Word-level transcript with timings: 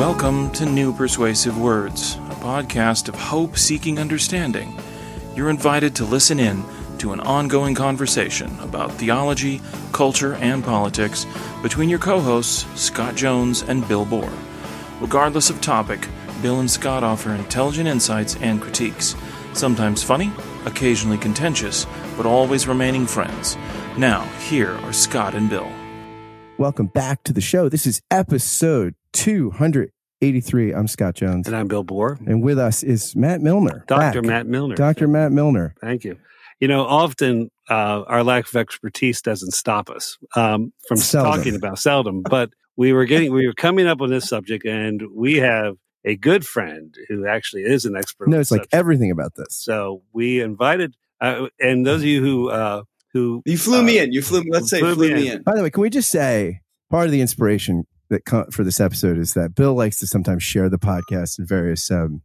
Welcome 0.00 0.50
to 0.52 0.64
New 0.64 0.94
Persuasive 0.94 1.60
Words, 1.60 2.14
a 2.14 2.34
podcast 2.36 3.10
of 3.10 3.14
hope 3.14 3.58
seeking 3.58 3.98
understanding. 3.98 4.74
You're 5.36 5.50
invited 5.50 5.94
to 5.96 6.06
listen 6.06 6.40
in 6.40 6.64
to 6.96 7.12
an 7.12 7.20
ongoing 7.20 7.74
conversation 7.74 8.50
about 8.60 8.92
theology, 8.92 9.60
culture, 9.92 10.36
and 10.36 10.64
politics 10.64 11.26
between 11.60 11.90
your 11.90 11.98
co 11.98 12.18
hosts, 12.18 12.64
Scott 12.80 13.14
Jones 13.14 13.60
and 13.60 13.86
Bill 13.86 14.06
Borror. 14.06 14.32
Regardless 15.02 15.50
of 15.50 15.60
topic, 15.60 16.08
Bill 16.40 16.60
and 16.60 16.70
Scott 16.70 17.04
offer 17.04 17.34
intelligent 17.34 17.86
insights 17.86 18.36
and 18.36 18.58
critiques, 18.58 19.14
sometimes 19.52 20.02
funny, 20.02 20.32
occasionally 20.64 21.18
contentious, 21.18 21.86
but 22.16 22.24
always 22.24 22.66
remaining 22.66 23.06
friends. 23.06 23.58
Now, 23.98 24.22
here 24.48 24.72
are 24.78 24.94
Scott 24.94 25.34
and 25.34 25.50
Bill. 25.50 25.70
Welcome 26.56 26.86
back 26.86 27.22
to 27.24 27.34
the 27.34 27.42
show. 27.42 27.68
This 27.68 27.86
is 27.86 28.00
episode 28.10 28.94
283. 29.12 30.72
I'm 30.72 30.88
Scott 30.88 31.14
Jones. 31.14 31.46
And 31.46 31.56
I'm 31.56 31.68
Bill 31.68 31.84
Borror. 31.84 32.18
And 32.26 32.42
with 32.42 32.58
us 32.58 32.82
is 32.82 33.14
Matt 33.16 33.40
Milliner. 33.40 33.84
Dr. 33.86 34.22
Matt 34.22 34.46
Milliner. 34.46 34.74
Dr. 34.74 35.08
Matt 35.08 35.32
Milliner. 35.32 35.74
Thank 35.80 36.04
you. 36.04 36.18
You 36.60 36.68
know, 36.68 36.84
often 36.84 37.50
uh, 37.70 38.02
our 38.06 38.22
lack 38.22 38.46
of 38.46 38.54
expertise 38.54 39.22
doesn't 39.22 39.52
stop 39.52 39.88
us 39.88 40.18
um, 40.36 40.72
from 40.86 40.98
Seldom. 40.98 41.32
talking 41.32 41.56
about 41.56 41.78
seldom, 41.78 42.22
but 42.22 42.50
we 42.76 42.92
were 42.92 43.06
getting, 43.06 43.32
we 43.32 43.46
were 43.46 43.54
coming 43.54 43.86
up 43.86 44.00
on 44.02 44.10
this 44.10 44.28
subject 44.28 44.66
and 44.66 45.02
we 45.14 45.36
have 45.38 45.76
a 46.04 46.16
good 46.16 46.46
friend 46.46 46.94
who 47.08 47.26
actually 47.26 47.62
is 47.62 47.86
an 47.86 47.96
expert. 47.96 48.28
No, 48.28 48.38
it's 48.40 48.50
like 48.50 48.60
subject. 48.60 48.74
everything 48.74 49.10
about 49.10 49.32
this. 49.36 49.56
So 49.56 50.02
we 50.12 50.40
invited, 50.40 50.96
uh, 51.20 51.48
and 51.58 51.86
those 51.86 52.02
of 52.02 52.06
you 52.06 52.22
who, 52.22 52.50
uh, 52.50 52.82
who 53.12 53.42
You 53.44 53.58
flew 53.58 53.80
uh, 53.80 53.82
me 53.82 53.98
in. 53.98 54.12
You 54.12 54.22
flew. 54.22 54.42
Let's 54.48 54.70
say 54.70 54.80
flew 54.80 54.94
flew, 54.94 55.08
me 55.08 55.14
me 55.14 55.28
in. 55.28 55.36
in. 55.38 55.42
By 55.42 55.56
the 55.56 55.62
way, 55.62 55.70
can 55.70 55.82
we 55.82 55.90
just 55.90 56.10
say 56.10 56.60
part 56.90 57.06
of 57.06 57.12
the 57.12 57.20
inspiration 57.20 57.86
that 58.10 58.52
for 58.52 58.64
this 58.64 58.80
episode 58.80 59.18
is 59.18 59.34
that 59.34 59.54
Bill 59.54 59.74
likes 59.74 59.98
to 60.00 60.06
sometimes 60.06 60.42
share 60.42 60.68
the 60.68 60.78
podcast 60.78 61.38
in 61.38 61.46
various 61.46 61.90
um, 61.90 62.22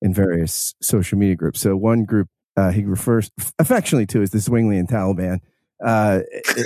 in 0.00 0.14
various 0.14 0.74
social 0.80 1.18
media 1.18 1.34
groups. 1.34 1.60
So 1.60 1.76
one 1.76 2.04
group 2.04 2.28
uh, 2.56 2.70
he 2.70 2.84
refers 2.84 3.30
affectionately 3.58 4.06
to 4.06 4.22
is 4.22 4.30
the 4.30 4.38
Zwinglian 4.38 4.88
Taliban. 4.88 5.40
Uh, 5.84 6.20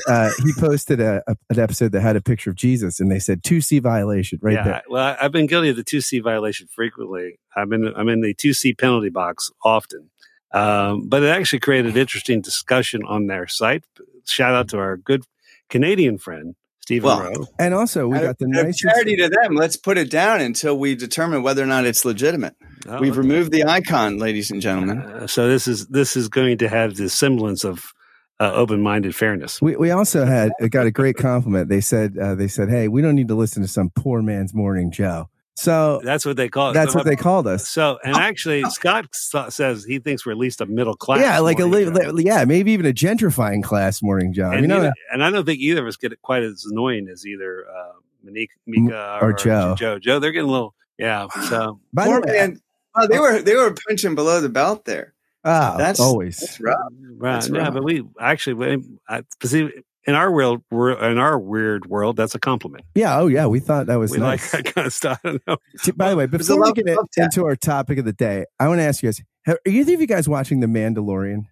uh, 0.06 0.30
he 0.44 0.52
posted 0.56 1.00
a, 1.00 1.22
a, 1.26 1.36
an 1.50 1.58
episode 1.58 1.90
that 1.92 2.00
had 2.00 2.14
a 2.14 2.20
picture 2.20 2.50
of 2.50 2.54
Jesus, 2.56 3.00
and 3.00 3.10
they 3.10 3.18
said 3.18 3.42
two 3.42 3.60
C 3.60 3.80
violation 3.80 4.38
right 4.40 4.54
yeah, 4.54 4.64
there. 4.64 4.82
Well, 4.88 5.16
I've 5.20 5.32
been 5.32 5.46
guilty 5.46 5.70
of 5.70 5.76
the 5.76 5.82
two 5.82 6.00
C 6.00 6.20
violation 6.20 6.68
frequently. 6.72 7.40
I'm 7.56 7.72
in 7.72 7.92
I'm 7.96 8.08
in 8.08 8.20
the 8.20 8.34
two 8.34 8.52
C 8.52 8.72
penalty 8.72 9.08
box 9.08 9.50
often, 9.64 10.10
um, 10.52 11.08
but 11.08 11.24
it 11.24 11.28
actually 11.28 11.58
created 11.58 11.96
interesting 11.96 12.40
discussion 12.40 13.02
on 13.04 13.26
their 13.26 13.48
site. 13.48 13.84
Shout 14.26 14.54
out 14.54 14.68
to 14.68 14.78
our 14.78 14.96
good 14.96 15.24
Canadian 15.68 16.18
friend 16.18 16.54
Stephen 16.90 17.06
Well, 17.06 17.22
Rowe. 17.22 17.46
And 17.58 17.72
also, 17.72 18.08
we 18.08 18.18
Out 18.18 18.22
got 18.22 18.38
the 18.38 18.46
out 18.46 18.64
nicest. 18.64 18.80
charity 18.80 19.14
to 19.16 19.28
them. 19.28 19.54
Let's 19.54 19.76
put 19.76 19.96
it 19.96 20.10
down 20.10 20.40
until 20.40 20.76
we 20.76 20.96
determine 20.96 21.44
whether 21.44 21.62
or 21.62 21.66
not 21.66 21.86
it's 21.86 22.04
legitimate. 22.04 22.56
Oh, 22.88 22.98
We've 23.00 23.12
okay. 23.12 23.20
removed 23.20 23.52
the 23.52 23.64
icon, 23.64 24.18
ladies 24.18 24.50
and 24.50 24.60
gentlemen. 24.60 24.98
Uh, 24.98 25.26
so 25.28 25.48
this 25.48 25.68
is 25.68 25.86
this 25.86 26.16
is 26.16 26.28
going 26.28 26.58
to 26.58 26.68
have 26.68 26.96
the 26.96 27.08
semblance 27.08 27.62
of 27.62 27.92
uh, 28.40 28.50
open 28.54 28.82
minded 28.82 29.14
fairness. 29.14 29.62
We 29.62 29.76
we 29.76 29.92
also 29.92 30.24
had 30.24 30.50
got 30.70 30.86
a 30.86 30.90
great 30.90 31.16
compliment. 31.16 31.68
They 31.68 31.80
said 31.80 32.18
uh, 32.18 32.34
they 32.34 32.48
said, 32.48 32.68
"Hey, 32.68 32.88
we 32.88 33.02
don't 33.02 33.14
need 33.14 33.28
to 33.28 33.36
listen 33.36 33.62
to 33.62 33.68
some 33.68 33.90
poor 33.94 34.20
man's 34.22 34.52
morning 34.52 34.90
Joe." 34.90 35.28
So 35.60 36.00
That's 36.02 36.24
what 36.24 36.36
they 36.36 36.48
call 36.48 36.70
it. 36.70 36.74
that's 36.74 36.92
So- 36.92 36.98
what 37.00 37.06
they 37.06 37.16
called 37.16 37.46
us. 37.46 37.68
So, 37.68 37.98
and 38.04 38.16
actually, 38.16 38.62
Scott 38.70 39.06
says 39.14 39.84
he 39.84 39.98
thinks 39.98 40.24
we're 40.24 40.32
at 40.32 40.38
least 40.38 40.60
a 40.60 40.66
middle 40.66 40.94
class. 40.96 41.20
Yeah, 41.20 41.38
like 41.40 41.58
a 41.60 41.66
morning 41.66 41.92
li- 41.94 42.06
li- 42.10 42.24
yeah, 42.24 42.44
maybe 42.44 42.72
even 42.72 42.86
a 42.86 42.92
gentrifying 42.92 43.62
class 43.62 44.02
morning 44.02 44.32
Joe. 44.32 44.50
and, 44.50 44.62
you 44.62 44.68
know, 44.68 44.78
either- 44.78 44.92
and 45.12 45.22
I 45.22 45.30
don't 45.30 45.44
think 45.44 45.60
either 45.60 45.82
of 45.82 45.86
us 45.86 45.96
get 45.96 46.12
it 46.12 46.22
quite 46.22 46.42
as 46.42 46.64
annoying 46.70 47.08
as 47.08 47.26
either 47.26 47.66
uh, 47.68 47.92
Monique, 48.24 48.50
Mika, 48.66 49.18
or 49.20 49.30
or, 49.30 49.32
Joe. 49.34 49.74
Joe. 49.78 49.98
Joe, 49.98 50.18
they're 50.18 50.32
getting 50.32 50.48
a 50.48 50.52
little, 50.52 50.74
yeah. 50.98 51.26
So 51.48 51.80
by 51.92 52.04
the 52.06 52.20
way, 52.20 52.32
man. 52.32 52.60
Oh, 52.96 53.06
they 53.06 53.18
were 53.18 53.40
they 53.40 53.54
were 53.54 53.74
punching 53.88 54.14
below 54.14 54.40
the 54.40 54.48
belt 54.48 54.84
there. 54.84 55.14
ah, 55.44 55.74
That's- 55.76 56.00
always. 56.00 56.38
That's 56.40 56.60
rough. 56.60 56.76
right, 57.18 57.32
That's 57.34 57.48
yeah. 57.48 57.58
right. 57.60 57.72
But 57.72 57.84
we 57.84 58.02
actually, 58.20 58.54
we, 58.54 58.84
I, 59.08 59.22
see, 59.44 59.70
in 60.06 60.14
our 60.14 60.32
world, 60.32 60.62
we're, 60.70 60.92
in 60.92 61.18
our 61.18 61.38
weird 61.38 61.86
world, 61.86 62.16
that's 62.16 62.34
a 62.34 62.38
compliment. 62.38 62.84
Yeah, 62.94 63.18
oh 63.18 63.26
yeah, 63.26 63.46
we 63.46 63.60
thought 63.60 63.86
that 63.86 63.96
was 63.96 64.10
we 64.12 64.18
nice. 64.18 64.52
like 64.52 64.64
that 64.64 64.74
kind 64.74 64.86
of 64.86 64.92
stuff. 64.92 65.20
I 65.24 65.28
don't 65.30 65.46
know. 65.46 65.56
See, 65.76 65.92
By 65.92 66.10
the 66.10 66.16
way, 66.16 66.26
before 66.26 66.56
we 66.56 66.62
love- 66.62 66.74
get 66.74 66.86
love 66.86 67.06
into 67.16 67.44
our 67.44 67.56
topic 67.56 67.98
of 67.98 68.04
the 68.04 68.12
day, 68.12 68.44
I 68.58 68.68
want 68.68 68.78
to 68.80 68.84
ask 68.84 69.02
you 69.02 69.08
guys: 69.08 69.22
have, 69.44 69.56
Are 69.56 69.70
either 69.70 69.94
of 69.94 70.00
you 70.00 70.06
guys 70.06 70.28
watching 70.28 70.60
The 70.60 70.66
Mandalorian? 70.66 71.46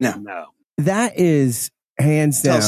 No, 0.00 0.46
That 0.78 1.18
is 1.18 1.70
hands 1.98 2.42
down 2.42 2.62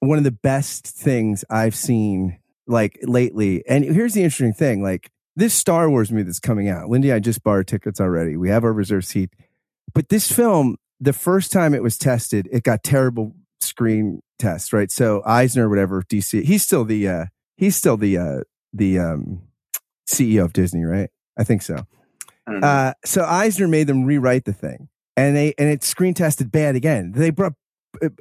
one 0.00 0.18
of 0.18 0.24
the 0.24 0.30
best 0.32 0.86
things 0.86 1.44
I've 1.50 1.74
seen 1.76 2.38
like 2.66 2.98
lately. 3.02 3.62
And 3.68 3.84
here's 3.84 4.14
the 4.14 4.22
interesting 4.22 4.54
thing: 4.54 4.82
like 4.82 5.10
this 5.36 5.54
Star 5.54 5.90
Wars 5.90 6.10
movie 6.10 6.24
that's 6.24 6.40
coming 6.40 6.68
out. 6.68 6.88
Lindy, 6.88 7.12
I 7.12 7.18
just 7.18 7.42
bought 7.42 7.52
our 7.52 7.64
tickets 7.64 8.00
already. 8.00 8.36
We 8.36 8.48
have 8.48 8.64
our 8.64 8.72
reserve 8.72 9.04
seat. 9.04 9.30
But 9.94 10.08
this 10.08 10.32
film, 10.32 10.76
the 11.00 11.12
first 11.12 11.52
time 11.52 11.74
it 11.74 11.82
was 11.82 11.98
tested, 11.98 12.48
it 12.50 12.62
got 12.62 12.82
terrible 12.82 13.34
screen 13.62 14.20
test, 14.38 14.72
right? 14.72 14.90
So 14.90 15.22
Eisner, 15.24 15.68
whatever 15.68 16.02
DC, 16.02 16.44
he's 16.44 16.62
still 16.62 16.84
the 16.84 17.08
uh 17.08 17.24
he's 17.56 17.76
still 17.76 17.96
the 17.96 18.18
uh 18.18 18.40
the 18.72 18.98
um 18.98 19.42
CEO 20.06 20.44
of 20.44 20.52
Disney, 20.52 20.84
right? 20.84 21.10
I 21.38 21.44
think 21.44 21.62
so. 21.62 21.86
I. 22.46 22.56
Uh, 22.56 22.92
so 23.04 23.24
Eisner 23.24 23.68
made 23.68 23.86
them 23.86 24.04
rewrite 24.04 24.44
the 24.44 24.52
thing, 24.52 24.88
and 25.16 25.36
they 25.36 25.54
and 25.58 25.68
it 25.68 25.84
screen 25.84 26.14
tested 26.14 26.50
bad 26.50 26.74
again. 26.74 27.12
They 27.12 27.30
brought 27.30 27.54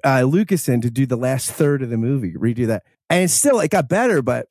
uh, 0.04 0.24
Lucas 0.24 0.70
in 0.70 0.82
to 0.82 0.92
do 0.92 1.06
the 1.06 1.16
last 1.16 1.52
third 1.52 1.82
of 1.82 1.90
the 1.90 1.98
movie, 1.98 2.34
redo 2.34 2.68
that, 2.68 2.84
and 3.10 3.30
still 3.30 3.60
it 3.60 3.72
got 3.72 3.90
better. 3.90 4.22
But 4.22 4.48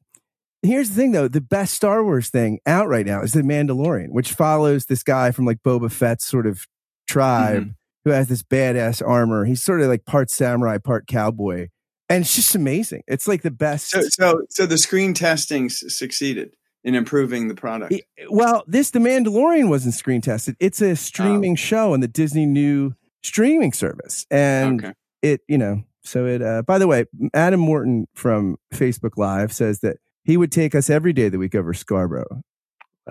here's 0.63 0.91
the 0.91 0.97
thing, 0.97 1.13
though: 1.13 1.29
the 1.29 1.41
best 1.41 1.75
Star 1.75 2.03
Wars 2.03 2.31
thing 2.31 2.59
out 2.67 2.89
right 2.89 3.07
now 3.07 3.23
is 3.23 3.33
the 3.33 3.43
Mandalorian, 3.43 4.11
which 4.11 4.33
follows 4.33 4.87
this 4.87 5.03
guy 5.03 5.31
from 5.31 5.45
like 5.45 5.63
Boba 5.63 5.91
Fett's 5.91 6.25
sort 6.25 6.47
of 6.47 6.67
tribe 7.07 7.75
who 8.05 8.11
has 8.11 8.29
this 8.29 8.43
badass 8.43 9.07
armor. 9.07 9.45
He's 9.45 9.63
sort 9.63 9.81
of 9.81 9.89
like 9.89 10.05
part 10.05 10.31
samurai, 10.31 10.79
part 10.79 11.07
cowboy, 11.07 11.69
and 12.09 12.23
it's 12.23 12.35
just 12.35 12.55
amazing. 12.55 13.03
It's 13.07 13.29
like 13.29 13.43
the 13.43 13.51
best. 13.51 13.91
so 13.91 14.03
so 14.03 14.43
so 14.51 14.67
the 14.67 14.79
screen 14.79 15.15
testing 15.15 15.67
s- 15.67 15.83
succeeded 15.89 16.55
in 16.83 16.95
improving 16.95 17.49
the 17.49 17.55
product. 17.55 17.93
It- 17.93 18.05
well, 18.31 18.65
this 18.67 18.91
The 18.91 18.99
Mandalorian 18.99 19.69
wasn't 19.69 19.95
screen 19.95 20.21
tested. 20.21 20.57
It's 20.61 20.81
a 20.81 20.97
streaming 20.97 21.57
show 21.57 21.93
on 21.93 22.01
the 22.01 22.09
Disney 22.09 22.47
new 22.47 22.95
streaming 23.23 23.73
service, 23.73 24.27
and 24.31 24.83
okay. 24.85 24.95
it, 25.23 25.41
you 25.49 25.59
know, 25.59 25.83
so 26.03 26.27
it. 26.27 26.43
Uh, 26.43 26.63
by 26.63 26.79
the 26.79 26.87
way, 26.87 27.05
Adam 27.35 27.61
Morton 27.61 28.07
from 28.15 28.57
Facebook 28.75 29.17
Live 29.17 29.53
says 29.53 29.81
that 29.81 29.99
he 30.25 30.37
would 30.37 30.53
take 30.53 30.75
us 30.75 30.89
every 30.89 31.13
day 31.13 31.27
of 31.27 31.33
the 31.33 31.39
week 31.39 31.55
over 31.55 31.75
Scarborough. 31.75 32.43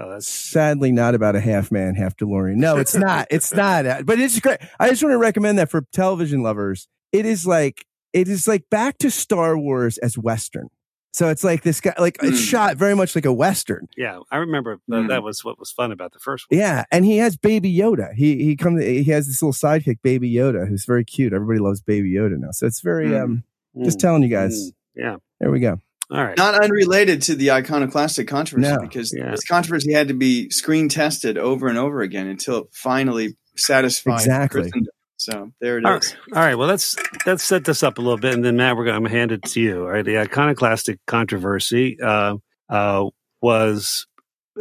Well, 0.01 0.09
that's 0.11 0.27
Sadly, 0.27 0.91
not 0.91 1.15
about 1.15 1.35
a 1.35 1.39
half 1.39 1.71
man, 1.71 1.95
half 1.95 2.15
DeLorean. 2.17 2.55
No, 2.55 2.77
it's 2.77 2.95
not. 3.09 3.27
It's 3.29 3.53
not. 3.53 4.05
But 4.05 4.19
it's 4.19 4.39
great. 4.39 4.59
I 4.79 4.89
just 4.89 5.03
want 5.03 5.13
to 5.13 5.17
recommend 5.17 5.57
that 5.59 5.69
for 5.69 5.81
television 5.93 6.41
lovers. 6.43 6.87
It 7.11 7.25
is 7.25 7.45
like 7.47 7.85
it 8.13 8.27
is 8.27 8.47
like 8.47 8.69
back 8.69 8.97
to 8.99 9.11
Star 9.11 9.57
Wars 9.57 9.97
as 9.99 10.17
Western. 10.17 10.69
So 11.11 11.27
it's 11.29 11.43
like 11.43 11.63
this 11.63 11.81
guy, 11.81 11.93
like 11.97 12.17
it's 12.21 12.37
Hmm. 12.39 12.43
shot 12.45 12.77
very 12.77 12.95
much 12.95 13.15
like 13.15 13.25
a 13.25 13.33
Western. 13.33 13.87
yeah. 13.97 14.19
I 14.31 14.37
remember 14.37 14.77
Mm. 14.89 15.07
that 15.09 15.23
was 15.23 15.43
what 15.43 15.57
was 15.59 15.71
fun 15.71 15.91
about 15.91 16.13
the 16.13 16.19
first 16.19 16.45
one. 16.49 16.59
Yeah, 16.59 16.85
and 16.91 17.03
he 17.03 17.17
has 17.17 17.35
Baby 17.35 17.75
Yoda. 17.75 18.13
He 18.13 18.43
he 18.43 18.55
comes. 18.55 18.83
He 18.83 19.03
has 19.05 19.27
this 19.27 19.41
little 19.41 19.53
sidekick, 19.53 19.97
Baby 20.03 20.31
Yoda, 20.31 20.67
who's 20.67 20.85
very 20.85 21.03
cute. 21.03 21.33
Everybody 21.33 21.59
loves 21.59 21.81
Baby 21.81 22.11
Yoda 22.13 22.37
now. 22.37 22.51
So 22.51 22.67
it's 22.67 22.81
very. 22.81 23.07
Mm. 23.09 23.23
um 23.23 23.43
Just 23.83 23.97
Mm, 23.97 24.01
telling 24.01 24.23
you 24.23 24.29
guys. 24.29 24.53
mm, 24.69 24.73
yeah. 24.95 25.15
There 25.39 25.51
we 25.51 25.59
go. 25.59 25.79
All 26.11 26.23
right. 26.23 26.37
Not 26.37 26.63
unrelated 26.63 27.21
to 27.23 27.35
the 27.35 27.51
iconoclastic 27.51 28.27
controversy 28.27 28.71
No. 28.73 28.79
because 28.81 29.13
Yeah. 29.15 29.31
this 29.31 29.43
controversy 29.45 29.93
had 29.93 30.07
to 30.07 30.13
be 30.15 30.49
screen 30.49 30.89
tested 30.89 31.37
over 31.37 31.67
and 31.67 31.77
over 31.77 32.01
again 32.01 32.27
until 32.27 32.57
it 32.57 32.67
finally 32.73 33.37
satisfied 33.55 34.15
Exactly. 34.15 34.61
Christendom. 34.61 34.91
So 35.17 35.51
there 35.61 35.77
it 35.77 35.81
is. 35.81 35.85
All 35.85 35.91
right. 35.93 36.15
All 36.33 36.43
right. 36.43 36.55
Well, 36.55 36.67
let's 36.67 36.95
let's 37.25 37.43
set 37.43 37.65
this 37.65 37.83
up 37.83 37.97
a 37.97 38.01
little 38.01 38.17
bit, 38.17 38.33
and 38.33 38.43
then 38.43 38.55
Matt, 38.55 38.77
we're 38.77 38.85
going 38.85 39.03
to 39.03 39.09
hand 39.09 39.31
it 39.33 39.43
to 39.43 39.59
you. 39.61 39.83
All 39.83 39.89
right. 39.91 40.05
The 40.05 40.17
iconoclastic 40.17 40.97
controversy 41.07 41.97
uh, 42.01 42.37
uh, 42.69 43.05
was 43.41 44.07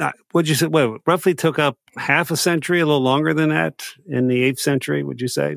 uh, 0.00 0.10
what 0.32 0.46
you 0.48 0.54
say? 0.56 0.66
What 0.66 1.00
roughly 1.06 1.34
took 1.34 1.58
up 1.60 1.76
half 1.96 2.30
a 2.32 2.36
century, 2.36 2.80
a 2.80 2.86
little 2.86 3.00
longer 3.00 3.32
than 3.34 3.50
that, 3.50 3.84
in 4.06 4.26
the 4.28 4.42
eighth 4.42 4.58
century. 4.58 5.02
Would 5.04 5.20
you 5.20 5.28
say 5.28 5.56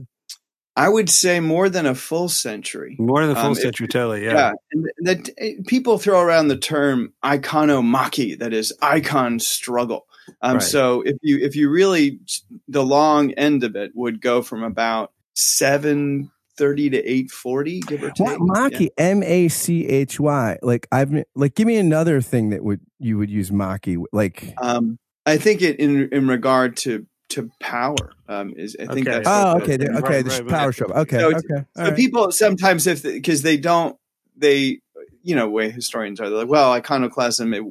I 0.75 0.87
would 0.89 1.09
say 1.09 1.39
more 1.41 1.67
than 1.69 1.85
a 1.85 1.93
full 1.95 2.29
century. 2.29 2.95
more 2.97 3.21
than 3.21 3.31
a 3.31 3.35
full 3.35 3.45
Um, 3.47 3.51
it- 3.53 3.61
century? 3.61 3.87
Totally. 3.87 4.23
Yeah, 4.25 4.33
Yeah. 4.33 4.51
and 4.71 4.85
that 5.07 5.29
eh, 5.37 5.53
people 5.67 5.97
throw 5.97 6.21
around 6.21 6.47
the 6.47 6.57
term 6.57 7.13
iconomachy, 7.23 8.37
that 8.39 8.53
is 8.53 8.73
icon 8.81 9.39
struggle. 9.39 10.05
Um, 10.41 10.53
Right. 10.53 10.61
So 10.63 11.01
if 11.01 11.17
you 11.21 11.39
if 11.39 11.55
you 11.55 11.69
really 11.69 12.19
the 12.67 12.85
long 12.85 13.31
end 13.33 13.63
of 13.63 13.75
it 13.75 13.91
would 13.95 14.21
go 14.21 14.41
from 14.41 14.63
about 14.63 15.11
seven 15.35 16.31
thirty 16.57 16.89
to 16.89 16.97
eight 17.03 17.31
forty, 17.31 17.79
give 17.81 18.03
or 18.03 18.11
take. 18.11 18.27
What 18.27 18.39
Maki? 18.39 18.89
M 18.97 19.23
A 19.23 19.47
C 19.49 19.85
H 19.87 20.19
Y. 20.19 20.57
Like 20.61 20.87
I've 20.91 21.11
like. 21.35 21.55
Give 21.55 21.67
me 21.67 21.77
another 21.77 22.21
thing 22.21 22.49
that 22.51 22.63
would 22.63 22.79
you 22.99 23.17
would 23.17 23.29
use 23.29 23.49
Maki. 23.51 24.01
Like 24.13 24.53
Um, 24.61 24.97
I 25.25 25.37
think 25.37 25.61
it 25.61 25.79
in 25.79 26.07
in 26.11 26.27
regard 26.27 26.77
to 26.77 27.05
to 27.31 27.49
power 27.59 28.13
um, 28.27 28.53
is 28.55 28.75
I 28.79 28.85
think 28.93 29.07
Okay. 29.07 29.17
that's 29.17 29.27
oh, 29.27 29.53
what 29.55 29.63
okay, 29.63 29.77
the- 29.77 29.85
there- 29.85 29.93
Right, 29.93 30.03
okay. 30.03 30.13
right, 30.15 30.25
This 30.25 30.39
right. 30.39 30.49
power 30.49 30.71
show. 30.71 30.85
Okay, 30.85 31.19
So 31.19 31.27
okay. 31.35 31.65
So 31.75 31.83
right. 31.83 31.95
people 31.95 32.31
sometimes 32.31 32.87
if 32.87 33.03
because 33.03 33.41
they 33.41 33.57
don't 33.57 33.97
they 34.37 34.79
you 35.23 35.35
know 35.35 35.49
way 35.49 35.69
historians 35.69 36.19
are 36.19 36.29
they're 36.29 36.39
like 36.39 36.47
well 36.47 36.71
iconoclasm 36.71 37.53
it, 37.53 37.63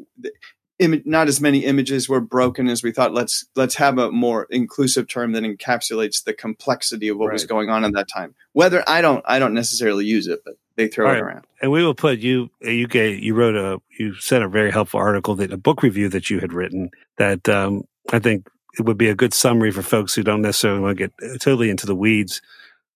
Im- 0.79 1.03
not 1.05 1.29
as 1.29 1.43
many 1.43 1.67
images 1.67 2.09
were 2.09 2.23
broken 2.23 2.67
as 2.67 2.83
we 2.83 2.91
thought. 2.91 3.13
Let's 3.13 3.45
let's 3.55 3.75
have 3.75 3.99
a 3.99 4.11
more 4.11 4.47
inclusive 4.49 5.09
term 5.09 5.33
that 5.33 5.43
encapsulates 5.43 6.25
the 6.25 6.33
complexity 6.33 7.09
of 7.09 7.19
what 7.19 7.31
was 7.35 7.45
going 7.45 7.69
on 7.69 7.85
at 7.85 7.93
that 7.93 8.09
time. 8.09 8.35
Whether 8.55 8.83
I 8.89 9.03
don't 9.03 9.23
I 9.29 9.39
don't 9.39 9.53
necessarily 9.53 10.07
use 10.07 10.27
it, 10.27 10.41
but 10.43 10.55
they 10.77 10.89
throw 10.89 11.07
All 11.09 11.13
it 11.13 11.17
right. 11.17 11.23
around. 11.35 11.47
and 11.61 11.71
we 11.71 11.85
will 11.85 11.93
put 11.95 12.21
you 12.21 12.49
you 12.63 12.87
gave 12.89 13.19
you 13.23 13.35
wrote 13.35 13.57
a 13.57 13.79
you 13.99 14.15
sent 14.15 14.43
a 14.43 14.49
very 14.49 14.71
helpful 14.71 15.01
article 15.01 15.35
that 15.35 15.53
a 15.53 15.59
book 15.59 15.83
review 15.83 16.09
that 16.09 16.31
you 16.31 16.41
had 16.41 16.55
written 16.55 16.89
that 17.19 17.47
um, 17.51 17.83
I 18.11 18.19
think 18.19 18.49
it 18.79 18.83
would 18.87 18.99
be 18.99 19.09
a 19.09 19.15
good 19.15 19.35
summary 19.35 19.71
for 19.71 19.83
folks 19.83 20.15
who 20.15 20.23
don't 20.23 20.43
necessarily 20.43 20.81
want 20.81 20.99
to 20.99 21.09
get 21.09 21.41
totally 21.41 21.71
into 21.71 21.87
the 21.87 21.95
weeds 21.95 22.41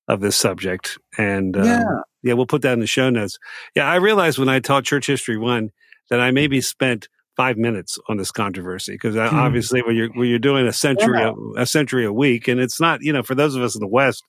of 0.09 0.21
this 0.21 0.37
subject. 0.37 0.99
And 1.19 1.56
um, 1.56 1.65
Yeah. 1.65 1.85
yeah, 2.23 2.32
we'll 2.35 2.47
put 2.47 2.62
that 2.62 2.73
in 2.75 2.81
the 2.81 2.87
show 2.87 3.11
notes. 3.11 3.38
Yeah, 3.75 3.88
I 3.91 3.97
realized 3.97 4.38
when 4.38 4.49
I 4.49 4.61
taught 4.61 4.85
Church 4.85 5.06
History 5.06 5.37
One 5.38 5.71
that 6.11 6.21
I 6.21 6.31
maybe 6.31 6.61
spent 6.61 7.09
five 7.37 7.56
minutes 7.56 7.99
on 8.09 8.17
this 8.17 8.31
controversy 8.31 8.93
because 8.93 9.15
Hmm. 9.15 9.37
obviously 9.37 9.82
when 9.82 9.97
you're 9.97 10.09
when 10.12 10.29
you're 10.29 10.38
doing 10.38 10.67
a 10.69 10.73
century 10.73 11.19
Yeah. 11.19 11.32
a, 11.56 11.62
a 11.62 11.67
century 11.67 12.05
a 12.05 12.12
week 12.12 12.47
and 12.47 12.61
it's 12.61 12.81
not 12.81 13.03
you 13.03 13.12
know 13.12 13.25
for 13.25 13.35
those 13.35 13.56
of 13.56 13.62
us 13.62 13.75
in 13.75 13.81
the 13.81 13.88
West 13.88 14.23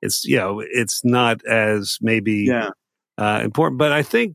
it's 0.00 0.24
you 0.24 0.36
know 0.38 0.60
it's 0.60 1.04
not 1.04 1.44
as 1.44 1.98
maybe 2.00 2.46
Yeah. 2.48 2.70
uh, 3.18 3.40
important. 3.44 3.78
But 3.78 3.92
I 3.92 4.02
think 4.02 4.34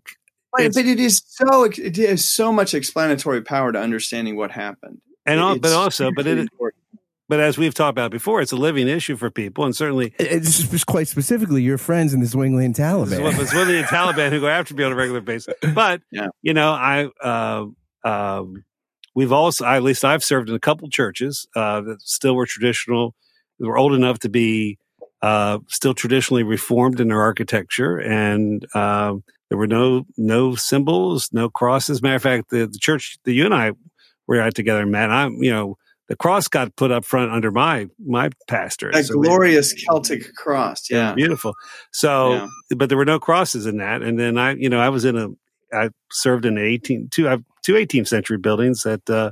But, 0.54 0.74
but 0.74 0.86
it 0.86 1.00
is 1.02 1.22
so 1.26 1.66
it 1.66 1.98
has 1.98 2.24
so 2.24 2.54
much 2.54 2.74
explanatory 2.74 3.42
power 3.42 3.74
to 3.74 3.80
understanding 3.80 4.38
what 4.38 4.52
happened. 4.52 5.00
And 5.28 5.40
al- 5.40 5.52
It's 5.54 5.62
but 5.62 5.74
also 5.74 6.10
but 6.16 6.26
it 6.26 6.38
important. 6.40 6.82
but 7.30 7.40
as 7.40 7.58
we've 7.58 7.74
talked 7.74 7.92
about 7.92 8.10
before, 8.12 8.42
it's 8.42 8.52
a 8.54 8.56
living 8.56 8.88
issue 8.88 9.16
for 9.18 9.30
people, 9.30 9.66
and 9.66 9.76
certainly 9.76 10.14
It's 10.18 10.84
quite 10.86 11.08
specifically 11.08 11.62
your 11.62 11.78
friends 11.78 12.14
in 12.14 12.20
the 12.22 12.26
Zwingli 12.26 12.68
Taliban. 12.70 13.22
what 13.22 13.38
it's 13.40 13.54
one 13.54 13.64
of 13.64 13.68
the 13.68 13.84
Taliban 13.84 14.32
who 14.32 14.40
go 14.40 14.48
after 14.48 14.74
me 14.74 14.84
on 14.84 14.92
a 14.92 14.96
regular 14.96 15.22
basis. 15.22 15.54
But 15.76 16.02
Yeah. 16.12 16.30
you 16.42 16.54
know, 16.54 16.72
I 16.72 17.10
uh, 17.22 17.66
um, 18.08 18.64
we've 19.14 19.32
also 19.34 19.66
at 19.66 19.84
least 19.84 20.04
I've 20.06 20.24
served 20.24 20.50
in 20.50 20.56
a 20.56 20.60
couple 20.60 20.90
churches 20.90 21.48
uh, 21.56 21.82
that 21.82 22.02
still 22.02 22.36
were 22.36 22.46
traditional, 22.46 23.14
that 23.60 23.68
were 23.68 23.78
old 23.78 23.94
enough 23.94 24.20
to 24.20 24.30
be 24.30 24.78
uh, 25.22 25.58
still 25.68 25.94
traditionally 25.96 26.44
reformed 26.44 27.00
in 27.00 27.08
their 27.08 27.22
architecture, 27.22 27.98
and 27.98 28.64
um, 28.76 29.24
there 29.50 29.58
were 29.58 29.66
no 29.68 30.06
no 30.16 30.54
symbols, 30.56 31.30
no 31.34 31.50
crosses. 31.50 32.02
Matter 32.04 32.16
of 32.18 32.22
fact, 32.22 32.50
the, 32.52 32.68
the 32.68 32.78
church 32.80 33.18
that 33.26 33.34
you 33.34 33.44
and 33.46 33.54
I 33.54 33.72
were 34.28 34.40
at 34.42 34.56
together, 34.56 34.86
Matt, 34.86 35.10
I'm 35.12 35.42
you 35.44 35.52
know. 35.52 35.78
The 36.10 36.16
cross 36.16 36.48
got 36.48 36.74
put 36.78 36.90
up 36.90 37.04
front 37.04 37.34
under 37.34 37.52
my 37.52 37.88
my 38.00 38.30
pastor. 38.48 38.92
That 38.94 39.04
So 39.08 39.18
we- 39.18 39.28
glorious 39.28 39.74
Celtic 39.74 40.34
cross. 40.36 40.90
Yeah. 40.90 41.14
beautiful. 41.14 41.54
So, 41.92 42.32
Yeah. 42.32 42.48
but 42.78 42.88
there 42.88 42.98
were 42.98 43.04
no 43.04 43.20
crosses 43.20 43.66
in 43.66 43.76
that. 43.80 44.02
And 44.02 44.18
then 44.18 44.38
I, 44.38 44.54
you 44.56 44.70
know, 44.70 44.80
I 44.80 44.88
was 44.88 45.04
in 45.04 45.18
a, 45.18 45.28
I 45.74 45.90
served 46.14 46.46
in 46.46 46.58
18, 46.58 47.10
two, 47.12 47.28
I've 47.28 47.44
two 47.62 47.74
18th 47.74 48.08
century 48.08 48.38
buildings 48.38 48.84
that, 48.84 49.10
uh, 49.10 49.32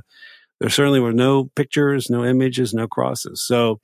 there 0.60 0.68
certainly 0.68 1.00
were 1.00 1.14
no 1.14 1.46
pictures, 1.56 2.10
no 2.10 2.26
images, 2.26 2.74
no 2.74 2.86
crosses. 2.86 3.42
So, 3.46 3.80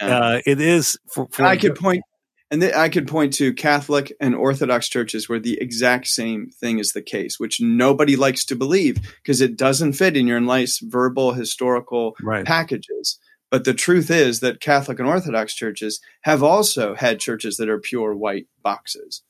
Yeah. 0.00 0.18
uh, 0.18 0.40
it 0.46 0.60
is 0.60 0.96
for, 1.12 1.26
for 1.32 1.42
I 1.44 1.56
could 1.56 1.74
point, 1.74 2.04
and 2.50 2.60
th- 2.62 2.74
I 2.74 2.88
could 2.88 3.06
point 3.06 3.34
to 3.34 3.52
Catholic 3.52 4.12
and 4.20 4.34
Orthodox 4.34 4.88
churches 4.88 5.28
where 5.28 5.40
the 5.40 5.60
exact 5.60 6.06
same 6.06 6.50
thing 6.50 6.78
is 6.78 6.92
the 6.92 7.02
case, 7.02 7.38
which 7.38 7.60
nobody 7.60 8.16
likes 8.16 8.44
to 8.46 8.56
believe 8.56 8.96
because 9.22 9.40
it 9.40 9.56
doesn't 9.56 9.94
fit 9.94 10.16
in 10.16 10.26
your 10.26 10.40
nice 10.40 10.78
verbal 10.78 11.32
historical 11.32 12.16
right. 12.22 12.44
packages. 12.46 13.18
But 13.50 13.64
the 13.64 13.74
truth 13.74 14.10
is 14.10 14.40
that 14.40 14.60
Catholic 14.60 14.98
and 14.98 15.08
Orthodox 15.08 15.54
churches 15.54 16.00
have 16.22 16.42
also 16.42 16.94
had 16.94 17.20
churches 17.20 17.56
that 17.56 17.68
are 17.68 17.78
pure 17.78 18.14
white 18.14 18.46
boxes. 18.62 19.22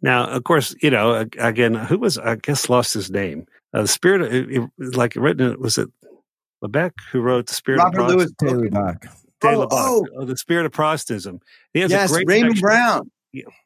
Now, 0.00 0.26
of 0.26 0.44
course, 0.44 0.74
you 0.82 0.90
know, 0.90 1.26
again, 1.38 1.74
who 1.74 1.98
was, 1.98 2.18
I 2.18 2.36
guess, 2.36 2.68
lost 2.68 2.94
his 2.94 3.10
name. 3.10 3.46
Uh, 3.72 3.82
the 3.82 3.88
spirit, 3.88 4.22
of, 4.22 4.32
it, 4.32 4.50
it- 4.50 4.96
like 4.96 5.16
written, 5.16 5.58
was 5.60 5.78
it 5.78 5.88
Lebec 6.62 6.92
who 7.10 7.20
wrote 7.20 7.46
the 7.46 7.54
spirit 7.54 7.78
Robert 7.78 8.00
of 8.00 8.06
Prost- 8.06 8.16
Louis 8.16 8.32
Taylor 8.40 8.70
Bach. 8.70 9.06
Taylor 9.50 9.66
Oh, 9.70 10.04
oh. 10.14 10.20
oh, 10.20 10.24
the 10.24 10.36
spirit 10.36 10.66
of 10.66 10.72
Protestantism. 10.72 11.40
He 11.72 11.80
has 11.80 11.90
Yes, 11.90 12.10
a 12.10 12.14
great 12.14 12.26
Raymond 12.28 12.56
section- 12.56 12.62
Brown. 12.62 13.10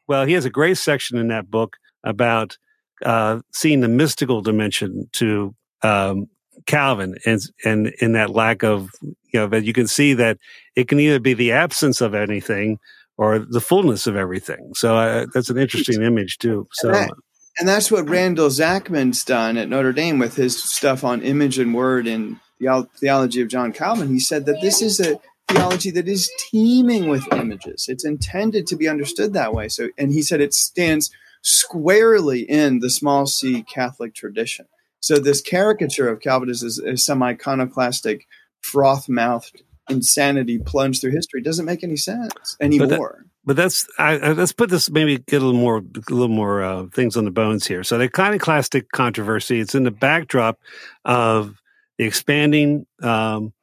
well, 0.07 0.25
he 0.25 0.33
has 0.33 0.45
a 0.45 0.49
great 0.49 0.77
section 0.77 1.17
in 1.17 1.27
that 1.29 1.49
book 1.49 1.77
about 2.03 2.57
uh, 3.05 3.39
seeing 3.53 3.79
the 3.81 3.87
mystical 3.87 4.41
dimension 4.41 5.09
to 5.13 5.53
um, 5.83 6.27
Calvin, 6.65 7.15
and 7.25 7.39
and 7.63 7.87
in 8.01 8.11
that 8.13 8.29
lack 8.31 8.63
of 8.63 8.89
you 9.01 9.15
know 9.39 9.47
that 9.47 9.63
you 9.63 9.71
can 9.73 9.87
see 9.87 10.13
that 10.13 10.37
it 10.75 10.87
can 10.87 10.99
either 10.99 11.19
be 11.19 11.33
the 11.33 11.51
absence 11.53 12.01
of 12.01 12.13
anything 12.13 12.77
or 13.17 13.39
the 13.39 13.61
fullness 13.61 14.07
of 14.07 14.15
everything. 14.15 14.71
So 14.75 14.97
uh, 14.97 15.25
that's 15.33 15.49
an 15.49 15.57
interesting 15.57 16.01
image 16.01 16.37
too. 16.37 16.67
So 16.73 16.91
that- 16.91 17.11
And 17.59 17.67
that's 17.67 17.91
what 17.91 18.07
Randall 18.09 18.49
Zachman's 18.49 19.23
done 19.25 19.57
at 19.57 19.67
Notre 19.69 19.91
Dame 19.93 20.19
with 20.19 20.35
his 20.35 20.61
stuff 20.61 21.03
on 21.03 21.21
image 21.21 21.59
and 21.59 21.73
word 21.73 22.07
and 22.07 22.37
the 22.59 22.87
theology 22.97 23.41
of 23.41 23.47
John 23.49 23.73
Calvin. 23.73 24.07
He 24.09 24.19
said 24.19 24.45
that 24.45 24.61
this 24.61 24.81
is 24.81 24.99
a 25.01 25.19
theology 25.49 25.91
that 25.91 26.07
is 26.07 26.31
teeming 26.37 27.07
with 27.07 27.31
images. 27.33 27.87
It's 27.87 28.05
intended 28.05 28.67
to 28.67 28.75
be 28.75 28.87
understood 28.87 29.33
that 29.33 29.53
way. 29.53 29.67
So, 29.67 29.89
and 29.97 30.11
he 30.11 30.21
said 30.21 30.41
it 30.41 30.53
stands 30.53 31.11
squarely 31.41 32.41
in 32.41 32.79
the 32.79 32.89
small 32.89 33.25
c 33.25 33.63
Catholic 33.63 34.13
tradition. 34.13 34.67
So, 34.99 35.17
this 35.19 35.41
caricature 35.41 36.09
of 36.09 36.19
Calvinism 36.19 36.67
is, 36.67 36.79
is 36.79 37.05
some 37.05 37.23
iconoclastic, 37.23 38.27
froth 38.61 39.07
mouthed 39.07 39.63
insanity 39.89 40.59
plunged 40.59 41.01
through 41.01 41.11
history 41.11 41.41
doesn't 41.41 41.65
make 41.65 41.83
any 41.83 41.95
sense 41.95 42.55
anymore. 42.61 43.25
but 43.43 43.55
that's 43.55 43.87
I, 43.97 44.19
I, 44.19 44.31
let's 44.33 44.53
put 44.53 44.69
this 44.69 44.89
maybe 44.89 45.17
get 45.17 45.41
a 45.41 45.45
little 45.45 45.59
more 45.59 45.77
a 45.77 46.13
little 46.13 46.27
more 46.27 46.61
uh, 46.61 46.85
things 46.93 47.17
on 47.17 47.25
the 47.25 47.31
bones 47.31 47.65
here. 47.65 47.83
So 47.83 47.97
the 47.97 48.05
iconoclastic 48.05 48.91
controversy 48.91 49.59
it's 49.59 49.75
in 49.75 49.83
the 49.83 49.91
backdrop 49.91 50.59
of 51.03 51.55
the 51.97 52.05
expanding, 52.05 52.85
um, 53.01 53.53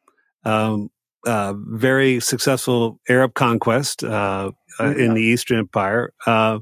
um, 0.44 0.90
uh, 1.26 1.54
very 1.56 2.20
successful 2.20 3.00
Arab 3.08 3.34
conquest 3.34 4.02
uh, 4.04 4.52
uh, 4.80 4.94
in 4.96 5.14
the 5.14 5.22
Eastern 5.22 5.58
Empire, 5.58 6.12
uh, 6.26 6.58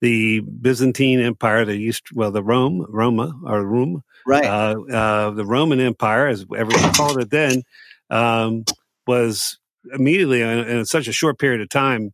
the 0.00 0.40
Byzantine 0.40 1.20
Empire, 1.20 1.64
the 1.64 1.72
East 1.72 2.04
well 2.14 2.30
the 2.30 2.42
Rome 2.42 2.86
Roma 2.88 3.32
or 3.44 3.64
Rome 3.64 4.02
right. 4.26 4.44
uh, 4.44 4.80
uh, 4.92 5.30
the 5.30 5.44
Roman 5.44 5.80
Empire, 5.80 6.26
as 6.28 6.44
everyone 6.56 6.92
called 6.94 7.18
it 7.20 7.30
then, 7.30 7.62
um, 8.10 8.64
was 9.06 9.58
immediately 9.92 10.42
in, 10.42 10.48
in 10.48 10.84
such 10.86 11.08
a 11.08 11.12
short 11.12 11.38
period 11.38 11.60
of 11.60 11.68
time 11.68 12.12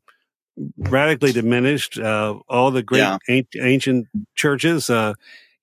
radically 0.76 1.32
diminished. 1.32 1.98
Uh, 1.98 2.38
all 2.48 2.70
the 2.70 2.82
great 2.82 3.00
Yeah. 3.00 3.18
an- 3.28 3.46
ancient 3.60 4.06
churches, 4.34 4.90
uh, 4.90 5.14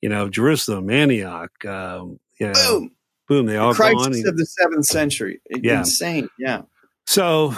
you 0.01 0.09
know, 0.09 0.29
Jerusalem, 0.29 0.89
Antioch, 0.89 1.51
um, 1.65 2.19
you 2.39 2.47
know, 2.47 2.89
Boom. 3.29 3.45
they 3.45 3.55
all 3.57 3.73
crisis 3.73 4.23
gone. 4.23 4.27
of 4.27 4.37
the 4.37 4.45
seventh 4.45 4.85
century. 4.85 5.39
Yeah. 5.49 5.79
Insane. 5.79 6.27
Yeah. 6.37 6.63
So, 7.05 7.53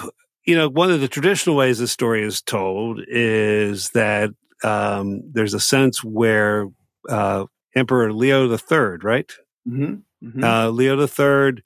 you 0.46 0.56
know, 0.56 0.70
one 0.70 0.92
of 0.92 1.02
the 1.02 1.08
traditional 1.08 1.56
ways 1.56 1.80
the 1.80 1.88
story 1.88 2.24
is 2.24 2.42
told 2.42 3.02
is 3.08 3.90
that 3.92 4.30
um, 4.64 5.22
there's 5.34 5.54
a 5.56 5.60
sense 5.60 6.04
where 6.04 6.68
uh, 7.10 7.46
Emperor 7.76 8.14
Leo 8.14 8.48
the 8.48 8.58
Third, 8.60 9.04
right? 9.04 9.32
hmm 9.68 9.96
hmm 10.22 10.44
uh, 10.44 10.70
Leo 10.70 10.96
the 10.96 11.08
Third. 11.08 11.64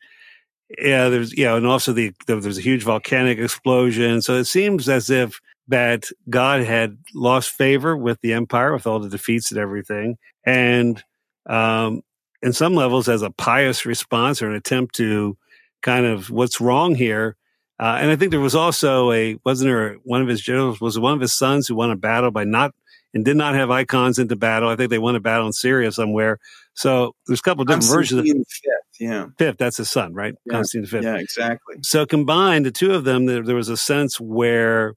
Yeah, 0.79 1.09
there's 1.09 1.37
yeah, 1.37 1.55
and 1.55 1.67
also 1.67 1.93
the 1.93 2.11
there- 2.25 2.39
there's 2.39 2.57
a 2.57 2.61
huge 2.61 2.83
volcanic 2.83 3.37
explosion. 3.39 4.21
So 4.21 4.35
it 4.35 4.45
seems 4.45 4.87
as 4.89 5.09
if 5.09 5.39
that 5.67 6.09
God 6.29 6.61
had 6.61 6.97
lost 7.13 7.49
favor 7.51 7.95
with 7.97 8.19
the 8.21 8.33
empire 8.33 8.73
with 8.73 8.87
all 8.87 8.99
the 8.99 9.09
defeats 9.09 9.51
and 9.51 9.59
everything, 9.59 10.17
and 10.45 11.03
um, 11.47 12.01
in 12.45 12.53
some 12.53 12.75
levels, 12.75 13.09
as 13.09 13.23
a 13.23 13.31
pious 13.31 13.85
response 13.85 14.41
or 14.41 14.49
an 14.49 14.55
attempt 14.55 14.95
to 14.95 15.35
kind 15.81 16.05
of 16.05 16.29
what's 16.29 16.61
wrong 16.61 16.95
here. 16.95 17.35
Uh, 17.79 17.97
and 17.99 18.09
I 18.09 18.15
think 18.15 18.31
there 18.31 18.39
was 18.39 18.55
also 18.55 19.11
a 19.11 19.37
wasn't 19.43 19.67
there 19.67 19.95
one 20.03 20.21
of 20.21 20.29
his 20.29 20.41
generals 20.41 20.79
was 20.79 20.97
one 20.97 21.13
of 21.13 21.19
his 21.19 21.33
sons 21.33 21.67
who 21.67 21.75
won 21.75 21.91
a 21.91 21.97
battle 21.97 22.31
by 22.31 22.45
not 22.45 22.73
and 23.13 23.25
did 23.25 23.35
not 23.35 23.55
have 23.55 23.71
icons 23.71 24.19
into 24.19 24.35
battle. 24.35 24.69
I 24.69 24.75
think 24.75 24.91
they 24.91 24.99
won 24.99 25.15
a 25.15 25.19
battle 25.19 25.47
in 25.47 25.53
Syria 25.53 25.91
somewhere. 25.91 26.37
So 26.75 27.15
there's 27.25 27.39
a 27.39 27.43
couple 27.43 27.63
of 27.63 27.67
different 27.67 27.85
versions. 27.85 28.19
of 28.19 28.25
fifth. 28.25 28.99
Yeah. 28.99 29.27
Fifth, 29.37 29.57
that's 29.57 29.77
his 29.77 29.89
son, 29.89 30.13
right? 30.13 30.35
Yeah. 30.45 30.53
Constantine 30.53 30.87
Fifth. 30.87 31.03
Yeah. 31.03 31.17
Exactly. 31.17 31.77
So 31.81 32.05
combined, 32.05 32.65
the 32.65 32.71
two 32.71 32.93
of 32.93 33.05
them, 33.05 33.25
there, 33.25 33.43
there 33.43 33.55
was 33.55 33.69
a 33.69 33.77
sense 33.77 34.19
where 34.19 34.95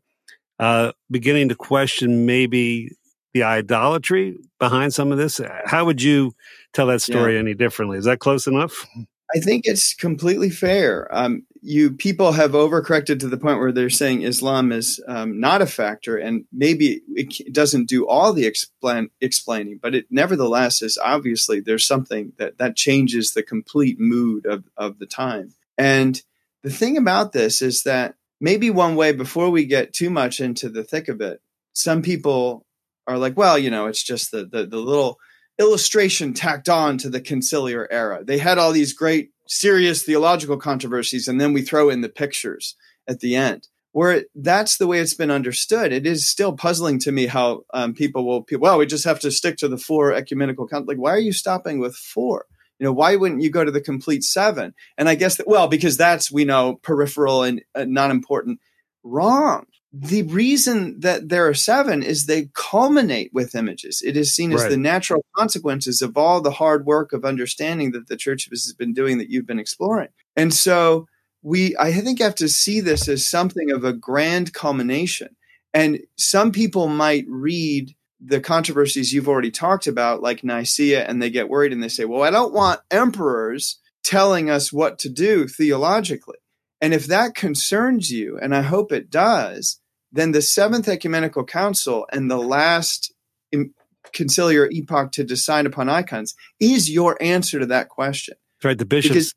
uh, 0.58 0.92
beginning 1.10 1.48
to 1.48 1.54
question 1.54 2.26
maybe 2.26 2.90
the 3.34 3.44
idolatry 3.44 4.36
behind 4.58 4.94
some 4.94 5.12
of 5.12 5.18
this. 5.18 5.40
How 5.64 5.84
would 5.84 6.02
you 6.02 6.32
tell 6.72 6.86
that 6.86 7.02
story 7.02 7.38
any 7.38 7.54
differently? 7.54 7.98
Is 7.98 8.04
that 8.04 8.18
close 8.18 8.46
enough? 8.46 8.86
I 9.34 9.40
think 9.40 9.64
it's 9.66 9.94
completely 9.94 10.48
fair. 10.48 11.06
Um, 11.14 11.44
you 11.60 11.90
people 11.90 12.32
have 12.32 12.52
overcorrected 12.52 13.20
to 13.20 13.28
the 13.28 13.36
point 13.36 13.58
where 13.58 13.72
they're 13.72 13.90
saying 13.90 14.22
Islam 14.22 14.72
is 14.72 15.02
um, 15.06 15.38
not 15.38 15.60
a 15.60 15.66
factor, 15.66 16.16
and 16.16 16.44
maybe 16.52 17.02
it 17.14 17.52
doesn't 17.52 17.88
do 17.88 18.08
all 18.08 18.32
the 18.32 18.46
explain, 18.46 19.10
explaining, 19.20 19.80
but 19.82 19.94
it 19.94 20.06
nevertheless 20.10 20.80
is 20.80 20.98
obviously 21.02 21.60
there's 21.60 21.86
something 21.86 22.32
that 22.38 22.58
that 22.58 22.76
changes 22.76 23.32
the 23.32 23.42
complete 23.42 23.98
mood 24.00 24.46
of 24.46 24.64
of 24.76 24.98
the 24.98 25.06
time. 25.06 25.52
And 25.76 26.20
the 26.62 26.70
thing 26.70 26.96
about 26.96 27.32
this 27.32 27.60
is 27.60 27.82
that 27.82 28.14
maybe 28.40 28.70
one 28.70 28.96
way 28.96 29.12
before 29.12 29.50
we 29.50 29.66
get 29.66 29.92
too 29.92 30.10
much 30.10 30.40
into 30.40 30.70
the 30.70 30.84
thick 30.84 31.08
of 31.08 31.20
it, 31.20 31.42
some 31.74 32.00
people 32.00 32.64
are 33.06 33.18
like, 33.18 33.36
well, 33.36 33.58
you 33.58 33.70
know, 33.70 33.86
it's 33.86 34.02
just 34.02 34.30
the 34.30 34.46
the, 34.46 34.64
the 34.64 34.78
little 34.78 35.18
illustration 35.58 36.34
tacked 36.34 36.68
on 36.68 36.98
to 36.98 37.10
the 37.10 37.20
conciliar 37.20 37.86
era. 37.90 38.22
They 38.24 38.38
had 38.38 38.58
all 38.58 38.72
these 38.72 38.92
great 38.92 39.30
serious 39.46 40.02
theological 40.02 40.56
controversies, 40.58 41.28
and 41.28 41.40
then 41.40 41.52
we 41.52 41.62
throw 41.62 41.90
in 41.90 42.00
the 42.00 42.08
pictures 42.08 42.76
at 43.06 43.20
the 43.20 43.34
end. 43.34 43.68
Where 43.92 44.24
that's 44.34 44.76
the 44.76 44.86
way 44.86 45.00
it's 45.00 45.14
been 45.14 45.30
understood. 45.30 45.92
It 45.92 46.06
is 46.06 46.28
still 46.28 46.52
puzzling 46.52 46.98
to 47.00 47.10
me 47.10 47.26
how 47.26 47.62
um, 47.72 47.94
people 47.94 48.26
will, 48.26 48.46
well, 48.58 48.78
we 48.78 48.86
just 48.86 49.06
have 49.06 49.18
to 49.20 49.30
stick 49.30 49.56
to 49.56 49.68
the 49.68 49.78
four 49.78 50.12
ecumenical. 50.12 50.68
Con-. 50.68 50.84
Like, 50.84 50.98
why 50.98 51.12
are 51.12 51.18
you 51.18 51.32
stopping 51.32 51.80
with 51.80 51.96
four? 51.96 52.44
You 52.78 52.84
know, 52.84 52.92
why 52.92 53.16
wouldn't 53.16 53.42
you 53.42 53.50
go 53.50 53.64
to 53.64 53.72
the 53.72 53.80
complete 53.80 54.22
seven? 54.22 54.74
And 54.98 55.08
I 55.08 55.14
guess 55.14 55.36
that, 55.36 55.48
well, 55.48 55.66
because 55.68 55.96
that's, 55.96 56.30
we 56.30 56.44
know, 56.44 56.78
peripheral 56.82 57.42
and 57.42 57.62
uh, 57.74 57.86
not 57.88 58.10
important. 58.10 58.60
Wrong. 59.02 59.64
The 59.92 60.22
reason 60.24 61.00
that 61.00 61.30
there 61.30 61.48
are 61.48 61.54
seven 61.54 62.02
is 62.02 62.26
they 62.26 62.50
culminate 62.54 63.30
with 63.32 63.54
images. 63.54 64.02
It 64.04 64.18
is 64.18 64.34
seen 64.34 64.52
as 64.52 64.68
the 64.68 64.76
natural 64.76 65.24
consequences 65.34 66.02
of 66.02 66.16
all 66.16 66.42
the 66.42 66.50
hard 66.50 66.84
work 66.84 67.14
of 67.14 67.24
understanding 67.24 67.92
that 67.92 68.06
the 68.06 68.16
church 68.16 68.48
has 68.50 68.74
been 68.74 68.92
doing 68.92 69.16
that 69.18 69.30
you've 69.30 69.46
been 69.46 69.58
exploring. 69.58 70.08
And 70.36 70.52
so 70.52 71.06
we, 71.42 71.74
I 71.78 71.92
think, 71.92 72.20
have 72.20 72.34
to 72.36 72.48
see 72.48 72.80
this 72.80 73.08
as 73.08 73.24
something 73.24 73.70
of 73.70 73.82
a 73.84 73.94
grand 73.94 74.52
culmination. 74.52 75.36
And 75.72 76.00
some 76.16 76.52
people 76.52 76.88
might 76.88 77.24
read 77.26 77.94
the 78.20 78.40
controversies 78.40 79.12
you've 79.12 79.28
already 79.28 79.50
talked 79.50 79.86
about, 79.86 80.22
like 80.22 80.44
Nicaea, 80.44 81.06
and 81.06 81.22
they 81.22 81.30
get 81.30 81.48
worried 81.48 81.72
and 81.72 81.82
they 81.82 81.88
say, 81.88 82.04
well, 82.04 82.22
I 82.22 82.30
don't 82.30 82.52
want 82.52 82.80
emperors 82.90 83.78
telling 84.04 84.50
us 84.50 84.72
what 84.72 84.98
to 85.00 85.08
do 85.08 85.46
theologically. 85.46 86.38
And 86.80 86.94
if 86.94 87.06
that 87.06 87.34
concerns 87.34 88.10
you, 88.10 88.38
and 88.40 88.54
I 88.54 88.62
hope 88.62 88.92
it 88.92 89.10
does, 89.10 89.80
then 90.12 90.32
the 90.32 90.42
Seventh 90.42 90.88
Ecumenical 90.88 91.44
Council 91.44 92.06
and 92.12 92.30
the 92.30 92.36
last 92.38 93.12
im- 93.52 93.74
conciliar 94.14 94.70
epoch 94.72 95.12
to 95.12 95.24
decide 95.24 95.66
upon 95.66 95.88
icons 95.88 96.34
is 96.60 96.90
your 96.90 97.16
answer 97.20 97.58
to 97.58 97.66
that 97.66 97.88
question. 97.88 98.36
That's 98.58 98.64
right. 98.64 98.78
The 98.78 98.86
bishops 98.86 99.12
Because- 99.14 99.34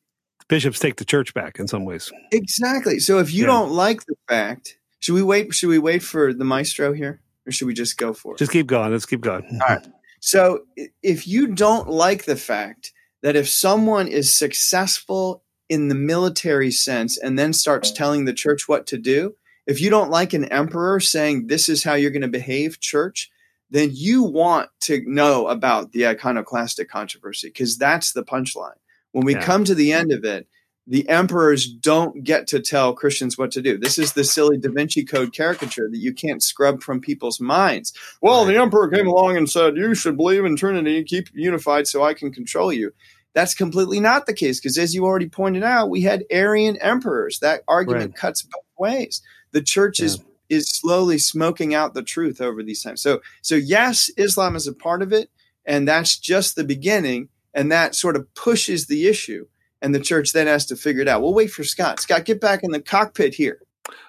bishops 0.47 0.79
take 0.79 0.95
the 0.97 1.05
church 1.05 1.33
back 1.33 1.59
in 1.59 1.67
some 1.67 1.83
ways. 1.85 2.11
Exactly. 2.31 2.99
So 2.99 3.19
if 3.19 3.33
you 3.33 3.41
Yeah. 3.41 3.47
don't 3.47 3.71
like 3.71 4.05
the 4.05 4.15
fact, 4.29 4.77
should 4.99 5.13
we 5.15 5.23
wait? 5.23 5.53
Should 5.53 5.69
we 5.69 5.79
wait 5.79 6.03
for 6.03 6.33
the 6.33 6.45
maestro 6.45 6.93
here, 6.93 7.21
or 7.47 7.51
should 7.51 7.67
we 7.67 7.73
just 7.73 7.97
go 7.97 8.13
for 8.13 8.35
it? 8.35 8.37
Just 8.37 8.51
keep 8.51 8.67
going. 8.67 8.91
Let's 8.91 9.05
keep 9.05 9.21
going. 9.21 9.43
All 9.61 9.75
right. 9.75 9.85
So 10.19 10.65
if 11.01 11.27
you 11.27 11.47
don't 11.47 11.89
like 11.89 12.25
the 12.25 12.35
fact 12.35 12.93
that 13.23 13.35
if 13.35 13.49
someone 13.49 14.07
is 14.07 14.33
successful 14.37 15.43
in 15.71 15.87
the 15.87 15.95
military 15.95 16.69
sense 16.69 17.17
and 17.17 17.39
then 17.39 17.53
starts 17.53 17.93
telling 17.93 18.25
the 18.25 18.33
church 18.33 18.67
what 18.67 18.85
to 18.87 18.97
do, 18.97 19.35
if 19.65 19.79
you 19.79 19.89
don't 19.89 20.11
like 20.11 20.33
an 20.33 20.43
emperor 20.45 20.99
saying 20.99 21.47
this 21.47 21.69
is 21.69 21.81
how 21.85 21.93
you're 21.93 22.11
going 22.11 22.21
to 22.23 22.27
behave, 22.27 22.81
church, 22.81 23.31
then 23.69 23.89
you 23.93 24.21
want 24.21 24.69
to 24.81 25.01
know 25.07 25.47
about 25.47 25.93
the 25.93 26.05
iconoclastic 26.05 26.89
controversy 26.89 27.47
because 27.47 27.77
that's 27.77 28.11
the 28.11 28.23
punchline. 28.23 28.75
When 29.13 29.23
we 29.23 29.33
Yeah. 29.33 29.45
come 29.45 29.63
to 29.63 29.73
the 29.73 29.93
end 29.93 30.11
of 30.11 30.25
it, 30.25 30.45
the 30.87 31.07
emperors 31.07 31.67
don't 31.67 32.21
get 32.23 32.47
to 32.47 32.59
tell 32.59 32.93
Christians 32.93 33.37
what 33.37 33.51
to 33.51 33.61
do. 33.61 33.77
This 33.77 33.97
is 33.97 34.11
the 34.11 34.25
silly 34.25 34.57
Da 34.57 34.69
Vinci 34.69 35.05
Code 35.05 35.31
caricature 35.31 35.87
that 35.89 35.99
you 35.99 36.11
can't 36.11 36.43
scrub 36.43 36.81
from 36.83 36.99
people's 36.99 37.39
minds. 37.39 37.93
Well, 38.21 38.43
the 38.43 38.57
emperor 38.57 38.89
came 38.89 39.07
along 39.07 39.37
and 39.37 39.49
said, 39.49 39.77
You 39.77 39.95
should 39.95 40.17
believe 40.17 40.43
in 40.43 40.57
Trinity 40.57 40.97
and 40.97 41.07
keep 41.07 41.29
unified 41.33 41.87
so 41.87 42.03
I 42.03 42.13
can 42.13 42.33
control 42.33 42.73
you. 42.73 42.91
That's 43.33 43.53
completely 43.55 43.99
not 43.99 44.25
the 44.25 44.33
case 44.33 44.59
because, 44.59 44.77
as 44.77 44.93
you 44.93 45.05
already 45.05 45.29
pointed 45.29 45.63
out, 45.63 45.89
we 45.89 46.01
had 46.01 46.25
Arian 46.29 46.77
emperors. 46.77 47.39
That 47.39 47.63
argument 47.67 48.11
Right. 48.11 48.15
cuts 48.15 48.41
both 48.43 48.63
ways. 48.77 49.21
The 49.51 49.61
church 49.61 49.99
is 49.99 50.19
is 50.49 50.67
slowly 50.69 51.17
smoking 51.17 51.73
out 51.73 51.93
the 51.93 52.03
truth 52.03 52.41
over 52.41 52.61
these 52.61 52.83
times. 52.83 53.01
So, 53.01 53.21
so 53.41 53.55
yes, 53.55 54.11
Islam 54.17 54.57
is 54.57 54.67
a 54.67 54.73
part 54.73 55.01
of 55.01 55.13
it, 55.13 55.29
and 55.65 55.87
that's 55.87 56.17
just 56.19 56.57
the 56.57 56.65
beginning, 56.65 57.29
and 57.53 57.71
that 57.71 57.95
sort 57.95 58.17
of 58.17 58.33
pushes 58.33 58.87
the 58.87 59.07
issue, 59.07 59.47
and 59.81 59.95
the 59.95 59.99
church 60.01 60.33
then 60.33 60.47
has 60.47 60.65
to 60.65 60.75
figure 60.75 61.01
it 61.01 61.07
out. 61.07 61.21
We'll 61.21 61.33
wait 61.33 61.51
for 61.51 61.63
Scott. 61.63 62.01
Scott, 62.01 62.25
get 62.25 62.41
back 62.41 62.63
in 62.63 62.71
the 62.71 62.81
cockpit 62.81 63.33
here. 63.33 63.61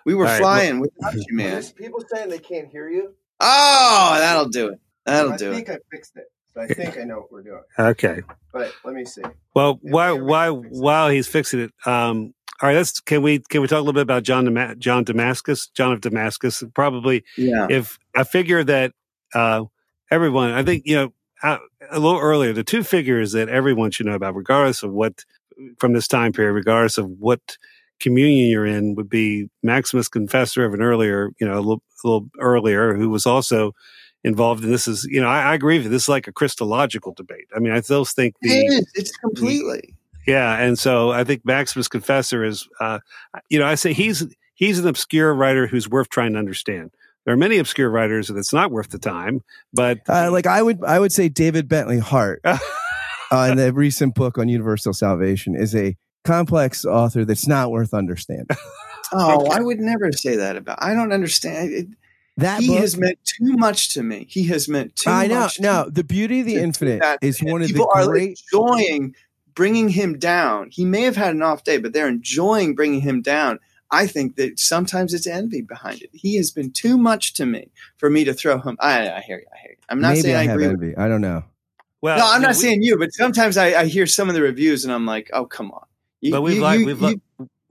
We 0.04 0.14
were 0.16 0.24
All 0.26 0.32
right, 0.32 0.40
flying 0.40 0.80
without 0.80 1.14
you, 1.28 1.36
man. 1.36 1.62
People 1.76 2.02
saying 2.12 2.28
they 2.28 2.40
can't 2.40 2.66
hear 2.68 2.88
you. 2.88 3.14
Oh, 3.38 4.16
that'll 4.18 4.48
do 4.48 4.70
it. 4.70 4.80
That'll 5.06 5.34
I 5.34 5.36
do 5.36 5.50
it. 5.50 5.52
I 5.52 5.54
think 5.54 5.70
I 5.70 5.78
fixed 5.92 6.16
it. 6.16 6.24
So 6.54 6.60
I 6.60 6.66
think 6.66 6.98
I 6.98 7.04
know 7.04 7.18
what 7.20 7.30
we're 7.30 7.42
doing. 7.42 7.62
Okay. 7.78 8.22
But 8.52 8.72
let 8.84 8.94
me 8.94 9.04
see. 9.04 9.22
Well, 9.54 9.80
Yeah, 9.82 9.90
why, 9.92 10.12
why, 10.12 10.48
while 10.50 10.60
can 10.60 10.62
fix 10.62 10.76
it. 10.76 10.82
while 10.82 11.08
he's 11.08 11.28
fixing 11.28 11.60
it, 11.60 11.72
um, 11.86 12.34
all 12.60 12.68
right. 12.68 12.76
Let's 12.76 13.00
can 13.00 13.22
we 13.22 13.38
can 13.40 13.60
we 13.62 13.66
talk 13.68 13.76
a 13.78 13.80
little 13.80 13.92
bit 13.94 14.02
about 14.02 14.22
John 14.22 14.44
Dama- 14.44 14.76
John 14.76 15.04
Damascus, 15.04 15.68
John 15.68 15.92
of 15.92 16.00
Damascus? 16.00 16.62
Probably, 16.74 17.24
Yeah. 17.36 17.66
if 17.70 17.98
I 18.14 18.24
figure 18.24 18.62
that 18.64 18.92
uh, 19.34 19.64
everyone, 20.10 20.50
I 20.52 20.62
think 20.62 20.82
you 20.86 20.94
know 20.96 21.12
uh, 21.42 21.58
a 21.90 21.98
little 21.98 22.20
earlier, 22.20 22.52
the 22.52 22.62
two 22.62 22.84
figures 22.84 23.32
that 23.32 23.48
everyone 23.48 23.90
should 23.90 24.06
know 24.06 24.14
about, 24.14 24.36
regardless 24.36 24.82
of 24.82 24.92
what 24.92 25.24
from 25.78 25.92
this 25.92 26.06
time 26.06 26.32
period, 26.32 26.52
regardless 26.52 26.98
of 26.98 27.08
what 27.18 27.56
communion 28.00 28.48
you're 28.50 28.66
in, 28.66 28.94
would 28.94 29.08
be 29.08 29.48
Maximus 29.62 30.08
Confessor 30.08 30.64
of 30.64 30.72
an 30.74 30.82
earlier, 30.82 31.30
you 31.40 31.46
know, 31.46 31.54
a 31.54 31.60
little, 31.60 31.82
a 32.04 32.06
little 32.08 32.28
earlier, 32.40 32.94
who 32.94 33.10
was 33.10 33.26
also 33.26 33.72
involved 34.24 34.64
in 34.64 34.70
this. 34.70 34.86
Is 34.86 35.04
you 35.10 35.20
know, 35.20 35.28
I, 35.28 35.42
I 35.42 35.54
agree 35.54 35.76
with 35.76 35.84
you. 35.84 35.90
This 35.90 36.02
is 36.02 36.08
like 36.08 36.26
a 36.28 36.32
Christological 36.32 37.12
debate. 37.12 37.46
I 37.54 37.58
mean, 37.58 37.72
I 37.72 37.80
still 37.80 38.04
think 38.04 38.36
the 38.40 38.50
It 38.50 38.72
is. 38.72 38.92
It's 38.94 39.16
completely. 39.16 39.94
yeah, 40.26 40.58
and 40.58 40.78
so 40.78 41.10
I 41.10 41.24
think 41.24 41.44
Maximus 41.44 41.88
Confessor 41.88 42.44
is, 42.44 42.68
uh, 42.80 43.00
you 43.48 43.58
know, 43.58 43.66
I 43.66 43.74
say 43.74 43.92
he's 43.92 44.24
he's 44.54 44.78
an 44.78 44.86
obscure 44.86 45.34
writer 45.34 45.66
who's 45.66 45.88
worth 45.88 46.08
trying 46.08 46.32
to 46.34 46.38
understand. 46.38 46.90
There 47.24 47.32
are 47.32 47.36
many 47.38 47.58
obscure 47.58 47.88
writers 47.88 48.28
that 48.28 48.36
it's 48.36 48.52
not 48.52 48.72
worth 48.72 48.90
the 48.90 48.98
time, 48.98 49.42
but 49.72 50.00
Uh, 50.08 50.30
like 50.32 50.46
I 50.46 50.60
would, 50.60 50.82
I 50.84 50.98
would 50.98 51.12
say 51.12 51.28
David 51.28 51.68
Bentley 51.68 52.00
Hart, 52.00 52.40
uh, 52.44 52.58
in 53.48 53.56
the 53.56 53.72
recent 53.72 54.16
book 54.16 54.38
on 54.38 54.48
universal 54.48 54.92
salvation, 54.92 55.54
is 55.54 55.72
a 55.74 55.96
complex 56.24 56.84
author 56.84 57.24
that's 57.24 57.46
not 57.46 57.70
worth 57.70 57.94
understanding. 57.94 58.56
Oh, 59.12 59.46
I 59.50 59.60
would 59.60 59.78
never 59.78 60.10
say 60.10 60.36
that 60.36 60.56
about. 60.56 60.78
I 60.82 60.94
don't 60.94 61.12
understand. 61.12 61.94
It, 62.36 62.40
That 62.40 62.60
he 62.60 62.68
book, 62.68 62.78
has 62.78 62.96
meant 62.96 63.18
too 63.24 63.52
much 63.56 63.90
to 63.94 64.02
me. 64.02 64.26
He 64.28 64.44
has 64.48 64.68
meant 64.68 64.96
too 64.96 65.10
I 65.10 65.26
know. 65.26 65.40
much. 65.40 65.56
to 65.56 65.62
No, 65.62 65.84
me 65.84 65.90
the 65.92 66.04
beauty 66.04 66.40
of 66.40 66.46
the 66.46 66.56
infinite 66.56 67.00
that. 67.00 67.18
is 67.22 67.40
And 67.40 67.50
one 67.52 67.62
of 67.62 67.68
people 67.68 67.90
the 67.94 68.00
are 68.00 68.16
enjoying 68.16 69.14
bringing 69.54 69.90
him 69.90 70.18
down. 70.18 70.68
He 70.70 70.84
may 70.84 71.02
have 71.02 71.16
had 71.16 71.34
an 71.34 71.42
off 71.42 71.62
day, 71.64 71.76
but 71.78 71.92
they're 71.92 72.08
enjoying 72.08 72.74
bringing 72.74 73.00
him 73.02 73.20
down. 73.22 73.58
I 73.90 74.06
think 74.06 74.36
that 74.36 74.58
sometimes 74.58 75.12
it's 75.12 75.26
envy 75.26 75.60
behind 75.60 76.00
it. 76.00 76.08
He 76.14 76.36
has 76.36 76.50
been 76.50 76.70
too 76.72 76.96
much 76.96 77.34
to 77.34 77.44
me 77.44 77.70
for 77.98 78.08
me 78.08 78.24
to 78.24 78.32
throw 78.32 78.58
him. 78.58 78.76
I, 78.80 79.10
I 79.10 79.20
hear 79.20 79.38
you. 79.38 79.44
I 79.54 79.58
hear 79.60 79.70
you. 79.72 79.76
I'm 79.90 80.00
not 80.00 80.10
maybe 80.10 80.22
saying 80.22 80.36
I 80.36 80.40
I, 80.40 80.44
have 80.44 80.54
agree. 80.54 80.68
With, 80.68 80.82
envy. 80.82 80.96
I 80.96 81.08
don't 81.08 81.20
know. 81.20 81.44
well, 82.00 82.16
no, 82.16 82.26
I'm 82.26 82.40
you 82.40 82.46
not 82.46 82.56
we- 82.56 82.62
saying 82.62 82.82
you, 82.82 82.96
but 82.98 83.12
sometimes 83.12 83.58
I, 83.58 83.74
I 83.80 83.84
hear 83.84 84.06
some 84.06 84.30
of 84.30 84.34
the 84.34 84.40
reviews 84.40 84.84
and 84.86 84.92
I'm 84.94 85.04
like, 85.04 85.28
oh, 85.34 85.44
come 85.44 85.70
on. 85.72 85.84
You- 86.22 86.30
But 86.32 86.40
we've 86.40 86.56
you- 86.56 86.62
liked, 86.62 86.80
you- 86.80 86.86
we've 86.86 87.00
you- 87.02 87.06
lo- 87.08 87.14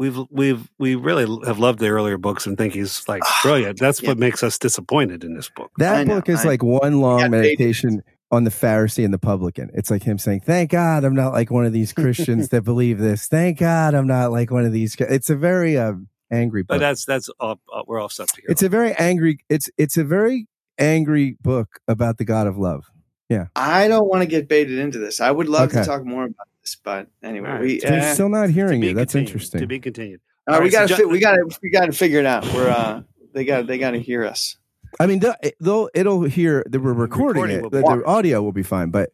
we've 0.01 0.17
we've 0.29 0.69
we 0.79 0.95
really 0.95 1.25
have 1.45 1.59
loved 1.59 1.79
the 1.79 1.87
earlier 1.89 2.17
books 2.17 2.45
and 2.47 2.57
think 2.57 2.73
he's 2.73 3.07
like 3.07 3.21
brilliant. 3.43 3.79
That's 3.79 4.01
Yeah. 4.01 4.09
what 4.09 4.17
makes 4.17 4.41
us 4.43 4.57
disappointed 4.57 5.23
in 5.23 5.35
this 5.35 5.49
book. 5.49 5.71
That 5.77 5.95
I 5.95 6.03
know, 6.03 6.15
book 6.15 6.29
is 6.29 6.43
I- 6.43 6.49
like 6.49 6.63
one 6.63 6.99
long 7.01 7.19
got 7.21 7.31
baited. 7.31 7.59
meditation 7.59 8.03
on 8.31 8.43
the 8.45 8.49
Pharisee 8.49 9.03
and 9.05 9.13
the 9.13 9.19
publican. 9.19 9.69
It's 9.73 9.91
like 9.91 10.03
him 10.03 10.17
saying, 10.17 10.41
"Thank 10.41 10.71
God 10.71 11.03
I'm 11.03 11.13
not 11.15 11.33
like 11.33 11.51
one 11.51 11.65
of 11.65 11.73
these 11.73 11.93
Christians 11.93 12.49
that 12.51 12.63
believe 12.63 12.97
this. 12.97 13.27
Thank 13.27 13.59
God 13.59 13.93
I'm 13.93 14.07
not 14.07 14.31
like 14.31 14.49
one 14.51 14.65
of 14.65 14.71
these." 14.71 14.95
It's 14.99 15.29
a 15.29 15.35
very 15.35 15.77
um, 15.77 16.07
angry 16.31 16.63
But 16.63 16.79
that's 16.79 17.05
that's 17.05 17.29
off, 17.39 17.59
uh, 17.73 17.83
we're 17.87 18.01
off 18.01 18.13
subject 18.13 18.39
here. 18.39 18.47
It's 18.49 18.63
a 18.63 18.69
very 18.69 18.93
angry. 18.95 19.39
It's 19.49 19.69
it's 19.77 19.97
a 19.97 20.03
very 20.03 20.47
angry 20.79 21.37
book 21.41 21.79
about 21.87 22.17
the 22.17 22.25
God 22.25 22.47
of 22.47 22.57
love. 22.57 22.89
Yeah. 23.29 23.45
I 23.55 23.87
don't 23.87 24.07
want 24.09 24.23
to 24.23 24.27
get 24.27 24.47
baited 24.49 24.77
into 24.79 24.97
this. 24.97 25.21
I 25.21 25.31
would 25.31 25.47
love 25.47 25.71
to 25.71 25.85
talk 25.85 26.03
more 26.03 26.23
about 26.25 26.35
this, 26.47 26.50
but 26.83 27.07
anyway, 27.23 27.47
All 27.47 27.53
right. 27.55 27.61
we 27.61 27.79
They're 27.79 28.01
uh, 28.01 28.13
still 28.13 28.29
not 28.29 28.49
hearing 28.49 28.81
be 28.81 28.87
you. 28.87 28.93
That's 28.93 29.15
interesting. 29.15 29.61
To 29.61 29.67
be 29.67 29.79
continued. 29.79 30.21
uh, 30.49 30.55
All 30.55 30.61
we 30.61 30.69
so 30.69 30.77
got 30.79 30.81
to 30.83 30.87
John- 30.89 30.97
fi- 30.99 31.05
we 31.05 31.19
got 31.19 31.35
to 31.35 31.59
we 31.63 31.69
got 31.69 31.85
to 31.87 31.91
figure 31.91 32.19
it 32.19 32.25
out. 32.25 32.45
We're 32.53 32.69
uh, 32.69 33.01
they 33.33 33.45
got 33.45 33.67
they 33.67 33.77
got 33.77 33.91
to 33.91 33.99
hear 33.99 34.25
us. 34.25 34.57
I 34.99 35.07
mean, 35.07 35.19
they'll, 35.19 35.35
they'll 35.59 35.89
it'll 35.93 36.23
hear 36.23 36.65
that 36.69 36.79
we're 36.79 36.91
recording, 36.93 37.43
recording 37.43 37.65
it. 37.65 37.71
The, 37.71 37.81
the 37.81 38.05
audio 38.05 38.41
will 38.41 38.51
be 38.51 38.63
fine, 38.63 38.89
but 38.89 39.11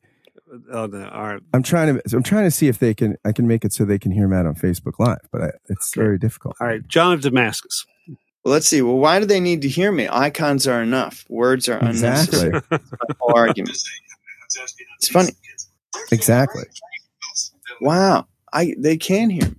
Oh, 0.71 0.85
no, 0.85 1.07
all 1.09 1.23
right. 1.23 1.41
I'm 1.53 1.61
trying 1.61 1.95
to 1.99 2.15
I'm 2.15 2.23
trying 2.23 2.45
to 2.45 2.51
see 2.51 2.67
if 2.69 2.79
they 2.79 2.93
can 2.93 3.17
I 3.25 3.31
can 3.33 3.47
make 3.47 3.65
it 3.65 3.73
so 3.73 3.83
they 3.85 3.99
can 3.99 4.11
hear 4.11 4.27
Matt 4.29 4.45
on 4.45 4.55
Facebook 4.55 4.93
Live, 4.97 5.19
but 5.31 5.41
I, 5.41 5.49
it's 5.69 5.95
Okay. 5.95 6.03
very 6.05 6.17
difficult. 6.17 6.55
All 6.61 6.67
right. 6.67 6.85
John 6.87 7.11
of 7.13 7.21
Damascus. 7.21 7.85
Well, 8.45 8.53
let's 8.53 8.65
see. 8.67 8.81
Well, 8.81 8.95
why 8.97 9.19
do 9.19 9.25
they 9.25 9.41
need 9.41 9.61
to 9.63 9.67
hear 9.69 9.91
me? 9.91 10.07
Icons 10.09 10.65
are 10.65 10.81
enough. 10.81 11.25
Words 11.29 11.67
are 11.67 11.79
Exactly. 11.85 12.47
unnecessary. 12.47 12.79
Whole 13.19 13.35
argument. 13.37 13.77
It's 14.99 15.09
funny. 15.09 15.31
Exactly. 16.11 16.63
Wow, 17.81 18.27
I 18.53 18.73
they 18.77 18.97
can 18.97 19.29
hear 19.29 19.47
me. 19.49 19.55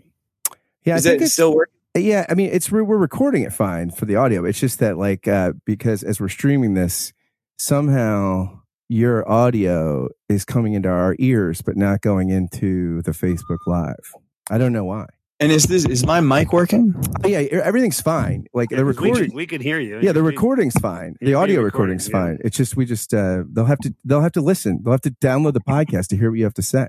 Yeah, 0.84 0.94
I 0.94 0.96
Is 0.98 1.04
think 1.04 1.20
it 1.20 1.24
it's, 1.24 1.32
still 1.34 1.54
working? 1.54 1.74
yeah. 1.94 2.24
I 2.28 2.34
mean, 2.34 2.50
it's 2.52 2.70
we're 2.70 2.84
we're 2.84 2.96
recording 2.98 3.42
it 3.42 3.52
fine 3.52 3.90
for 3.90 4.06
the 4.06 4.16
audio. 4.16 4.44
It's 4.44 4.58
just 4.60 4.78
that 4.80 4.96
like 4.98 5.28
uh, 5.28 5.52
because 5.64 6.02
as 6.02 6.20
we're 6.20 6.28
streaming 6.28 6.74
this, 6.74 7.12
somehow 7.58 8.60
your 8.88 9.30
audio 9.30 10.08
is 10.28 10.44
coming 10.44 10.72
into 10.72 10.88
our 10.88 11.14
ears, 11.18 11.60
but 11.62 11.76
not 11.76 12.00
going 12.00 12.30
into 12.30 13.02
the 13.02 13.10
Facebook 13.12 13.58
Live. 13.66 14.12
I 14.50 14.56
don't 14.56 14.72
know 14.72 14.84
why. 14.84 15.06
And 15.40 15.52
is 15.52 15.64
this 15.64 15.84
is 15.84 16.04
my 16.04 16.20
mic 16.20 16.52
working? 16.52 16.94
Oh, 17.22 17.28
yeah, 17.28 17.38
everything's 17.38 18.00
fine. 18.00 18.46
Like 18.54 18.70
the 18.70 18.76
Yeah, 18.76 18.82
'cause 18.82 18.96
we, 19.00 19.08
recording. 19.10 19.34
we 19.34 19.46
can 19.46 19.60
hear 19.60 19.78
you. 19.78 20.00
yeah, 20.02 20.10
the 20.12 20.22
recording's 20.22 20.74
fine. 20.80 21.14
The 21.20 21.34
audio 21.34 21.60
recording, 21.60 21.98
recording's 21.98 22.08
yeah. 22.08 22.12
fine. 22.12 22.38
It's 22.44 22.56
just 22.56 22.76
we 22.76 22.86
just 22.86 23.14
uh 23.14 23.44
they'll 23.52 23.66
have 23.66 23.78
to 23.80 23.94
they'll 24.04 24.22
have 24.22 24.32
to 24.32 24.40
listen. 24.40 24.80
They'll 24.82 24.94
have 24.94 25.00
to 25.02 25.12
download 25.12 25.52
the 25.52 25.60
podcast 25.60 26.08
to 26.08 26.16
hear 26.16 26.30
what 26.30 26.38
you 26.38 26.44
have 26.44 26.54
to 26.54 26.62
say. 26.62 26.88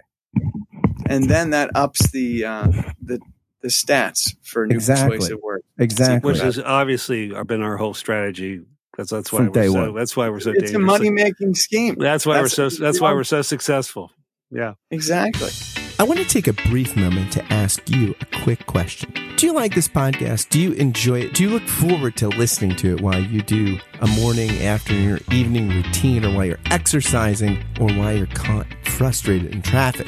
And 1.10 1.30
then 1.30 1.50
that 1.50 1.72
ups 1.76 2.10
the 2.12 2.46
uh, 2.46 2.68
the 3.02 3.20
the 3.62 3.68
stats 3.68 4.36
for 4.44 4.66
new 4.68 4.76
Exactly. 4.76 5.18
persuasive 5.18 5.40
words. 5.42 5.66
Exactly. 5.78 6.32
which 6.32 6.40
has 6.42 6.58
obviously 6.60 7.34
been 7.46 7.62
our 7.62 7.76
whole 7.78 7.94
strategy. 7.94 8.62
Because 8.92 9.10
that's 9.10 9.32
why 9.32 9.40
From 9.40 9.52
we're 9.52 9.68
so. 9.68 9.74
one. 9.74 9.96
That's 9.96 10.16
why 10.18 10.30
we're 10.30 10.40
so. 10.40 10.52
It's 10.56 10.74
a 10.74 10.80
money 10.80 11.10
making 11.10 11.56
scheme. 11.56 11.96
That's 12.00 12.26
why 12.26 12.36
That's- 12.36 12.58
we're 12.58 12.70
so. 12.70 12.82
That's 12.84 13.02
why 13.02 13.14
we're 13.14 13.24
so 13.24 13.42
successful. 13.42 14.12
Yeah. 14.52 14.74
Exactly. 14.92 15.50
I 16.00 16.04
want 16.04 16.20
to 16.20 16.26
take 16.26 16.48
a 16.48 16.54
brief 16.70 16.96
moment 16.96 17.34
to 17.34 17.44
ask 17.54 17.88
you 17.90 18.16
a 18.22 18.26
quick 18.44 18.66
question. 18.68 19.12
Do 19.36 19.46
you 19.46 19.54
like 19.54 19.76
this 19.76 19.88
podcast? 19.90 20.48
Do 20.50 20.60
you 20.60 20.72
enjoy 20.74 21.20
it? 21.22 21.34
Do 21.34 21.44
you 21.44 21.50
look 21.50 21.68
forward 21.68 22.16
to 22.18 22.30
listening 22.30 22.76
to 22.78 22.96
it 22.96 23.02
while 23.02 23.22
you 23.22 23.42
do 23.42 23.78
a 24.00 24.08
morning, 24.08 24.50
afternoon, 24.62 25.16
or 25.18 25.20
evening 25.34 25.68
routine, 25.70 26.24
or 26.26 26.34
while 26.34 26.46
you're 26.46 26.60
exercising, 26.72 27.58
or 27.82 27.90
while 27.94 28.16
you're 28.16 28.28
caught 28.28 28.66
frustrated 28.86 29.54
in 29.54 29.62
traffic? 29.62 30.08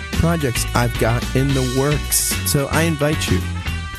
projects 0.13 0.65
I've 0.75 0.97
got 0.99 1.23
in 1.35 1.47
the 1.49 1.75
works. 1.79 2.33
So 2.49 2.67
I 2.67 2.83
invite 2.83 3.29
you 3.29 3.39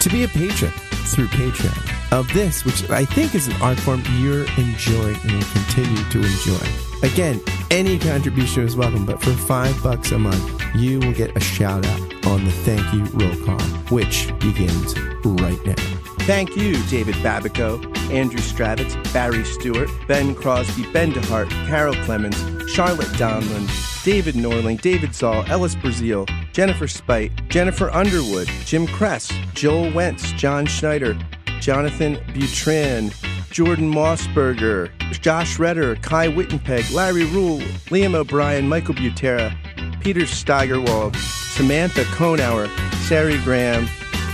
to 0.00 0.09
be 0.11 0.25
a 0.25 0.28
patron 0.28 0.73
through 1.07 1.26
Patreon 1.28 2.19
of 2.19 2.33
this, 2.33 2.64
which 2.64 2.88
I 2.90 3.04
think 3.04 3.35
is 3.35 3.49
an 3.49 3.61
art 3.61 3.78
form 3.78 4.02
you're 4.16 4.45
enjoying 4.57 5.16
and 5.23 5.33
will 5.33 5.52
continue 5.52 6.02
to 6.11 6.19
enjoy. 6.19 6.66
Again, 7.02 7.40
any 7.71 7.99
contribution 7.99 8.64
is 8.64 8.76
welcome, 8.76 9.04
but 9.04 9.21
for 9.21 9.33
five 9.33 9.83
bucks 9.83 10.12
a 10.12 10.19
month, 10.19 10.62
you 10.75 11.00
will 11.00 11.12
get 11.12 11.37
a 11.37 11.40
shout 11.40 11.85
out 11.85 12.26
on 12.26 12.45
the 12.45 12.52
thank 12.52 12.92
you 12.92 13.04
roll 13.14 13.37
call, 13.45 13.61
which 13.90 14.33
begins 14.38 14.99
right 15.25 15.66
now. 15.66 15.75
Thank 16.21 16.57
you, 16.57 16.81
David 16.85 17.16
Babico, 17.16 17.85
Andrew 18.12 18.38
Stravitz, 18.38 18.95
Barry 19.12 19.45
Stewart, 19.45 19.90
Ben 20.07 20.35
Crosby, 20.35 20.90
Ben 20.92 21.12
DeHart, 21.12 21.50
Carol 21.66 21.95
Clemens, 22.04 22.37
Charlotte 22.71 23.09
Donlin, 23.19 23.69
David 24.04 24.35
Norling, 24.35 24.80
David 24.80 25.14
Zoll, 25.14 25.44
Ellis 25.47 25.76
Brazil, 25.76 26.26
Jennifer 26.52 26.88
Spite, 26.88 27.30
Jennifer 27.49 27.88
Underwood, 27.90 28.49
Jim 28.64 28.87
Kress, 28.87 29.32
Joel 29.54 29.92
Wentz, 29.92 30.32
John 30.32 30.66
Schneider, 30.66 31.16
Jonathan 31.61 32.16
Butrin, 32.35 33.14
Jordan 33.50 33.92
Mossberger, 33.92 34.90
Josh 35.21 35.59
Redder, 35.61 35.94
Kai 35.97 36.26
Wittenpeg, 36.26 36.92
Larry 36.92 37.26
Rule, 37.26 37.61
Liam 37.90 38.14
O'Brien, 38.14 38.68
Michael 38.68 38.94
Butera, 38.94 39.54
Peter 40.00 40.26
Steigerwald, 40.26 41.14
Samantha 41.16 42.02
Konauer, 42.04 42.68
Sari 43.06 43.38
Graham, 43.44 43.87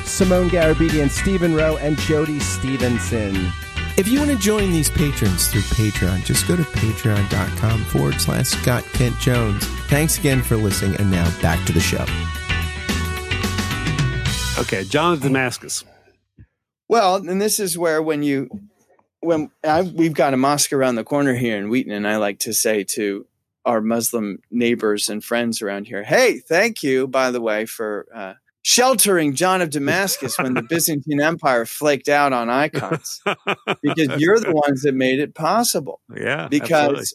Simone 0.05 0.49
Garabedian, 0.49 1.11
Stephen 1.11 1.55
Rowe, 1.55 1.77
and 1.77 1.99
Jody 1.99 2.41
Stevenson. 2.41 3.53
If 3.99 4.07
you 4.07 4.21
want 4.21 4.31
to 4.31 4.39
join 4.39 4.71
these 4.71 4.89
patrons 4.89 5.49
through 5.49 5.63
Patreon, 5.63 6.25
just 6.25 6.47
go 6.47 6.55
to 6.55 6.63
patreon.com 6.63 7.85
forward 7.87 8.21
slash 8.21 8.47
Scott 8.47 8.85
Kent 8.93 9.19
Jones. 9.19 9.67
Thanks 9.89 10.17
again 10.19 10.41
for 10.41 10.57
listening, 10.57 10.95
and 11.01 11.11
now 11.11 11.29
back 11.43 11.67
to 11.67 11.73
the 11.73 11.81
show. 11.81 12.07
Okay. 14.63 14.85
John 14.85 15.15
of 15.15 15.23
Damascus. 15.23 15.85
Well, 16.87 17.17
and 17.17 17.43
this 17.43 17.59
is 17.59 17.77
where 17.77 18.01
when 18.01 18.23
you 18.23 18.49
when 19.19 19.51
I, 19.65 19.83
we've 19.83 20.15
got 20.15 20.33
a 20.33 20.37
mosque 20.37 20.73
around 20.73 20.95
the 20.95 21.03
corner 21.03 21.35
here 21.35 21.57
in 21.57 21.69
Wheaton, 21.69 21.91
and 21.91 22.07
I 22.07 22.19
like 22.19 22.39
to 22.41 22.55
say 22.55 22.85
to 22.85 23.27
our 23.65 23.81
Muslim 23.81 24.39
neighbors 24.49 25.09
and 25.09 25.25
friends 25.25 25.61
around 25.61 25.89
here, 25.89 26.05
"Hey, 26.05 26.39
thank 26.39 26.85
you, 26.85 27.09
by 27.09 27.33
the 27.33 27.41
way, 27.41 27.67
for 27.67 28.07
uh, 28.15 28.35
sheltering 28.63 29.35
John 29.35 29.63
of 29.63 29.71
Damascus 29.79 30.39
when 30.39 30.55
the 30.55 30.63
Byzantine 30.63 31.21
Empire 31.21 31.65
flaked 31.65 32.09
out 32.09 32.33
on 32.33 32.51
icons, 32.51 33.21
because 33.83 34.09
you're 34.21 34.41
the 34.41 34.53
ones 34.53 34.83
that 34.83 34.95
made 34.95 35.21
it 35.21 35.35
possible." 35.35 36.01
Yeah. 36.15 36.49
because 36.49 36.73
absolutely. 36.73 37.07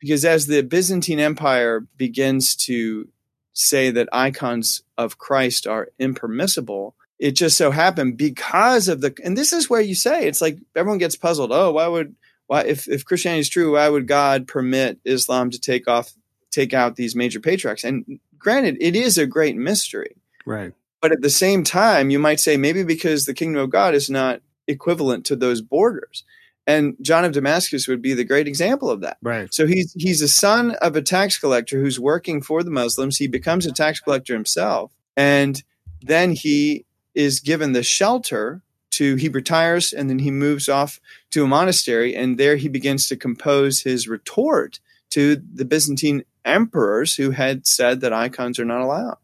because 0.00 0.24
as 0.24 0.46
the 0.46 0.62
Byzantine 0.62 1.20
Empire 1.20 1.86
begins 1.96 2.56
to 2.66 3.08
say 3.52 3.90
that 3.90 4.08
icons 4.12 4.82
of 4.96 5.18
Christ 5.18 5.66
are 5.66 5.88
impermissible, 5.98 6.94
it 7.18 7.32
just 7.32 7.56
so 7.56 7.70
happened 7.70 8.16
because 8.16 8.88
of 8.88 9.00
the 9.00 9.14
and 9.22 9.36
this 9.36 9.52
is 9.52 9.68
where 9.68 9.80
you 9.80 9.94
say 9.94 10.26
it's 10.26 10.40
like 10.40 10.58
everyone 10.74 10.98
gets 10.98 11.16
puzzled. 11.16 11.52
Oh, 11.52 11.72
why 11.72 11.86
would 11.86 12.16
why 12.46 12.62
if, 12.62 12.88
if 12.88 13.04
Christianity 13.04 13.40
is 13.40 13.48
true, 13.48 13.74
why 13.74 13.88
would 13.88 14.08
God 14.08 14.48
permit 14.48 14.98
Islam 15.04 15.50
to 15.50 15.60
take 15.60 15.86
off 15.86 16.12
take 16.50 16.74
out 16.74 16.96
these 16.96 17.14
major 17.14 17.38
patriarchs? 17.38 17.84
And 17.84 18.18
granted, 18.38 18.78
it 18.80 18.96
is 18.96 19.18
a 19.18 19.26
great 19.26 19.56
mystery. 19.56 20.16
Right. 20.44 20.72
But 21.00 21.12
at 21.12 21.22
the 21.22 21.30
same 21.30 21.64
time, 21.64 22.10
you 22.10 22.18
might 22.18 22.40
say 22.40 22.56
maybe 22.56 22.84
because 22.84 23.24
the 23.24 23.34
kingdom 23.34 23.62
of 23.62 23.70
God 23.70 23.94
is 23.94 24.10
not 24.10 24.42
equivalent 24.66 25.24
to 25.26 25.36
those 25.36 25.62
borders. 25.62 26.24
And 26.66 26.96
John 27.00 27.24
of 27.24 27.32
Damascus 27.32 27.88
would 27.88 28.02
be 28.02 28.14
the 28.14 28.24
great 28.24 28.46
example 28.46 28.90
of 28.90 29.00
that. 29.00 29.16
Right. 29.22 29.52
So 29.52 29.66
he's 29.66 29.92
he's 29.98 30.22
a 30.22 30.28
son 30.28 30.72
of 30.82 30.94
a 30.94 31.02
tax 31.02 31.38
collector 31.38 31.80
who's 31.80 31.98
working 31.98 32.42
for 32.42 32.62
the 32.62 32.70
Muslims. 32.70 33.16
He 33.16 33.26
becomes 33.26 33.66
a 33.66 33.72
tax 33.72 33.98
collector 33.98 34.34
himself, 34.34 34.92
and 35.16 35.62
then 36.02 36.32
he 36.32 36.84
is 37.14 37.40
given 37.40 37.72
the 37.72 37.82
shelter 37.82 38.62
to 38.90 39.16
he 39.16 39.28
retires 39.28 39.92
and 39.92 40.10
then 40.10 40.18
he 40.18 40.30
moves 40.30 40.68
off 40.68 41.00
to 41.30 41.44
a 41.44 41.48
monastery 41.48 42.14
and 42.14 42.38
there 42.38 42.56
he 42.56 42.68
begins 42.68 43.08
to 43.08 43.16
compose 43.16 43.82
his 43.82 44.08
retort 44.08 44.80
to 45.10 45.36
the 45.36 45.64
Byzantine 45.64 46.24
emperors 46.44 47.16
who 47.16 47.30
had 47.30 47.66
said 47.66 48.00
that 48.00 48.12
icons 48.12 48.58
are 48.58 48.64
not 48.64 48.80
allowed. 48.80 49.18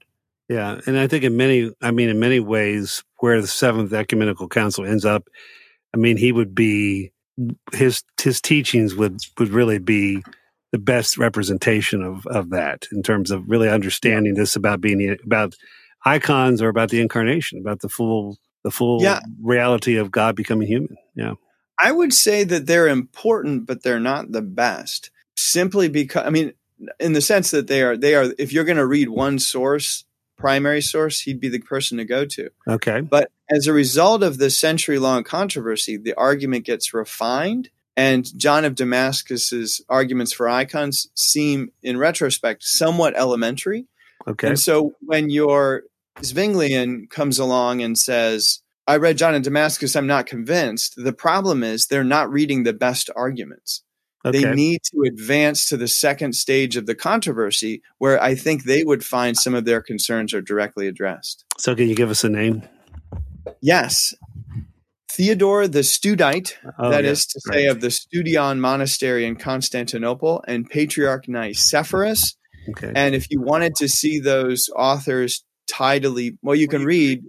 Yeah, 0.49 0.81
and 0.87 0.97
I 0.97 1.09
think 1.09 1.25
in 1.25 1.37
many, 1.37 1.73
I 1.83 1.91
mean, 1.91 2.09
in 2.09 2.21
many 2.21 2.39
ways, 2.41 3.03
where 3.19 3.41
the 3.41 3.49
Seventh 3.49 3.93
Ecumenical 3.93 4.49
Council 4.49 4.85
ends 4.87 5.05
up, 5.05 5.29
I 5.95 5.99
mean, 5.99 6.17
he 6.17 6.31
would 6.31 6.55
be 6.55 7.13
his 7.73 8.03
his 8.21 8.41
teachings 8.41 8.95
would 8.95 9.19
would 9.39 9.49
really 9.51 9.79
be 9.79 10.23
the 10.73 10.79
best 10.79 11.19
representation 11.19 12.03
of 12.03 12.27
of 12.29 12.51
that 12.51 12.87
in 12.93 13.03
terms 13.03 13.31
of 13.31 13.49
really 13.49 13.69
understanding 13.69 14.35
this 14.35 14.57
about 14.57 14.81
being 14.81 15.17
about 15.25 15.55
icons 16.05 16.63
or 16.63 16.69
about 16.69 16.91
the 16.91 17.01
incarnation, 17.01 17.59
about 17.59 17.81
the 17.81 17.89
full 17.89 18.39
the 18.63 18.71
full 18.71 19.03
Yeah. 19.03 19.21
reality 19.43 19.97
of 19.97 20.11
God 20.11 20.35
becoming 20.37 20.69
human. 20.69 20.97
Yeah, 21.15 21.35
I 21.79 21.93
would 21.93 22.15
say 22.15 22.45
that 22.45 22.67
they're 22.67 22.89
important, 22.89 23.67
but 23.67 23.83
they're 23.83 24.01
not 24.01 24.33
the 24.33 24.43
best. 24.43 25.11
Simply 25.37 25.89
because 25.89 26.25
I 26.25 26.31
mean, 26.31 26.53
in 26.99 27.13
the 27.13 27.21
sense 27.21 27.51
that 27.51 27.67
they 27.67 27.83
are 27.83 27.97
they 27.97 28.15
are 28.15 28.33
if 28.39 28.53
you're 28.53 28.65
going 28.65 28.77
to 28.79 28.87
read 28.87 29.09
one 29.11 29.39
source, 29.39 30.05
primary 30.37 30.81
source, 30.83 31.21
he'd 31.23 31.41
be 31.41 31.49
the 31.49 31.59
person 31.61 31.99
to 31.99 32.05
go 32.05 32.25
to. 32.25 32.51
okay, 32.69 33.01
But 33.01 33.31
as 33.51 33.67
a 33.67 33.73
result 33.73 34.23
of 34.23 34.39
this 34.39 34.57
century 34.57 34.99
long 34.99 35.25
controversy, 35.25 35.97
the 35.97 36.15
argument 36.15 36.65
gets 36.65 36.93
refined. 36.93 37.71
And 37.97 38.31
John 38.39 38.67
of 38.67 38.75
Damascus's 38.75 39.81
arguments 39.89 40.33
for 40.33 40.49
icons 40.49 41.09
seem, 41.15 41.73
in 41.83 41.97
retrospect, 41.97 42.63
somewhat 42.63 43.17
elementary. 43.17 43.87
okay, 44.27 44.49
And 44.49 44.59
so 44.59 44.95
when 45.01 45.31
your 45.31 45.85
Zwinglian 46.21 47.09
comes 47.09 47.39
along 47.39 47.83
and 47.83 47.97
says, 47.97 48.61
I 48.87 48.99
read 48.99 49.19
John 49.19 49.35
of 49.35 49.43
Damascus, 49.43 49.97
I'm 49.97 50.07
not 50.07 50.27
convinced, 50.27 50.95
the 51.03 51.13
problem 51.13 51.63
is 51.65 51.87
they're 51.87 52.05
not 52.05 52.31
reading 52.31 52.63
the 52.63 52.73
best 52.73 53.11
arguments. 53.17 53.83
Okay. 54.27 54.41
They 54.43 54.55
need 54.55 54.81
to 54.93 55.03
advance 55.07 55.67
to 55.67 55.77
the 55.77 55.89
second 55.89 56.35
stage 56.35 56.77
of 56.77 56.87
the 56.87 56.95
controversy 56.95 57.83
where 57.99 58.23
I 58.23 58.35
think 58.35 58.65
they 58.65 58.85
would 58.85 59.05
find 59.05 59.37
some 59.37 59.55
of 59.55 59.65
their 59.65 59.81
concerns 59.81 60.35
are 60.35 60.43
directly 60.43 60.87
addressed. 60.89 61.45
so, 61.59 61.75
can 61.75 61.89
you 61.89 61.95
give 61.95 62.11
us 62.11 62.25
a 62.25 62.29
name? 62.29 62.63
Yes. 63.61 64.15
Theodore 65.11 65.67
the 65.67 65.81
Studite, 65.81 66.55
Oh, 66.79 66.91
that 66.91 67.05
yeah, 67.05 67.11
is 67.11 67.27
to 67.27 67.41
say, 67.41 67.67
right. 67.67 67.71
of 67.71 67.81
the 67.81 67.89
Studion 67.89 68.59
Monastery 68.59 69.25
in 69.25 69.37
Constantinople, 69.37 70.45
and 70.47 70.69
Patriarch 70.69 71.27
Nicephorus. 71.27 72.35
Okay, 72.69 72.93
And 72.95 73.15
if 73.15 73.31
you 73.31 73.41
wanted 73.41 73.75
to 73.77 73.89
see 73.89 74.19
those 74.19 74.69
authors 74.77 75.45
tidily, 75.69 76.37
well, 76.43 76.57
you 76.57 76.69
can 76.69 76.85
read 76.85 77.23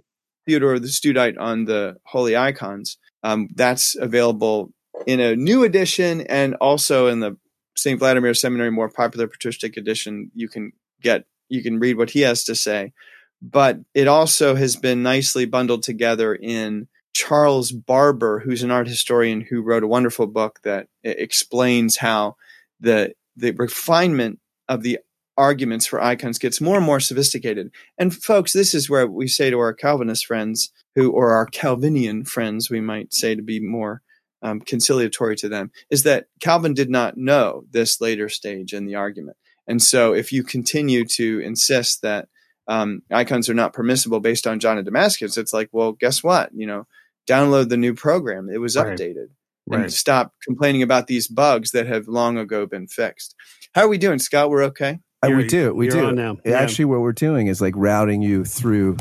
Theodore 0.46 0.78
the 0.78 0.88
Studite 0.88 1.36
on 1.38 1.64
the 1.64 1.96
Holy 2.04 2.36
Icons. 2.36 2.98
Um, 3.22 3.48
that's 3.54 3.96
available 3.96 4.70
in 5.06 5.20
a 5.20 5.36
new 5.36 5.64
edition 5.64 6.22
and 6.22 6.54
also 6.56 7.06
in 7.06 7.20
the 7.20 7.36
St. 7.76 7.98
Vladimir 7.98 8.34
Seminary 8.34 8.70
more 8.70 8.88
popular 8.88 9.28
patristic 9.28 9.76
edition. 9.76 10.30
You 10.34 10.48
can 10.48 10.72
get 11.00 11.24
you 11.48 11.62
can 11.62 11.78
read 11.78 11.96
what 11.96 12.10
he 12.10 12.20
has 12.22 12.44
to 12.44 12.54
say, 12.54 12.92
but 13.40 13.78
it 13.94 14.08
also 14.08 14.54
has 14.54 14.76
been 14.76 15.02
nicely 15.02 15.46
bundled 15.46 15.82
together 15.82 16.34
in 16.34 16.88
Charles 17.14 17.72
Barber, 17.72 18.40
who's 18.40 18.62
an 18.62 18.70
art 18.70 18.86
historian 18.86 19.40
who 19.40 19.62
wrote 19.62 19.82
a 19.82 19.88
wonderful 19.88 20.26
book 20.26 20.60
that 20.64 20.88
explains 21.02 21.96
how 21.96 22.36
the 22.80 23.14
the 23.36 23.52
refinement 23.52 24.40
of 24.68 24.82
the 24.82 24.98
arguments 25.36 25.86
for 25.86 26.02
icons 26.02 26.38
gets 26.38 26.60
more 26.60 26.76
and 26.76 26.84
more 26.84 26.98
sophisticated. 27.00 27.70
And 27.96 28.14
folks, 28.14 28.52
this 28.52 28.74
is 28.74 28.90
where 28.90 29.06
we 29.06 29.28
say 29.28 29.50
to 29.50 29.58
our 29.58 29.72
Calvinist 29.72 30.26
friends 30.26 30.72
who, 30.96 31.12
or 31.12 31.30
our 31.30 31.46
Calvinian 31.46 32.26
friends, 32.26 32.68
we 32.68 32.80
might 32.80 33.14
say 33.14 33.36
to 33.36 33.42
be 33.42 33.60
more 33.60 34.02
um, 34.42 34.60
conciliatory 34.60 35.36
to 35.36 35.48
them, 35.48 35.70
is 35.90 36.02
that 36.04 36.26
Calvin 36.40 36.74
did 36.74 36.90
not 36.90 37.16
know 37.16 37.64
this 37.70 38.00
later 38.00 38.28
stage 38.28 38.72
in 38.72 38.86
the 38.86 38.94
argument. 38.94 39.36
And 39.66 39.82
so 39.82 40.14
if 40.14 40.32
you 40.32 40.42
continue 40.42 41.04
to 41.04 41.40
insist 41.40 42.02
that 42.02 42.28
um, 42.66 43.02
icons 43.10 43.48
are 43.48 43.54
not 43.54 43.72
permissible 43.72 44.20
based 44.20 44.46
on 44.46 44.60
John 44.60 44.78
of 44.78 44.84
Damascus, 44.84 45.36
it's 45.36 45.52
like, 45.52 45.68
well, 45.72 45.92
guess 45.92 46.22
what? 46.22 46.50
You 46.54 46.66
know, 46.66 46.86
download 47.28 47.68
the 47.68 47.76
new 47.76 47.94
program. 47.94 48.48
It 48.52 48.58
was 48.60 48.76
Right. 48.76 48.96
updated. 48.98 49.28
Right. 49.66 49.82
And 49.82 49.92
stop 49.92 50.32
complaining 50.42 50.82
about 50.82 51.08
these 51.08 51.28
bugs 51.28 51.72
that 51.72 51.86
have 51.86 52.08
long 52.08 52.38
ago 52.38 52.64
been 52.66 52.86
fixed. 52.86 53.34
How 53.74 53.82
are 53.82 53.88
we 53.88 53.98
doing, 53.98 54.18
Scott? 54.18 54.48
We're 54.48 54.62
okay. 54.64 55.00
Uh, 55.22 55.30
we 55.36 55.46
do. 55.46 55.74
We 55.74 55.86
you're 55.86 55.96
do. 56.00 56.06
on 56.06 56.14
now. 56.14 56.36
Yeah, 56.44 56.52
Yeah. 56.52 56.60
Actually, 56.60 56.86
what 56.86 57.00
we're 57.00 57.12
doing 57.12 57.48
is 57.48 57.60
like 57.60 57.74
routing 57.76 58.22
you 58.22 58.44
through 58.46 58.96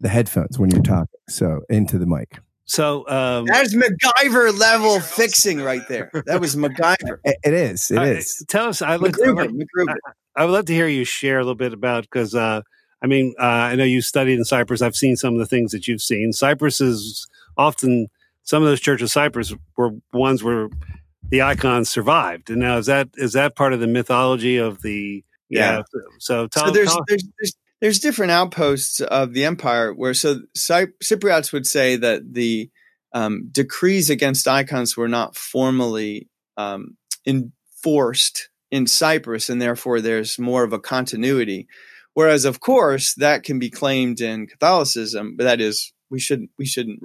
the 0.00 0.08
headphones 0.08 0.58
when 0.58 0.70
you're 0.70 0.82
talking, 0.82 1.20
so 1.28 1.60
into 1.70 1.98
the 1.98 2.06
mic. 2.06 2.38
So, 2.66 3.08
um, 3.08 3.46
That's 3.46 3.74
MacGyver 3.74 4.58
level 4.58 5.00
fixing 5.00 5.60
right 5.60 5.86
there. 5.88 6.10
That 6.26 6.40
was 6.40 6.56
MacGyver. 6.56 7.18
It, 7.24 7.36
it 7.44 7.54
is. 7.54 7.90
It 7.90 8.02
is. 8.02 8.44
tell 8.48 8.66
us. 8.68 8.82
I 8.82 8.96
would, 8.96 9.12
MacGruber. 9.12 9.48
MacGruber. 9.48 9.96
I 10.34 10.44
would 10.44 10.52
love 10.52 10.66
to 10.66 10.74
hear 10.74 10.88
you 10.88 11.04
share 11.04 11.38
a 11.38 11.42
little 11.42 11.54
bit 11.54 11.72
about 11.72 12.02
because 12.02 12.34
uh, 12.34 12.62
I 13.02 13.06
mean 13.06 13.34
uh, 13.40 13.44
I 13.44 13.76
know 13.76 13.84
you 13.84 14.02
studied 14.02 14.34
in 14.34 14.44
Cyprus. 14.44 14.82
I've 14.82 14.96
seen 14.96 15.16
some 15.16 15.32
of 15.34 15.38
the 15.38 15.46
things 15.46 15.72
that 15.72 15.86
you've 15.86 16.02
seen. 16.02 16.32
Cyprus 16.32 16.80
is 16.80 17.26
often 17.56 18.08
some 18.42 18.62
of 18.62 18.68
those 18.68 18.80
churches 18.80 19.10
of 19.10 19.12
Cyprus 19.12 19.54
were 19.76 19.92
ones 20.12 20.42
where 20.42 20.68
the 21.30 21.42
icons 21.42 21.88
survived. 21.88 22.50
And 22.50 22.60
now 22.60 22.78
is 22.78 22.86
that 22.86 23.08
is 23.14 23.32
that 23.34 23.56
part 23.56 23.72
of 23.72 23.80
the 23.80 23.86
mythology 23.86 24.56
of 24.56 24.82
the 24.82 25.24
Yeah. 25.48 25.82
So 26.18 26.48
tell, 26.48 26.66
so 26.66 26.70
there's, 26.72 26.88
tell- 26.88 27.04
there's 27.06 27.24
there's 27.38 27.56
there's 27.86 28.00
different 28.00 28.32
outposts 28.32 29.00
of 29.00 29.32
the 29.32 29.44
empire 29.44 29.94
where 29.94 30.12
so 30.12 30.40
Cypriots 30.56 31.52
would 31.52 31.68
say 31.68 31.94
that 31.94 32.34
the 32.34 32.68
um, 33.12 33.48
decrees 33.52 34.10
against 34.10 34.48
icons 34.48 34.96
were 34.96 35.06
not 35.06 35.36
formally 35.36 36.28
um, 36.56 36.96
enforced 37.24 38.48
in 38.72 38.88
Cyprus, 38.88 39.48
and 39.48 39.62
therefore 39.62 40.00
there's 40.00 40.36
more 40.36 40.64
of 40.64 40.72
a 40.72 40.80
continuity. 40.80 41.68
Whereas, 42.12 42.44
of 42.44 42.58
course, 42.58 43.14
that 43.14 43.44
can 43.44 43.60
be 43.60 43.70
claimed 43.70 44.20
in 44.20 44.48
Catholicism, 44.48 45.36
but 45.36 45.44
that 45.44 45.60
is 45.60 45.92
we 46.10 46.18
shouldn't 46.18 46.50
we 46.58 46.66
shouldn't 46.66 46.98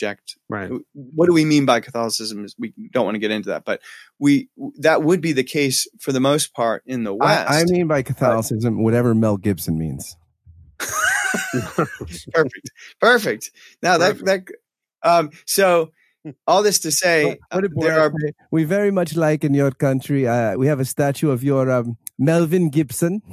retroject 0.00 0.36
right. 0.48 0.70
what 0.92 1.26
do 1.26 1.32
we 1.32 1.44
mean 1.44 1.66
by 1.66 1.80
Catholicism? 1.80 2.44
Is 2.44 2.54
we 2.58 2.72
don't 2.92 3.04
want 3.04 3.14
to 3.14 3.18
get 3.18 3.30
into 3.30 3.50
that, 3.50 3.64
but 3.64 3.80
we 4.18 4.48
that 4.78 5.02
would 5.02 5.20
be 5.20 5.32
the 5.32 5.44
case 5.44 5.86
for 5.98 6.12
the 6.12 6.20
most 6.20 6.54
part 6.54 6.82
in 6.86 7.04
the 7.04 7.14
West. 7.14 7.50
I, 7.50 7.60
I 7.60 7.64
mean 7.64 7.86
by 7.86 8.02
Catholicism, 8.02 8.82
whatever 8.82 9.14
Mel 9.14 9.36
Gibson 9.36 9.78
means. 9.78 10.16
perfect, 12.32 12.70
perfect. 13.00 13.50
Now 13.82 13.98
that 13.98 14.18
that 14.24 14.44
um, 15.02 15.30
so 15.46 15.92
all 16.46 16.62
this 16.62 16.78
to 16.80 16.90
say, 16.90 17.38
uh, 17.50 17.60
there 17.76 18.00
are 18.00 18.12
we 18.50 18.64
very 18.64 18.90
much 18.90 19.16
like 19.16 19.44
in 19.44 19.54
your 19.54 19.70
country. 19.70 20.26
Uh, 20.26 20.56
we 20.56 20.66
have 20.66 20.80
a 20.80 20.84
statue 20.84 21.30
of 21.30 21.42
your 21.42 21.70
um, 21.70 21.96
Melvin 22.18 22.68
Gibson. 22.70 23.22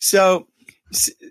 so 0.00 0.48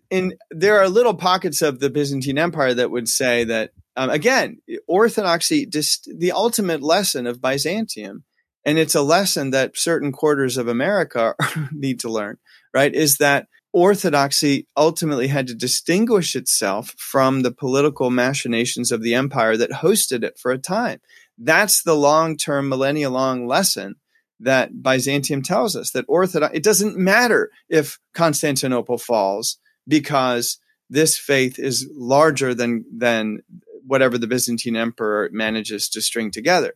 in 0.09 0.33
there 0.49 0.79
are 0.79 0.89
little 0.89 1.13
pockets 1.13 1.61
of 1.61 1.79
the 1.79 1.89
Byzantine 1.89 2.37
Empire 2.37 2.73
that 2.73 2.91
would 2.91 3.07
say 3.07 3.43
that 3.45 3.71
um, 3.95 4.09
again 4.09 4.59
orthodoxy 4.87 5.65
just 5.65 6.09
the 6.17 6.31
ultimate 6.31 6.81
lesson 6.81 7.27
of 7.27 7.41
Byzantium 7.41 8.23
and 8.63 8.77
it's 8.77 8.95
a 8.95 9.01
lesson 9.01 9.51
that 9.51 9.77
certain 9.77 10.11
quarters 10.11 10.57
of 10.57 10.67
America 10.67 11.35
need 11.71 11.99
to 11.99 12.09
learn 12.09 12.37
right 12.73 12.93
is 12.93 13.17
that 13.17 13.47
orthodoxy 13.73 14.67
ultimately 14.75 15.27
had 15.27 15.47
to 15.47 15.55
distinguish 15.55 16.35
itself 16.35 16.93
from 16.97 17.41
the 17.41 17.51
political 17.51 18.09
machinations 18.09 18.91
of 18.91 19.01
the 19.01 19.13
empire 19.13 19.55
that 19.55 19.71
hosted 19.71 20.23
it 20.23 20.37
for 20.37 20.51
a 20.51 20.57
time. 20.57 20.99
That's 21.37 21.81
the 21.81 21.95
long-term 21.95 22.67
millennia 22.67 23.09
long 23.09 23.47
lesson 23.47 23.95
that 24.41 24.81
Byzantium 24.81 25.41
tells 25.41 25.75
us 25.75 25.91
that 25.91 26.05
Orthodox, 26.07 26.55
it 26.55 26.63
doesn't 26.63 26.97
matter 26.97 27.49
if 27.69 27.99
Constantinople 28.13 28.97
falls 28.97 29.57
because 29.87 30.59
this 30.89 31.17
faith 31.17 31.57
is 31.57 31.89
larger 31.95 32.53
than, 32.53 32.85
than 32.91 33.39
whatever 33.85 34.17
the 34.17 34.27
Byzantine 34.27 34.75
emperor 34.75 35.29
manages 35.31 35.89
to 35.89 36.01
string 36.01 36.31
together. 36.31 36.73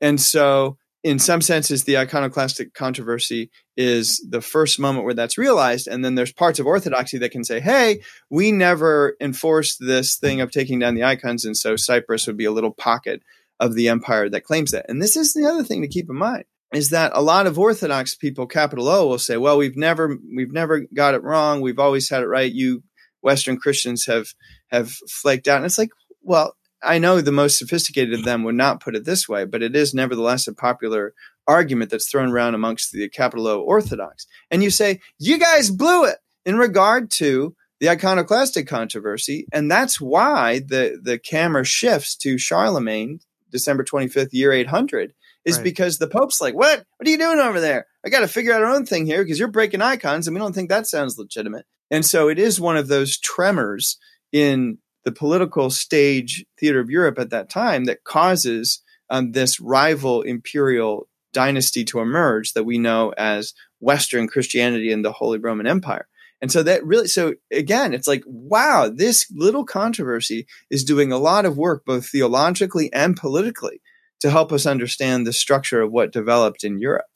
And 0.00 0.20
so, 0.20 0.76
in 1.02 1.18
some 1.18 1.42
senses, 1.42 1.84
the 1.84 1.98
iconoclastic 1.98 2.72
controversy 2.72 3.50
is 3.76 4.26
the 4.26 4.40
first 4.40 4.80
moment 4.80 5.04
where 5.04 5.12
that's 5.12 5.36
realized. 5.36 5.86
And 5.86 6.02
then 6.02 6.14
there's 6.14 6.32
parts 6.32 6.58
of 6.58 6.66
Orthodoxy 6.66 7.18
that 7.18 7.30
can 7.30 7.44
say, 7.44 7.60
hey, 7.60 8.00
we 8.30 8.52
never 8.52 9.14
enforced 9.20 9.76
this 9.80 10.16
thing 10.16 10.40
of 10.40 10.50
taking 10.50 10.78
down 10.78 10.94
the 10.94 11.04
icons. 11.04 11.44
And 11.44 11.54
so 11.54 11.76
Cyprus 11.76 12.26
would 12.26 12.38
be 12.38 12.46
a 12.46 12.52
little 12.52 12.72
pocket 12.72 13.22
of 13.60 13.74
the 13.74 13.88
empire 13.88 14.30
that 14.30 14.44
claims 14.44 14.70
that. 14.70 14.86
And 14.88 15.02
this 15.02 15.14
is 15.14 15.34
the 15.34 15.44
other 15.44 15.62
thing 15.62 15.82
to 15.82 15.88
keep 15.88 16.08
in 16.08 16.16
mind 16.16 16.44
is 16.72 16.90
that 16.90 17.12
a 17.14 17.22
lot 17.22 17.46
of 17.46 17.58
Orthodox 17.58 18.14
people, 18.14 18.46
capital 18.46 18.88
O, 18.88 19.06
will 19.06 19.18
say, 19.18 19.36
"Well, 19.36 19.58
we've 19.58 19.76
never 19.76 20.18
we've 20.34 20.52
never 20.52 20.86
got 20.92 21.14
it 21.14 21.22
wrong. 21.22 21.60
We've 21.60 21.78
always 21.78 22.08
had 22.08 22.22
it 22.22 22.26
right. 22.26 22.52
You 22.52 22.82
Western 23.22 23.56
Christians 23.56 24.06
have 24.06 24.28
have 24.68 24.90
flaked 24.90 25.48
out." 25.48 25.58
And 25.58 25.66
it's 25.66 25.78
like, 25.78 25.90
well, 26.22 26.56
I 26.82 26.98
know 26.98 27.20
the 27.20 27.32
most 27.32 27.58
sophisticated 27.58 28.14
of 28.14 28.24
them 28.24 28.44
would 28.44 28.54
not 28.54 28.80
put 28.80 28.96
it 28.96 29.04
this 29.04 29.28
way, 29.28 29.44
but 29.44 29.62
it 29.62 29.76
is 29.76 29.94
nevertheless 29.94 30.46
a 30.46 30.54
popular 30.54 31.14
argument 31.46 31.90
that's 31.90 32.10
thrown 32.10 32.30
around 32.30 32.54
amongst 32.54 32.92
the 32.92 33.08
capital 33.08 33.46
O 33.46 33.60
Orthodox. 33.60 34.26
And 34.50 34.62
you 34.62 34.70
say, 34.70 35.00
"You 35.18 35.38
guys 35.38 35.70
blew 35.70 36.04
it." 36.04 36.18
In 36.44 36.56
regard 36.58 37.10
to 37.12 37.56
the 37.80 37.88
iconoclastic 37.88 38.66
controversy, 38.66 39.46
and 39.52 39.70
that's 39.70 40.00
why 40.00 40.60
the 40.60 40.98
the 41.02 41.18
camera 41.18 41.64
shifts 41.64 42.16
to 42.16 42.38
Charlemagne, 42.38 43.20
December 43.50 43.84
twenty 43.84 44.08
fifth, 44.08 44.34
year 44.34 44.52
eight 44.52 44.68
hundred, 44.68 45.14
is 45.44 45.56
Right. 45.56 45.64
because 45.64 45.98
the 45.98 46.08
Pope's 46.08 46.40
like, 46.40 46.54
"What? 46.54 46.84
What 46.96 47.06
are 47.06 47.10
you 47.10 47.18
doing 47.18 47.38
over 47.38 47.60
there? 47.60 47.86
I 48.04 48.08
got 48.08 48.20
to 48.20 48.28
figure 48.28 48.52
out 48.52 48.62
our 48.62 48.74
own 48.74 48.86
thing 48.86 49.06
here 49.06 49.22
because 49.22 49.38
you're 49.38 49.48
breaking 49.48 49.82
icons, 49.82 50.26
and 50.26 50.34
we 50.34 50.40
don't 50.40 50.54
think 50.54 50.68
that 50.68 50.86
sounds 50.86 51.18
legitimate." 51.18 51.66
And 51.90 52.04
so 52.04 52.28
it 52.28 52.38
is 52.38 52.60
one 52.60 52.76
of 52.76 52.88
those 52.88 53.18
tremors 53.18 53.98
in 54.32 54.78
the 55.04 55.12
political 55.12 55.70
stage 55.70 56.44
theater 56.58 56.80
of 56.80 56.90
Europe 56.90 57.18
at 57.18 57.30
that 57.30 57.50
time 57.50 57.84
that 57.84 58.04
causes 58.04 58.82
um, 59.10 59.32
this 59.32 59.60
rival 59.60 60.22
imperial 60.22 61.08
dynasty 61.32 61.84
to 61.84 62.00
emerge 62.00 62.54
that 62.54 62.64
we 62.64 62.78
know 62.78 63.12
as 63.18 63.52
Western 63.80 64.26
Christianity 64.28 64.90
and 64.92 65.04
the 65.04 65.12
Holy 65.12 65.38
Roman 65.38 65.66
Empire. 65.66 66.08
And 66.40 66.50
so 66.50 66.62
that 66.62 66.84
really, 66.84 67.06
so 67.08 67.34
again, 67.52 67.92
it's 67.94 68.08
like, 68.08 68.22
wow, 68.26 68.90
this 68.94 69.26
little 69.34 69.64
controversy 69.64 70.46
is 70.70 70.84
doing 70.84 71.12
a 71.12 71.18
lot 71.18 71.44
of 71.44 71.56
work, 71.56 71.84
both 71.84 72.06
theologically 72.08 72.92
and 72.92 73.16
politically, 73.16 73.80
to 74.20 74.30
help 74.30 74.52
us 74.52 74.66
understand 74.66 75.26
the 75.26 75.32
structure 75.32 75.82
of 75.82 75.92
what 75.92 76.12
developed 76.12 76.64
in 76.64 76.78
Europe. 76.78 77.06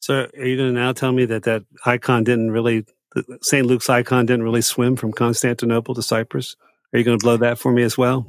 So 0.00 0.28
are 0.36 0.44
you 0.44 0.56
going 0.56 0.74
to 0.74 0.80
now 0.80 0.92
tell 0.92 1.12
me 1.12 1.24
that 1.26 1.44
that 1.44 1.64
icon 1.84 2.24
didn't 2.24 2.50
really, 2.50 2.84
St. 3.42 3.66
Luke's 3.66 3.88
icon 3.88 4.26
didn't 4.26 4.44
really 4.44 4.62
swim 4.62 4.96
from 4.96 5.12
Constantinople 5.12 5.94
to 5.94 6.02
Cyprus? 6.02 6.56
Are 6.92 6.98
you 6.98 7.04
going 7.04 7.18
to 7.18 7.22
blow 7.24 7.36
that 7.38 7.58
for 7.58 7.72
me 7.72 7.82
as 7.82 7.98
well? 7.98 8.26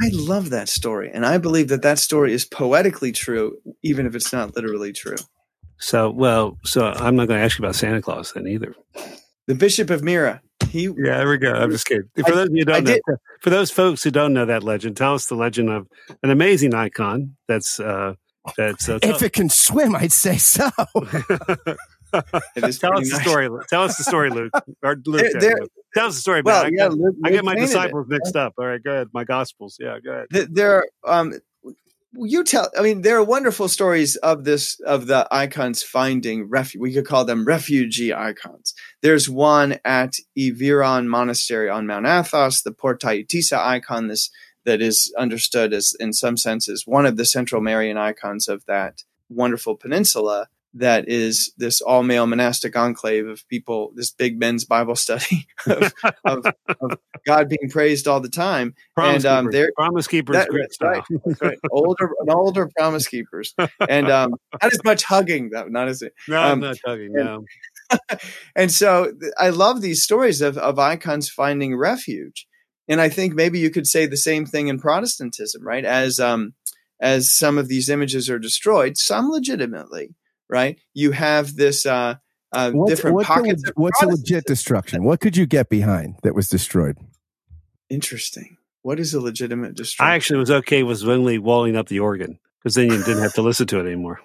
I 0.00 0.10
love 0.12 0.50
that 0.50 0.68
story. 0.68 1.10
And 1.12 1.26
I 1.26 1.38
believe 1.38 1.68
that 1.68 1.82
that 1.82 1.98
story 1.98 2.32
is 2.32 2.44
poetically 2.44 3.12
true, 3.12 3.58
even 3.82 4.06
if 4.06 4.14
it's 4.14 4.32
not 4.32 4.56
literally 4.56 4.92
true. 4.92 5.16
So, 5.78 6.10
well, 6.10 6.58
so 6.64 6.86
I'm 6.86 7.16
not 7.16 7.28
going 7.28 7.38
to 7.38 7.44
ask 7.44 7.58
you 7.58 7.64
about 7.64 7.74
Santa 7.74 8.00
Claus 8.00 8.32
then 8.32 8.46
either. 8.46 8.74
The 9.46 9.54
Bishop 9.54 9.90
of 9.90 10.02
Myra, 10.02 10.40
he 10.72 10.84
Yeah, 10.84 11.18
there 11.18 11.28
we 11.28 11.38
go. 11.38 11.52
I'm 11.52 11.70
just 11.70 11.86
kidding. 11.86 12.08
For 12.16 12.32
I- 12.32 12.34
those 12.34 12.48
you 12.52 12.64
don't 12.64 12.84
know, 12.84 12.96
for 13.40 13.50
those 13.50 13.70
folks 13.70 14.02
who 14.02 14.10
don't 14.10 14.32
know 14.32 14.44
that 14.46 14.62
legend, 14.62 14.96
tell 14.96 15.14
us 15.14 15.26
the 15.26 15.34
legend 15.36 15.68
of 15.70 15.86
an 16.22 16.30
amazing 16.30 16.74
icon. 16.74 17.36
That's 17.48 17.78
uh, 17.78 18.14
that's. 18.56 18.88
Uh, 18.88 18.98
If 19.02 19.22
it 19.22 19.32
can 19.32 19.48
swim, 19.48 19.94
I'd 19.94 20.12
say 20.12 20.36
so. 20.38 20.70
tell 22.12 22.22
pretty 22.22 22.66
us 22.66 22.78
the 22.80 23.10
nice. 23.12 23.22
story. 23.22 23.48
Tell 23.68 23.82
us 23.84 23.96
the 23.96 24.04
story, 24.04 24.30
Luke. 24.30 24.52
Or 24.82 24.96
Luke 25.06 25.22
There- 25.32 25.40
there- 25.40 25.56
tell 25.94 26.06
us 26.06 26.14
the 26.16 26.20
story. 26.20 26.42
Well, 26.42 26.62
Well, 26.62 26.64
I, 26.64 26.68
yeah, 26.68 26.88
get, 26.88 26.92
Luke- 26.92 27.16
I 27.24 27.30
get 27.30 27.44
my 27.44 27.52
painted 27.54 27.64
it. 27.64 27.66
disciples 27.68 28.06
mixed 28.08 28.36
up. 28.36 28.54
All 28.58 28.66
right, 28.66 28.82
go 28.82 28.90
ahead. 28.92 29.08
My 29.12 29.24
gospels. 29.24 29.76
Yeah, 29.80 29.98
go 30.04 30.10
ahead. 30.12 30.26
Th- 30.32 30.48
there 30.50 30.84
um 31.06 31.34
you 32.14 32.44
tell 32.44 32.68
i 32.78 32.82
mean 32.82 33.02
there 33.02 33.16
are 33.16 33.24
wonderful 33.24 33.68
stories 33.68 34.16
of 34.16 34.44
this 34.44 34.78
of 34.80 35.06
the 35.06 35.26
icons 35.30 35.82
finding 35.82 36.48
refuge 36.48 36.80
we 36.80 36.92
could 36.92 37.06
call 37.06 37.24
them 37.24 37.44
refugee 37.44 38.12
icons. 38.12 38.74
There's 39.00 39.28
one 39.28 39.78
at 39.84 40.14
Iviron 40.38 41.08
monastery 41.08 41.68
on 41.68 41.86
mount 41.86 42.06
athos 42.06 42.62
the 42.62 42.72
Portaitissa 42.72 43.58
icon 43.58 44.08
this 44.08 44.30
that 44.64 44.80
is 44.80 45.12
understood 45.18 45.72
as 45.72 45.94
in 45.98 46.12
some 46.12 46.36
senses 46.36 46.84
one 46.86 47.06
of 47.06 47.16
the 47.16 47.24
central 47.24 47.62
marian 47.62 47.96
icons 47.96 48.48
of 48.48 48.64
that 48.66 49.02
wonderful 49.28 49.76
peninsula 49.76 50.48
that 50.74 51.08
is 51.08 51.52
this 51.56 51.80
all 51.80 52.02
male 52.02 52.26
monastic 52.26 52.76
enclave 52.76 53.26
of 53.26 53.46
people, 53.48 53.92
this 53.94 54.10
big 54.10 54.38
men's 54.38 54.64
Bible 54.64 54.96
study 54.96 55.46
of, 55.66 55.92
of, 56.24 56.46
of 56.80 56.98
God 57.26 57.48
being 57.48 57.70
praised 57.70 58.08
all 58.08 58.20
the 58.20 58.28
time. 58.28 58.74
Promise 58.94 59.24
and 59.24 59.26
um, 59.26 59.44
keepers. 59.44 59.52
they're 59.52 59.72
promise 59.76 60.06
keepers. 60.06 60.36
that- 60.36 60.48
great 60.48 60.68
right. 60.80 61.02
That's 61.24 61.42
right. 61.42 61.58
Older, 61.70 62.10
an 62.20 62.30
older 62.30 62.70
promise 62.78 63.06
keepers, 63.06 63.54
and 63.88 64.10
um, 64.10 64.34
not 64.62 64.72
as 64.72 64.80
much 64.84 65.04
hugging 65.04 65.50
though. 65.50 65.66
Not 65.66 65.88
as 65.88 66.02
No, 66.28 66.42
Um, 66.42 66.60
not 66.60 66.76
talking. 66.84 67.12
No. 67.12 67.44
and 68.56 68.70
so 68.72 69.12
I 69.38 69.50
love 69.50 69.80
these 69.80 70.02
stories 70.02 70.40
of, 70.40 70.56
of 70.56 70.78
icons 70.78 71.28
finding 71.28 71.76
refuge. 71.76 72.46
And 72.88 73.00
I 73.00 73.08
think 73.08 73.34
maybe 73.34 73.58
you 73.58 73.70
could 73.70 73.86
say 73.86 74.06
the 74.06 74.16
same 74.16 74.44
thing 74.44 74.68
in 74.68 74.78
Protestantism, 74.80 75.62
right? 75.64 75.84
As 75.84 76.18
um, 76.18 76.54
as 77.00 77.32
some 77.32 77.58
of 77.58 77.68
these 77.68 77.88
images 77.88 78.30
are 78.30 78.38
destroyed, 78.38 78.96
some 78.96 79.28
legitimately, 79.30 80.14
right? 80.52 80.78
You 80.94 81.10
have 81.12 81.56
this 81.56 81.86
uh, 81.86 82.16
uh, 82.52 82.70
What's, 82.70 82.90
different 82.92 83.16
what's, 83.16 83.28
a, 83.28 83.32
pockets. 83.32 83.64
leg- 83.64 83.70
of 83.70 83.82
what's 83.82 84.02
a 84.02 84.06
legit 84.06 84.44
destruction? 84.44 85.02
What 85.02 85.20
could 85.20 85.36
you 85.36 85.46
get 85.46 85.68
behind 85.70 86.16
that 86.22 86.34
was 86.34 86.48
destroyed? 86.48 86.98
Interesting. 87.88 88.58
What 88.82 89.00
is 89.00 89.14
a 89.14 89.20
legitimate 89.20 89.74
destruction? 89.74 90.12
I 90.12 90.14
actually 90.14 90.38
was 90.40 90.50
okay 90.50 90.82
with 90.82 90.98
Zwingli 90.98 91.38
walling 91.38 91.76
up 91.76 91.88
the 91.88 92.00
organ 92.00 92.38
because 92.60 92.74
then 92.74 92.90
you 92.90 93.02
didn't 93.02 93.22
have 93.22 93.34
to 93.34 93.42
listen 93.42 93.66
to 93.68 93.80
it 93.80 93.86
anymore. 93.86 94.20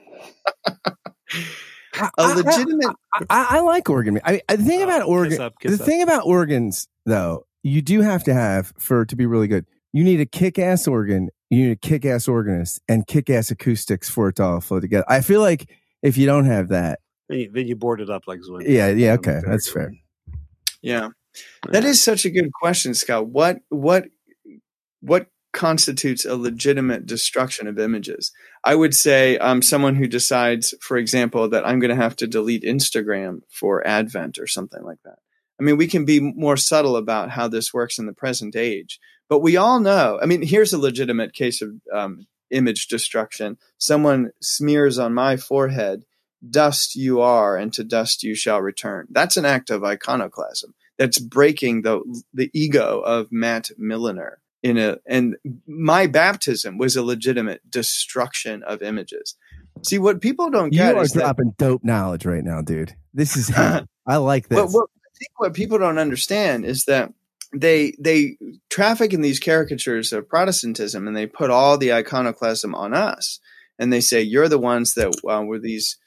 a 2.18 2.28
legitimate. 2.28 2.96
I, 3.30 3.48
I 3.50 3.60
like 3.62 3.90
organ. 3.90 4.20
I, 4.26 4.42
I 4.50 4.56
the 4.56 4.64
thing 4.64 4.82
about 4.82 5.04
organ. 5.04 5.32
kiss 5.32 5.40
up, 5.40 5.54
kiss 5.60 5.78
the 5.78 5.84
up. 5.84 5.88
thing 5.88 6.02
about 6.02 6.26
organs, 6.26 6.88
though, 7.06 7.46
you 7.64 7.82
do 7.82 8.02
have 8.02 8.24
to 8.26 8.34
have 8.34 8.74
for 8.78 9.06
to 9.06 9.16
be 9.16 9.26
really 9.26 9.48
good. 9.48 9.66
You 9.94 10.04
need 10.04 10.20
a 10.20 10.26
kick-ass 10.26 10.88
organ. 10.88 11.30
You 11.50 11.68
need 11.68 11.72
a 11.72 11.76
kick-ass 11.78 12.28
organist 12.28 12.82
and 12.90 13.08
kick-ass 13.08 13.52
acoustics 13.52 14.10
for 14.10 14.30
it 14.30 14.36
to 14.36 14.44
all 14.44 14.60
flow 14.60 14.80
together. 14.80 15.06
I 15.08 15.22
feel 15.22 15.42
like 15.42 15.70
if 16.02 16.18
you 16.18 16.26
don't 16.26 16.46
have 16.46 16.70
that, 16.70 17.00
Then 17.30 17.40
you, 17.40 17.52
then 17.52 17.68
you 17.68 17.76
board 17.76 18.02
it 18.02 18.10
up 18.10 18.24
like 18.28 18.42
Zwingli. 18.44 18.74
yeah, 18.74 18.90
yeah, 18.90 19.14
okay, 19.14 19.42
that's 19.46 19.70
fair. 19.70 19.94
Yeah. 20.82 21.10
That 21.70 21.84
is 21.84 22.02
such 22.02 22.26
a 22.26 22.30
good 22.32 22.52
question, 22.52 22.94
Scott. 22.94 23.28
What 23.28 23.58
what 23.70 24.06
what 25.02 25.28
constitutes 25.54 26.26
a 26.26 26.36
legitimate 26.36 27.06
destruction 27.06 27.68
of 27.68 27.80
images? 27.80 28.32
I 28.64 28.76
would 28.76 28.96
say 28.96 29.38
um, 29.38 29.62
someone 29.62 29.96
who 29.96 30.08
decides, 30.08 30.74
for 30.82 30.98
example, 30.98 31.50
that 31.50 31.66
I'm 31.66 31.80
going 31.80 31.96
to 31.96 32.02
have 32.02 32.16
to 32.18 32.28
delete 32.28 32.64
Instagram 32.64 33.42
for 33.50 33.86
Advent 33.88 34.40
or 34.40 34.48
something 34.48 34.84
like 34.84 35.00
that. 35.04 35.18
I 35.60 35.64
mean, 35.64 35.78
we 35.78 35.88
can 35.88 36.06
be 36.06 36.20
more 36.20 36.58
subtle 36.58 36.96
about 36.96 37.32
how 37.32 37.48
this 37.48 37.74
works 37.74 37.98
in 37.98 38.06
the 38.06 38.14
present 38.14 38.56
age, 38.56 39.00
but 39.30 39.40
we 39.40 39.58
all 39.58 39.80
know. 39.80 40.20
I 40.22 40.26
mean, 40.26 40.42
here's 40.44 40.74
a 40.74 40.78
legitimate 40.80 41.34
case 41.34 41.62
of 41.62 41.70
um, 41.94 42.28
image 42.52 42.88
destruction. 42.88 43.58
Someone 43.78 44.32
smears 44.42 44.98
on 45.00 45.14
my 45.14 45.38
forehead, 45.38 46.06
"Dust 46.48 46.96
you 46.96 47.22
are, 47.22 47.58
and 47.58 47.74
to 47.74 47.84
dust 47.84 48.24
you 48.24 48.36
shall 48.36 48.62
return." 48.62 49.08
That's 49.10 49.38
an 49.38 49.46
act 49.46 49.70
of 49.70 49.84
iconoclasm 49.84 50.74
that's 50.98 51.20
breaking 51.20 51.84
the 51.84 52.02
the 52.34 52.50
ego 52.54 53.00
of 53.00 53.32
Matt 53.32 53.72
Milliner 53.78 54.40
in 54.64 54.78
a 54.78 54.98
and 55.06 55.38
my 55.68 56.08
baptism 56.08 56.78
was 56.78 56.96
a 56.96 57.04
legitimate 57.04 57.62
destruction 57.70 58.64
of 58.64 58.82
images. 58.82 59.36
See 59.84 60.00
what 60.00 60.22
people 60.22 60.50
don't 60.50 60.72
get. 60.72 60.94
You 60.94 61.00
are 61.00 61.04
is 61.04 61.12
that 61.12 61.22
dropping 61.22 61.54
dope 61.58 61.84
knowledge 61.84 62.26
right 62.26 62.44
now, 62.44 62.62
dude. 62.62 62.96
This 63.14 63.38
is 63.38 63.52
I 63.56 64.18
like 64.18 64.50
this. 64.50 64.58
what, 64.58 64.72
what 64.72 64.90
I 65.06 65.10
think 65.18 65.32
what 65.38 65.54
people 65.54 65.78
don't 65.78 66.00
understand 66.00 66.66
is 66.66 66.86
that 66.86 67.14
they 67.62 67.94
they 68.00 68.38
traffic 68.70 69.14
in 69.14 69.22
these 69.22 69.40
caricatures 69.40 70.14
of 70.14 70.28
Protestantism 70.28 71.08
and 71.08 71.16
they 71.16 71.28
put 71.28 71.50
all 71.50 71.78
the 71.78 71.94
iconoclasm 71.94 72.74
on 72.76 72.94
us 72.94 73.40
and 73.80 73.92
they 73.92 74.02
say 74.02 74.22
you're 74.22 74.50
the 74.50 74.60
ones 74.60 74.94
that 74.96 75.14
uh, 75.28 75.44
were 75.44 75.60
these 75.60 75.98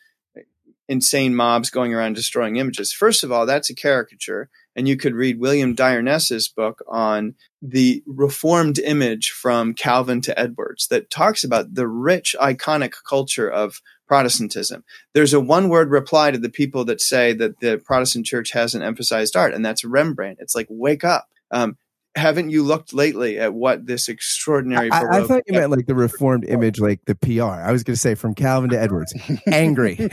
insane 0.90 1.36
mobs 1.36 1.70
going 1.70 1.94
around 1.94 2.14
destroying 2.14 2.56
images. 2.56 2.92
First 2.92 3.22
of 3.22 3.30
all, 3.30 3.46
that's 3.46 3.70
a 3.70 3.74
caricature, 3.74 4.50
and 4.74 4.88
you 4.88 4.96
could 4.96 5.14
read 5.14 5.38
William 5.38 5.74
Dyrness 5.74 6.48
book 6.48 6.82
on 6.88 7.36
the 7.62 8.02
reformed 8.06 8.80
image 8.80 9.30
from 9.30 9.72
Calvin 9.72 10.20
to 10.22 10.38
Edwards 10.38 10.88
that 10.88 11.08
talks 11.08 11.44
about 11.44 11.74
the 11.74 11.86
rich 11.86 12.34
iconic 12.40 12.94
culture 13.08 13.48
of 13.48 13.80
Protestantism. 14.08 14.82
There's 15.14 15.32
a 15.32 15.38
one 15.38 15.68
word 15.68 15.90
reply 15.90 16.32
to 16.32 16.38
the 16.38 16.48
people 16.48 16.84
that 16.86 17.00
say 17.00 17.32
that 17.34 17.60
the 17.60 17.78
Protestant 17.78 18.26
church 18.26 18.50
hasn't 18.50 18.82
emphasized 18.82 19.36
art, 19.36 19.54
and 19.54 19.64
that's 19.64 19.84
Rembrandt. 19.84 20.38
It's 20.40 20.56
like, 20.56 20.66
wake 20.68 21.04
up. 21.04 21.28
Um, 21.50 21.76
haven't 22.16 22.50
you 22.50 22.64
looked 22.64 22.92
lately 22.92 23.38
at 23.38 23.54
what 23.54 23.86
this 23.86 24.08
extraordinary 24.08 24.90
I, 24.90 25.20
I 25.20 25.22
thought 25.26 25.42
you 25.46 25.54
meant 25.58 25.70
like 25.70 25.86
the 25.86 25.94
reformed 25.94 26.44
image, 26.44 26.80
like 26.80 27.00
the 27.06 27.14
PR. 27.14 27.42
I 27.62 27.70
was 27.70 27.84
going 27.84 27.94
to 27.94 28.00
say 28.00 28.16
from 28.16 28.34
Calvin 28.34 28.70
to 28.70 28.80
Edwards, 28.80 29.14
angry. 29.46 29.96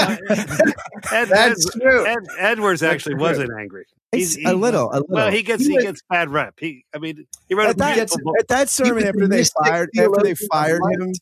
Ed, 0.00 1.28
That's 1.28 1.66
Ed- 1.76 1.80
true. 1.80 2.06
Ed- 2.06 2.18
Edwards 2.38 2.82
actually 2.82 3.14
true. 3.14 3.22
wasn't 3.22 3.50
angry. 3.58 3.86
It's 4.12 4.36
a 4.44 4.54
little, 4.54 4.90
a 4.92 5.00
little. 5.00 5.06
Well, 5.08 5.30
he 5.30 5.42
gets 5.42 5.62
He 5.64 5.70
he, 5.70 5.74
was- 5.76 5.84
gets 5.84 6.02
bad 6.08 6.30
rep. 6.30 6.54
He, 6.58 6.84
I 6.94 6.98
mean, 6.98 7.26
he 7.48 7.54
wrote 7.54 7.66
a 7.66 7.70
at 7.70 7.78
that, 7.78 7.94
beautiful 7.96 8.18
book. 8.22 8.36
at 8.38 8.48
that 8.48 8.68
sermon 8.68 9.04
after 9.04 9.26
they 9.26 9.44
fired 9.64 9.90
after 9.98 10.22
they 10.22 10.34
fired 10.34 10.80
him 10.92 11.12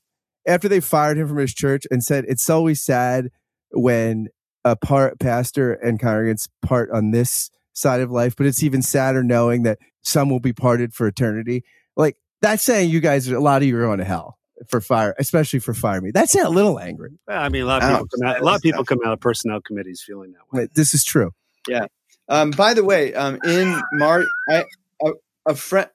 after 0.46 0.68
they 0.68 0.80
fired 0.80 1.16
him 1.18 1.28
from 1.28 1.38
his 1.38 1.54
church 1.54 1.84
and 1.90 2.02
said 2.04 2.24
it's 2.28 2.50
always 2.50 2.80
sad 2.82 3.30
when 3.70 4.28
a 4.64 4.76
part 4.76 5.18
pastor 5.18 5.72
and 5.72 5.98
congregants 6.00 6.48
part 6.62 6.90
on 6.90 7.10
this 7.12 7.50
side 7.72 8.00
of 8.00 8.10
life, 8.10 8.36
but 8.36 8.46
it's 8.46 8.62
even 8.62 8.82
sadder 8.82 9.22
knowing 9.22 9.62
that 9.62 9.78
some 10.02 10.28
will 10.28 10.40
be 10.40 10.52
parted 10.52 10.94
for 10.94 11.06
eternity. 11.06 11.64
Like 11.96 12.16
that's 12.40 12.62
saying 12.62 12.90
you 12.90 13.00
guys 13.00 13.28
a 13.28 13.40
lot 13.40 13.62
of 13.62 13.68
you 13.68 13.76
are 13.78 13.82
going 13.82 13.98
to 13.98 14.04
hell 14.04 14.38
for 14.68 14.80
fire, 14.80 15.14
especially 15.18 15.58
for 15.58 15.74
fire 15.74 16.00
me. 16.00 16.10
That's 16.10 16.34
a 16.34 16.48
little 16.48 16.78
angry. 16.78 17.18
Well, 17.26 17.40
I 17.40 17.48
mean, 17.48 17.62
a 17.62 17.66
lot 17.66 17.82
of 17.82 17.88
people 17.88 18.08
come 18.08 18.28
out. 18.28 18.40
A 18.40 18.44
lot 18.44 18.56
of 18.56 18.62
people 18.62 18.84
come 18.84 18.98
out 19.04 19.12
of 19.12 19.20
personnel 19.20 19.60
committees 19.60 20.02
feeling 20.06 20.32
that 20.32 20.40
way. 20.50 20.64
But 20.64 20.74
This 20.74 20.94
is 20.94 21.04
true. 21.04 21.32
Yeah. 21.68 21.86
Um, 22.28 22.50
by 22.50 22.74
the 22.74 22.84
way, 22.84 23.14
um, 23.14 23.38
in 23.44 23.80
Mar, 23.92 24.24
I, 24.48 24.64
a, 25.04 25.10
a 25.46 25.54
friend, 25.54 25.90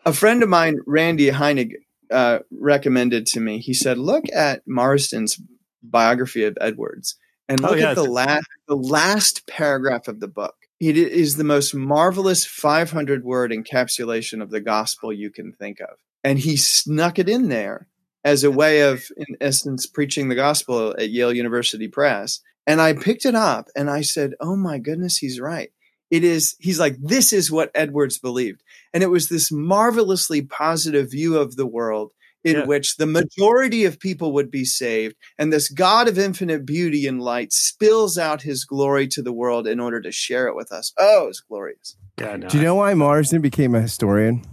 a 0.06 0.14
friend 0.14 0.44
of 0.44 0.50
mine, 0.50 0.78
Randy 0.86 1.30
Heinig, 1.30 1.74
uh, 2.12 2.40
recommended 2.52 3.26
to 3.28 3.40
me. 3.40 3.60
He 3.60 3.74
said, 3.74 3.98
"Look 3.98 4.26
at 4.34 4.62
Marsden's 4.68 5.42
biography 5.84 6.44
of 6.46 6.58
Edwards, 6.62 7.18
and 7.50 7.64
Oh, 7.64 7.70
look 7.70 7.80
yeah, 7.80 7.92
at 7.92 7.96
the 7.96 8.04
last, 8.04 8.48
the 8.68 8.76
last 8.76 9.48
paragraph 9.48 10.08
of 10.08 10.20
the 10.20 10.28
book. 10.28 10.56
It 10.80 10.98
is 10.98 11.38
the 11.38 11.44
most 11.44 11.74
marvelous 11.74 12.46
500 12.46 13.24
word 13.24 13.52
encapsulation 13.52 14.42
of 14.42 14.52
the 14.52 14.62
gospel 14.62 15.12
you 15.12 15.32
can 15.32 15.52
think 15.54 15.80
of, 15.80 15.98
and 16.24 16.40
he 16.40 16.58
snuck 16.58 17.20
it 17.20 17.30
in 17.30 17.50
there." 17.50 17.88
As 18.26 18.44
a 18.44 18.52
way 18.52 18.82
of, 18.82 19.06
in 19.16 19.38
essence, 19.40 19.86
preaching 19.86 20.28
the 20.28 20.36
gospel 20.36 20.94
at 20.98 21.12
Yale 21.12 21.32
University 21.32 21.88
Press. 21.88 22.42
And 22.66 22.82
I 22.82 22.92
picked 22.92 23.26
it 23.26 23.36
up 23.36 23.70
and 23.74 23.90
I 23.90 24.02
said, 24.02 24.34
Oh 24.42 24.58
my 24.58 24.80
goodness, 24.80 25.18
he's 25.18 25.40
right. 25.40 25.72
It 26.12 26.26
is, 26.26 26.56
he's 26.60 26.80
like, 26.80 26.98
this 27.00 27.32
is 27.32 27.50
what 27.50 27.72
Edwards 27.74 28.18
believed. 28.18 28.64
And 28.94 29.02
it 29.02 29.10
was 29.10 29.30
this 29.30 29.50
marvelously 29.52 30.42
positive 30.42 31.12
view 31.12 31.38
of 31.38 31.56
the 31.56 31.66
world 31.66 32.12
in 32.48 32.56
Yeah. 32.56 32.66
which 32.66 32.98
the 32.98 33.06
majority 33.06 33.84
of 33.86 34.00
people 34.00 34.32
would 34.34 34.50
be 34.50 34.66
saved. 34.66 35.16
And 35.38 35.52
this 35.52 35.70
God 35.70 36.08
of 36.08 36.18
infinite 36.18 36.66
beauty 36.66 37.06
and 37.08 37.22
light 37.22 37.52
spills 37.54 38.18
out 38.18 38.42
his 38.42 38.66
glory 38.66 39.08
to 39.10 39.22
the 39.22 39.34
world 39.34 39.68
in 39.68 39.80
order 39.80 40.00
to 40.02 40.12
share 40.12 40.48
it 40.48 40.56
with 40.56 40.72
us. 40.72 40.94
Oh, 40.98 41.28
it's 41.28 41.42
glorious. 41.42 41.96
Yeah, 42.20 42.36
no, 42.38 42.48
Do 42.48 42.58
you 42.58 42.64
know 42.64 42.76
why 42.76 42.94
Marsden 42.94 43.42
became 43.42 43.76
a 43.76 43.82
historian? 43.82 44.44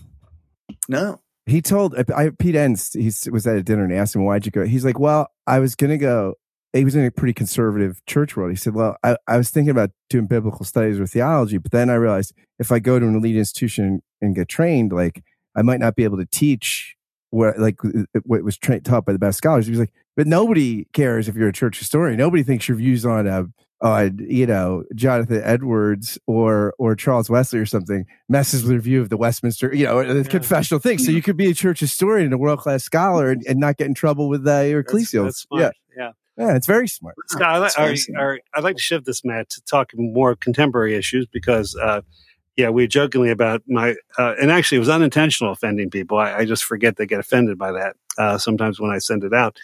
No. 0.89 1.21
he 1.47 1.61
told 1.63 1.95
I, 2.15 2.31
Pete 2.39 2.55
Enns 2.57 2.93
he 2.95 3.11
was 3.31 3.47
at 3.47 3.57
a 3.57 3.63
dinner 3.63 3.85
and 3.85 3.93
asked 3.93 4.15
him 4.15 4.25
why'd 4.25 4.47
you 4.47 4.53
go. 4.53 4.65
He's 4.65 4.85
like, 4.85 4.99
well, 4.99 5.29
I 5.47 5.59
was 5.61 5.75
gonna 5.75 5.99
go. 5.99 6.35
He 6.73 6.85
was 6.85 6.97
in 6.97 7.05
a 7.05 7.11
pretty 7.11 7.35
conservative 7.35 8.01
church 8.07 8.37
world. 8.37 8.51
He 8.51 8.57
said, 8.57 8.75
well, 8.75 8.97
I, 9.05 9.17
I 9.29 9.37
was 9.37 9.51
thinking 9.51 9.71
about 9.71 9.91
doing 10.11 10.27
biblical 10.27 10.65
studies 10.65 10.99
or 10.99 11.07
theology, 11.07 11.59
but 11.59 11.71
then 11.71 11.89
I 11.89 11.95
realized 11.95 12.33
if 12.59 12.73
I 12.73 12.81
go 12.81 12.99
to 12.99 13.07
an 13.07 13.15
elite 13.15 13.37
institution 13.37 14.03
and 14.21 14.35
get 14.35 14.49
trained, 14.49 14.93
like 14.93 15.23
I 15.55 15.63
might 15.63 15.79
not 15.81 15.95
be 15.95 16.03
able 16.05 16.17
to 16.17 16.27
teach 16.27 16.97
what 17.35 17.59
like 17.59 17.77
what 18.25 18.43
was 18.43 18.57
tra- 18.57 18.81
taught 18.81 19.05
by 19.05 19.13
the 19.13 19.19
best 19.19 19.39
scholars. 19.39 19.67
He 19.67 19.71
was 19.73 19.81
like, 19.81 19.93
but 20.17 20.27
nobody 20.27 20.87
cares 20.93 21.29
if 21.29 21.35
you're 21.35 21.49
a 21.49 21.53
church 21.53 21.79
historian. 21.79 22.17
Nobody 22.17 22.43
thinks 22.43 22.69
your 22.69 22.77
views 22.79 23.05
on 23.05 23.27
a 23.27 23.47
on 23.81 24.19
you 24.21 24.47
know 24.47 24.85
Jonathan 24.95 25.43
Edwards 25.45 26.17
or 26.27 26.75
or 26.79 26.95
Charles 26.95 27.29
Wesley 27.29 27.59
or 27.59 27.67
something 27.67 28.07
messes 28.29 28.63
with 28.63 28.71
their 28.71 28.79
view 28.79 29.01
of 29.01 29.09
the 29.09 29.17
Westminster 29.17 29.75
you 29.75 29.85
know 29.85 30.03
the 30.07 30.19
Yeah. 30.23 30.23
confessional 30.23 30.79
thing. 30.81 30.99
So 30.99 31.11
you 31.11 31.21
could 31.23 31.37
be 31.37 31.51
a 31.51 31.55
church 31.55 31.81
historian 31.81 32.27
and 32.27 32.35
a 32.35 32.39
world 32.39 32.61
class 32.61 32.85
scholar 32.85 33.31
and, 33.31 33.43
and 33.49 33.59
not 33.59 33.77
get 33.77 33.89
in 33.89 33.95
trouble 33.95 34.29
with 34.29 34.47
uh, 34.47 34.61
your 34.61 34.85
that's 34.85 35.47
yeah. 35.53 35.71
Yeah. 35.97 36.11
yeah, 36.39 36.55
it's 36.57 36.67
very 36.67 36.89
smart. 36.89 37.17
Scott, 37.29 37.43
I, 37.43 37.59
like- 37.59 37.79
are- 37.79 37.89
fascinating. 37.89 38.17
are- 38.17 38.41
I'd 38.55 38.65
like 38.65 38.77
to 38.77 38.83
shift 38.83 39.07
this, 39.07 39.25
Matt, 39.25 39.51
to 39.51 39.61
talk 39.63 39.91
more 39.95 40.35
contemporary 40.37 40.95
issues 40.97 41.27
because, 41.33 41.77
uh, 41.77 42.01
yeah, 42.57 42.69
we 42.71 42.87
jokingly 42.87 43.31
about 43.31 43.63
my, 43.67 43.97
uh, 44.19 44.35
and 44.41 44.51
actually 44.51 44.77
it 44.77 44.81
was 44.81 44.89
unintentional 44.89 45.53
offending 45.53 45.91
people. 45.91 46.19
I, 46.19 46.39
I 46.39 46.45
just 46.45 46.65
forget 46.65 46.97
they 46.97 47.07
get 47.07 47.21
offended 47.21 47.59
by 47.59 47.73
that 47.73 47.97
uh, 48.19 48.39
sometimes 48.39 48.81
when 48.81 48.91
I 48.91 48.99
send 48.99 49.25
it 49.25 49.33
out. 49.33 49.59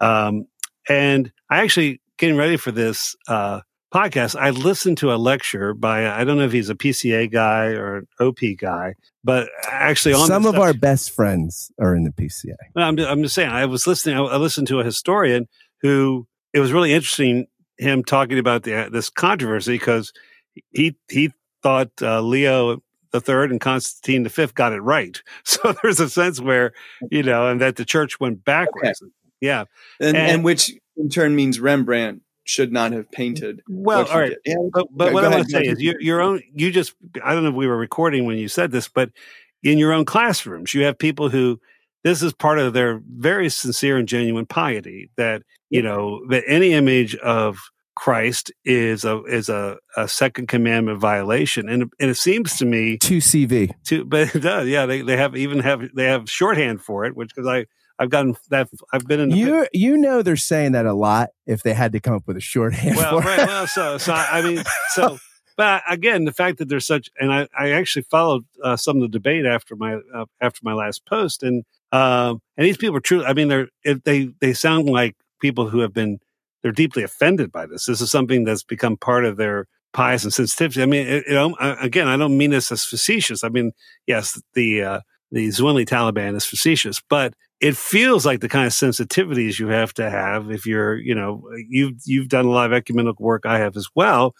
Um, 0.00 0.46
and 0.88 1.32
I 1.50 1.62
actually, 1.62 2.00
getting 2.18 2.36
ready 2.36 2.56
for 2.56 2.70
this 2.72 3.16
uh, 3.28 3.60
podcast, 3.92 4.36
I 4.38 4.50
listened 4.50 4.98
to 4.98 5.12
a 5.12 5.16
lecture 5.16 5.72
by 5.72 6.08
I 6.08 6.24
don't 6.24 6.36
know 6.36 6.44
if 6.44 6.52
he's 6.52 6.70
a 6.70 6.74
PCA 6.74 7.30
guy 7.30 7.68
or 7.68 7.98
an 7.98 8.06
OP 8.20 8.38
guy, 8.58 8.94
but 9.24 9.48
actually 9.70 10.14
on 10.14 10.26
Some 10.26 10.46
of 10.46 10.56
our 10.56 10.74
best 10.74 11.10
friends 11.12 11.72
are 11.80 11.94
in 11.94 12.04
the 12.04 12.10
PCA. 12.10 12.54
I'm, 12.76 12.98
I'm 12.98 13.22
just 13.22 13.34
saying, 13.34 13.48
I 13.48 13.64
was 13.64 13.86
listening, 13.86 14.16
I 14.16 14.36
listened 14.36 14.68
to 14.68 14.80
a 14.80 14.84
historian 14.84 15.48
who 15.80 16.26
it 16.52 16.60
was 16.60 16.72
really 16.72 16.92
interesting 16.92 17.46
him 17.78 18.04
talking 18.04 18.38
about 18.38 18.62
the, 18.62 18.88
this 18.90 19.10
controversy 19.10 19.74
because 19.74 20.12
he, 20.70 20.96
he 21.10 21.32
thought 21.66 21.90
uh, 22.00 22.20
Leo 22.20 22.80
the 23.10 23.20
third 23.20 23.50
and 23.50 23.60
Constantine 23.60 24.22
the 24.22 24.30
fifth 24.30 24.54
got 24.54 24.72
it 24.72 24.80
right. 24.80 25.20
So 25.44 25.74
there's 25.82 25.98
a 25.98 26.08
sense 26.08 26.40
where, 26.40 26.72
you 27.10 27.22
know, 27.24 27.48
and 27.48 27.60
that 27.60 27.74
the 27.76 27.84
church 27.84 28.20
went 28.20 28.44
backwards. 28.44 29.02
Yeah. 29.40 29.64
and, 30.00 30.16
And- 30.16 30.30
and 30.30 30.44
which 30.44 30.70
in 30.96 31.08
turn 31.08 31.34
means 31.34 31.58
Rembrandt 31.58 32.22
should 32.44 32.72
not 32.72 32.92
have 32.92 33.10
painted. 33.10 33.62
Well, 33.68 34.06
all 34.06 34.20
right. 34.20 34.36
Yeah, 34.44 34.54
But, 34.72 34.86
but 34.92 35.12
what 35.12 35.24
I 35.24 35.28
want 35.28 35.44
to 35.46 35.50
say 35.50 35.62
is 35.62 35.80
your, 35.82 36.00
your 36.00 36.20
own, 36.20 36.40
you 36.54 36.70
just, 36.70 36.94
I 37.24 37.34
don't 37.34 37.42
know 37.42 37.48
if 37.50 37.56
we 37.56 37.66
were 37.66 37.76
recording 37.76 38.24
when 38.26 38.38
you 38.38 38.46
said 38.46 38.70
this, 38.70 38.86
but 38.86 39.10
in 39.64 39.78
your 39.78 39.92
own 39.92 40.04
classrooms, 40.04 40.72
you 40.72 40.84
have 40.84 40.96
people 40.96 41.28
who, 41.28 41.60
this 42.04 42.22
is 42.22 42.32
part 42.32 42.60
of 42.60 42.72
their 42.74 43.00
very 43.16 43.48
sincere 43.48 43.96
and 43.96 44.06
genuine 44.06 44.46
piety 44.46 45.10
that, 45.16 45.42
you 45.70 45.82
know, 45.82 46.24
that 46.28 46.44
any 46.46 46.72
image 46.72 47.16
of 47.16 47.58
Christ 47.96 48.52
is 48.64 49.04
a, 49.04 49.24
is 49.24 49.48
a, 49.48 49.78
a 49.96 50.06
second 50.06 50.46
commandment 50.46 51.00
violation. 51.00 51.68
And, 51.68 51.90
and 51.98 52.10
it 52.10 52.16
seems 52.16 52.56
to 52.58 52.64
me 52.64 52.98
Two 52.98 53.18
CV. 53.18 53.72
to, 53.86 54.04
but 54.06 54.34
it 54.34 54.40
does. 54.40 54.68
Yeah. 54.68 54.86
They, 54.86 55.02
they 55.02 55.16
have 55.16 55.34
even 55.34 55.60
have, 55.60 55.82
they 55.94 56.04
have 56.04 56.30
shorthand 56.30 56.82
for 56.82 57.04
it, 57.06 57.16
which, 57.16 57.34
cause 57.34 57.46
I, 57.46 57.66
I've 57.98 58.10
gotten 58.10 58.36
that, 58.50 58.68
I've 58.92 59.06
been 59.06 59.20
in 59.20 59.30
the, 59.30 59.36
You 59.38 59.66
you 59.72 59.96
know 59.96 60.20
they're 60.22 60.36
saying 60.36 60.72
that 60.72 60.84
a 60.84 60.92
lot 60.92 61.30
if 61.46 61.62
they 61.62 61.72
had 61.72 61.92
to 61.92 62.00
come 62.00 62.14
up 62.14 62.26
with 62.26 62.36
a 62.36 62.40
shorthand 62.40 62.96
well, 62.96 63.20
for 63.20 63.26
right, 63.26 63.40
it. 63.40 63.46
well, 63.46 63.66
so, 63.66 63.96
so 63.96 64.12
I 64.12 64.42
mean, 64.42 64.62
so, 64.90 65.18
but 65.56 65.82
again, 65.88 66.26
the 66.26 66.32
fact 66.32 66.58
that 66.58 66.68
there's 66.68 66.86
such, 66.86 67.08
and 67.18 67.32
I, 67.32 67.48
I 67.58 67.70
actually 67.70 68.02
followed 68.02 68.44
uh, 68.62 68.76
some 68.76 68.96
of 68.96 69.02
the 69.02 69.08
debate 69.08 69.46
after 69.46 69.74
my, 69.74 69.94
uh, 70.14 70.26
after 70.42 70.60
my 70.62 70.74
last 70.74 71.06
post, 71.06 71.42
and, 71.42 71.64
um, 71.92 72.42
and 72.58 72.66
these 72.66 72.76
people 72.76 72.96
are 72.96 73.00
true. 73.00 73.24
I 73.24 73.32
mean, 73.32 73.48
they're, 73.48 73.68
if 73.82 74.02
they, 74.02 74.28
they 74.40 74.52
sound 74.52 74.90
like 74.90 75.16
people 75.40 75.70
who 75.70 75.78
have 75.78 75.94
been, 75.94 76.18
they're 76.66 76.72
deeply 76.72 77.04
offended 77.04 77.52
by 77.52 77.64
this. 77.64 77.86
This 77.86 78.00
is 78.00 78.10
something 78.10 78.42
that's 78.42 78.64
become 78.64 78.96
part 78.96 79.24
of 79.24 79.36
their 79.36 79.68
pious 79.92 80.24
and 80.24 80.34
sensitivity. 80.34 80.82
I 80.82 80.86
mean, 80.86 81.06
it, 81.06 81.22
it, 81.28 81.36
um, 81.36 81.54
again, 81.60 82.08
I 82.08 82.16
don't 82.16 82.36
mean 82.36 82.50
this 82.50 82.72
as 82.72 82.82
facetious. 82.82 83.44
I 83.44 83.50
mean, 83.50 83.70
yes, 84.04 84.42
the, 84.54 84.82
uh, 84.82 85.00
the 85.30 85.48
Zwingli 85.52 85.86
Taliban 85.86 86.34
is 86.34 86.44
facetious, 86.44 87.00
but 87.08 87.34
it 87.60 87.76
feels 87.76 88.26
like 88.26 88.40
the 88.40 88.48
kind 88.48 88.66
of 88.66 88.72
sensitivities 88.72 89.60
you 89.60 89.68
have 89.68 89.94
to 89.94 90.10
have 90.10 90.50
if 90.50 90.66
you're, 90.66 90.96
you 90.96 91.14
know, 91.14 91.48
you've 91.68 92.00
you've 92.04 92.28
done 92.28 92.46
a 92.46 92.50
lot 92.50 92.66
of 92.66 92.72
ecumenical 92.72 93.24
work. 93.24 93.46
I 93.46 93.58
have 93.58 93.76
as 93.76 93.88
well. 93.94 94.34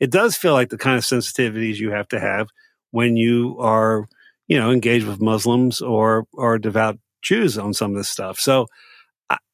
It 0.00 0.10
does 0.10 0.36
feel 0.36 0.52
like 0.52 0.68
the 0.68 0.76
kind 0.76 0.98
of 0.98 1.04
sensitivities 1.04 1.76
you 1.76 1.92
have 1.92 2.08
to 2.08 2.20
have 2.20 2.48
when 2.90 3.16
you 3.16 3.56
are, 3.58 4.06
you 4.48 4.58
know, 4.58 4.70
engaged 4.70 5.06
with 5.06 5.22
Muslims 5.22 5.80
or 5.80 6.26
or 6.34 6.58
devout 6.58 6.98
Jews 7.22 7.56
on 7.56 7.72
some 7.72 7.92
of 7.92 7.96
this 7.96 8.10
stuff. 8.10 8.38
So 8.38 8.66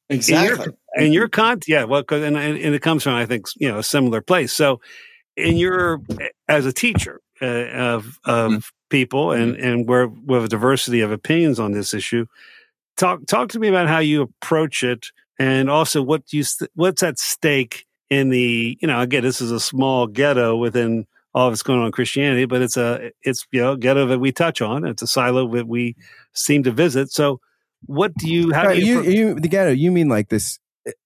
exactly. 0.09 0.73
in 0.95 1.13
your 1.13 1.27
con, 1.27 1.59
yeah, 1.67 1.83
well, 1.83 2.03
cause, 2.03 2.23
and 2.23 2.37
and 2.37 2.57
it 2.75 2.81
comes 2.81 3.03
from 3.03 3.13
I 3.13 3.25
think 3.25 3.47
you 3.57 3.67
know 3.69 3.79
a 3.79 3.83
similar 3.83 4.21
place. 4.21 4.53
So 4.53 4.79
in 5.35 5.57
your 5.57 6.01
as 6.47 6.65
a 6.65 6.73
teacher 6.73 7.21
uh, 7.41 7.45
of 7.45 8.19
of 8.25 8.51
Mhm. 8.51 8.71
people 8.89 9.31
and 9.31 9.55
and 9.57 9.87
where 9.87 10.07
with 10.07 10.45
a 10.45 10.47
diversity 10.47 11.01
of 11.01 11.11
opinions 11.11 11.59
on 11.59 11.71
this 11.73 11.93
issue, 11.93 12.25
talk 12.97 13.25
talk 13.27 13.49
to 13.49 13.59
me 13.59 13.67
about 13.67 13.87
how 13.87 13.99
you 13.99 14.21
approach 14.21 14.83
it, 14.83 15.07
and 15.37 15.69
also 15.69 16.01
what 16.01 16.31
you 16.33 16.43
st- 16.43 16.71
what's 16.75 17.03
at 17.03 17.19
stake 17.19 17.85
in 18.09 18.29
the 18.29 18.77
you 18.81 18.87
know 18.87 18.99
again 19.01 19.23
this 19.23 19.41
is 19.41 19.51
a 19.51 19.59
small 19.59 20.07
ghetto 20.07 20.55
within 20.55 21.05
all 21.33 21.49
that's 21.49 21.61
going 21.61 21.79
on 21.79 21.85
in 21.87 21.91
Christianity, 21.91 22.45
but 22.45 22.61
it's 22.63 22.77
a 22.77 23.11
it's 23.21 23.45
you 23.51 23.61
know 23.61 23.75
ghetto 23.75 24.07
that 24.07 24.19
we 24.19 24.31
touch 24.31 24.61
on. 24.61 24.85
It's 24.85 25.01
a 25.03 25.07
silo 25.07 25.47
that 25.55 25.67
we 25.67 25.95
seem 26.33 26.63
to 26.63 26.71
visit. 26.71 27.11
So. 27.11 27.39
What 27.85 28.13
do 28.15 28.29
you? 28.29 28.51
How 28.53 28.65
Right, 28.67 28.79
do 28.79 28.85
you? 28.85 29.03
you, 29.03 29.11
you 29.11 29.33
the 29.39 29.47
ghetto. 29.47 29.71
You 29.71 29.91
mean 29.91 30.09
like 30.09 30.29
this? 30.29 30.59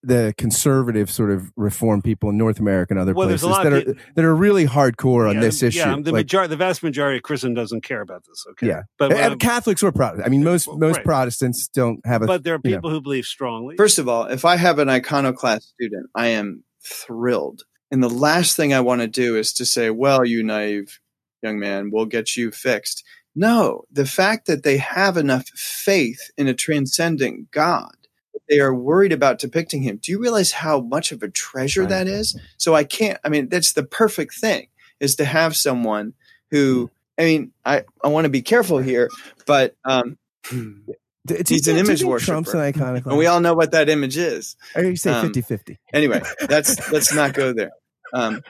The 0.04 0.32
conservative 0.38 1.10
sort 1.10 1.32
of 1.32 1.52
reform 1.56 2.04
people 2.04 2.30
in 2.30 2.38
North 2.38 2.60
America 2.60 2.94
and 2.94 3.00
other 3.00 3.16
Well, 3.16 3.28
places 3.28 3.48
that 3.50 3.66
of 3.74 3.88
are 3.88 3.96
that 4.16 4.24
are 4.26 4.36
really 4.36 4.68
hardcore 4.68 5.28
on 5.28 5.40
this 5.40 5.62
the, 5.62 5.68
issue. 5.68 5.80
Yeah, 5.80 5.96
the 5.96 6.12
Like, 6.12 6.26
majority, 6.26 6.50
the 6.52 6.56
vast 6.58 6.84
majority 6.84 7.18
of 7.18 7.24
Christendom 7.24 7.56
doesn't 7.56 7.82
care 7.84 8.02
about 8.02 8.24
this. 8.28 8.46
Okay, 8.52 8.68
Yeah. 8.68 8.84
but 9.00 9.12
um, 9.20 9.40
Catholics 9.40 9.82
or 9.82 9.92
Protestants. 9.92 10.28
I 10.28 10.30
mean, 10.30 10.44
most 10.44 10.68
most 10.68 10.98
Right. 10.98 11.06
Protestants 11.06 11.68
don't 11.68 12.00
have 12.06 12.22
a. 12.22 12.28
but 12.28 12.44
there 12.44 12.54
are 12.54 12.60
you 12.64 12.70
know. 12.72 12.78
people 12.78 12.90
who 12.92 13.02
believe 13.02 13.26
strongly. 13.26 13.76
First 13.76 13.98
of 13.98 14.08
all, 14.08 14.26
if 14.26 14.46
I 14.46 14.56
have 14.56 14.78
an 14.78 14.88
iconoclast 14.88 15.70
student, 15.70 16.08
I 16.14 16.28
am 16.28 16.64
thrilled. 16.86 17.64
And 17.90 18.04
the 18.04 18.10
last 18.10 18.56
thing 18.56 18.74
I 18.76 18.82
want 18.82 19.02
to 19.02 19.08
do 19.08 19.36
is 19.36 19.52
to 19.54 19.66
say, 19.66 19.90
well, 19.90 20.24
you 20.24 20.44
naive 20.44 21.00
young 21.42 21.58
man, 21.58 21.90
we'll 21.92 22.06
get 22.06 22.38
you 22.38 22.52
fixed. 22.52 23.04
No, 23.36 23.84
the 23.92 24.06
fact 24.06 24.48
that 24.48 24.64
they 24.64 24.78
have 24.78 25.16
enough 25.18 25.48
faith 25.50 26.32
in 26.38 26.48
a 26.48 26.54
transcendent 26.54 27.52
God, 27.52 27.96
that 28.34 28.42
they 28.50 28.60
are 28.60 28.74
worried 28.76 29.14
about 29.14 29.40
depicting 29.40 29.82
him. 29.84 29.98
Do 30.02 30.12
you 30.12 30.20
realize 30.22 30.52
how 30.52 30.82
much 30.82 31.12
of 31.12 31.24
a 31.24 31.30
treasure 31.30 31.82
Right. 31.82 31.90
that 31.90 32.08
is? 32.08 32.38
So 32.58 32.76
I 32.76 32.84
can't, 32.84 33.20
I 33.24 33.30
mean, 33.30 33.48
that's 33.50 33.72
the 33.74 33.84
perfect 33.84 34.36
thing 34.36 34.68
is 35.00 35.16
to 35.16 35.26
have 35.26 35.56
someone 35.56 36.14
who, 36.50 36.92
I 37.18 37.24
mean, 37.24 37.52
I, 37.66 37.84
I 38.04 38.10
want 38.10 38.26
to 38.26 38.30
be 38.30 38.42
careful 38.42 38.80
here, 38.80 39.10
but, 39.46 39.76
um, 39.86 40.18
D- 40.50 41.36
do 41.36 41.36
he's 41.36 41.40
an 41.40 41.46
think- 41.48 41.66
do 41.66 41.72
you 41.74 41.78
image 41.80 42.04
worshiper. 42.04 42.26
Trump's 42.44 42.54
an 42.54 43.04
and 43.06 43.18
we 43.18 43.28
all 43.28 43.40
know 43.40 43.54
what 43.54 43.72
that 43.72 43.90
image 43.90 44.18
is. 44.18 44.56
Or 44.76 44.82
you 44.84 44.96
say 44.96 45.12
um, 45.12 45.32
50-50. 45.32 45.78
anyway, 45.94 46.22
that's 46.50 46.92
let's 46.92 47.14
not 47.14 47.34
go 47.34 47.54
there. 47.58 47.72
Um, 48.12 48.42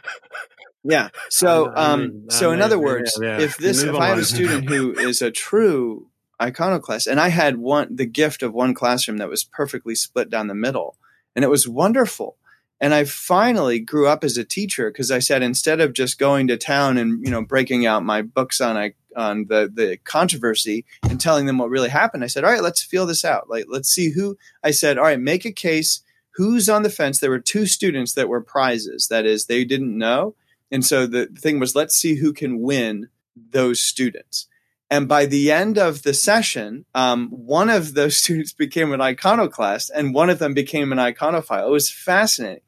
yeah. 0.84 1.10
So, 1.30 1.72
um, 1.76 2.26
so 2.30 2.52
in 2.52 2.62
other 2.62 2.80
words, 2.80 3.18
yeah. 3.22 3.40
if 3.40 3.58
this, 3.58 3.84
Move 3.84 3.96
if 3.96 4.02
I 4.02 4.08
have 4.08 4.18
a 4.18 4.26
student 4.26 4.70
who 4.70 4.92
is 4.98 5.22
a 5.22 5.32
true 5.32 6.08
iconoclast, 6.42 7.08
and 7.08 7.20
I 7.20 7.30
had 7.30 7.58
one, 7.58 7.96
the 7.96 8.06
gift 8.06 8.42
of 8.42 8.54
one 8.54 8.74
classroom 8.74 9.18
that 9.18 9.30
was 9.30 9.44
perfectly 9.44 9.96
split 9.96 10.30
down 10.30 10.48
the 10.48 10.56
middle, 10.56 10.98
and 11.36 11.46
it 11.46 11.50
was 11.50 11.68
wonderful. 11.68 12.38
And 12.80 12.96
I 12.96 13.04
finally 13.04 13.80
grew 13.80 14.08
up 14.08 14.24
as 14.24 14.38
a 14.38 14.44
teacher 14.44 14.90
because 14.90 15.12
I 15.12 15.20
said 15.20 15.44
instead 15.44 15.80
of 15.80 15.94
just 15.94 16.18
going 16.18 16.48
to 16.48 16.58
town 16.58 16.98
and 16.98 17.24
you 17.24 17.32
know 17.32 17.44
breaking 17.44 17.86
out 17.86 18.04
my 18.04 18.24
books 18.24 18.60
on 18.60 18.76
I 18.76 18.94
on 19.16 19.46
the 19.50 19.72
the 19.72 19.98
controversy 19.98 20.86
and 21.04 21.22
telling 21.22 21.46
them 21.46 21.60
what 21.60 21.70
really 21.70 21.90
happened, 21.90 22.24
I 22.24 22.28
said, 22.28 22.44
all 22.44 22.52
right, 22.52 22.64
let's 22.64 22.82
feel 22.82 23.06
this 23.06 23.24
out. 23.24 23.50
Like 23.52 23.66
let's 23.68 23.90
see 23.90 24.14
who. 24.14 24.36
I 24.64 24.72
said, 24.72 24.98
all 24.98 25.04
right, 25.04 25.20
make 25.20 25.46
a 25.46 25.52
case. 25.52 26.02
Who's 26.36 26.70
on 26.70 26.82
the 26.82 26.90
fence? 26.90 27.20
There 27.20 27.30
were 27.30 27.40
two 27.40 27.68
students 27.68 28.14
that 28.14 28.30
were 28.30 28.42
prizes. 28.42 29.08
That 29.10 29.26
is, 29.26 29.46
they 29.46 29.66
didn't 29.66 29.96
know, 29.96 30.34
and 30.72 30.86
so 30.86 31.06
the 31.06 31.26
thing 31.28 31.60
was, 31.60 31.76
let's 31.76 31.96
see 31.96 32.16
who 32.16 32.34
can 32.34 32.62
win 32.62 33.10
those 33.36 33.82
students. 33.82 34.48
And 34.90 35.08
by 35.08 35.26
the 35.26 35.52
end 35.52 35.78
of 35.78 36.04
the 36.04 36.14
session, 36.14 36.86
um, 36.94 37.30
one 37.30 37.70
of 37.70 37.94
those 37.94 38.18
students 38.22 38.54
became 38.54 38.94
an 38.94 39.02
iconoclast, 39.02 39.92
and 39.94 40.14
one 40.14 40.30
of 40.30 40.40
them 40.40 40.54
became 40.54 40.92
an 40.92 40.98
iconophile. 40.98 41.68
It 41.68 41.72
was 41.72 41.92
fascinating. 41.92 42.64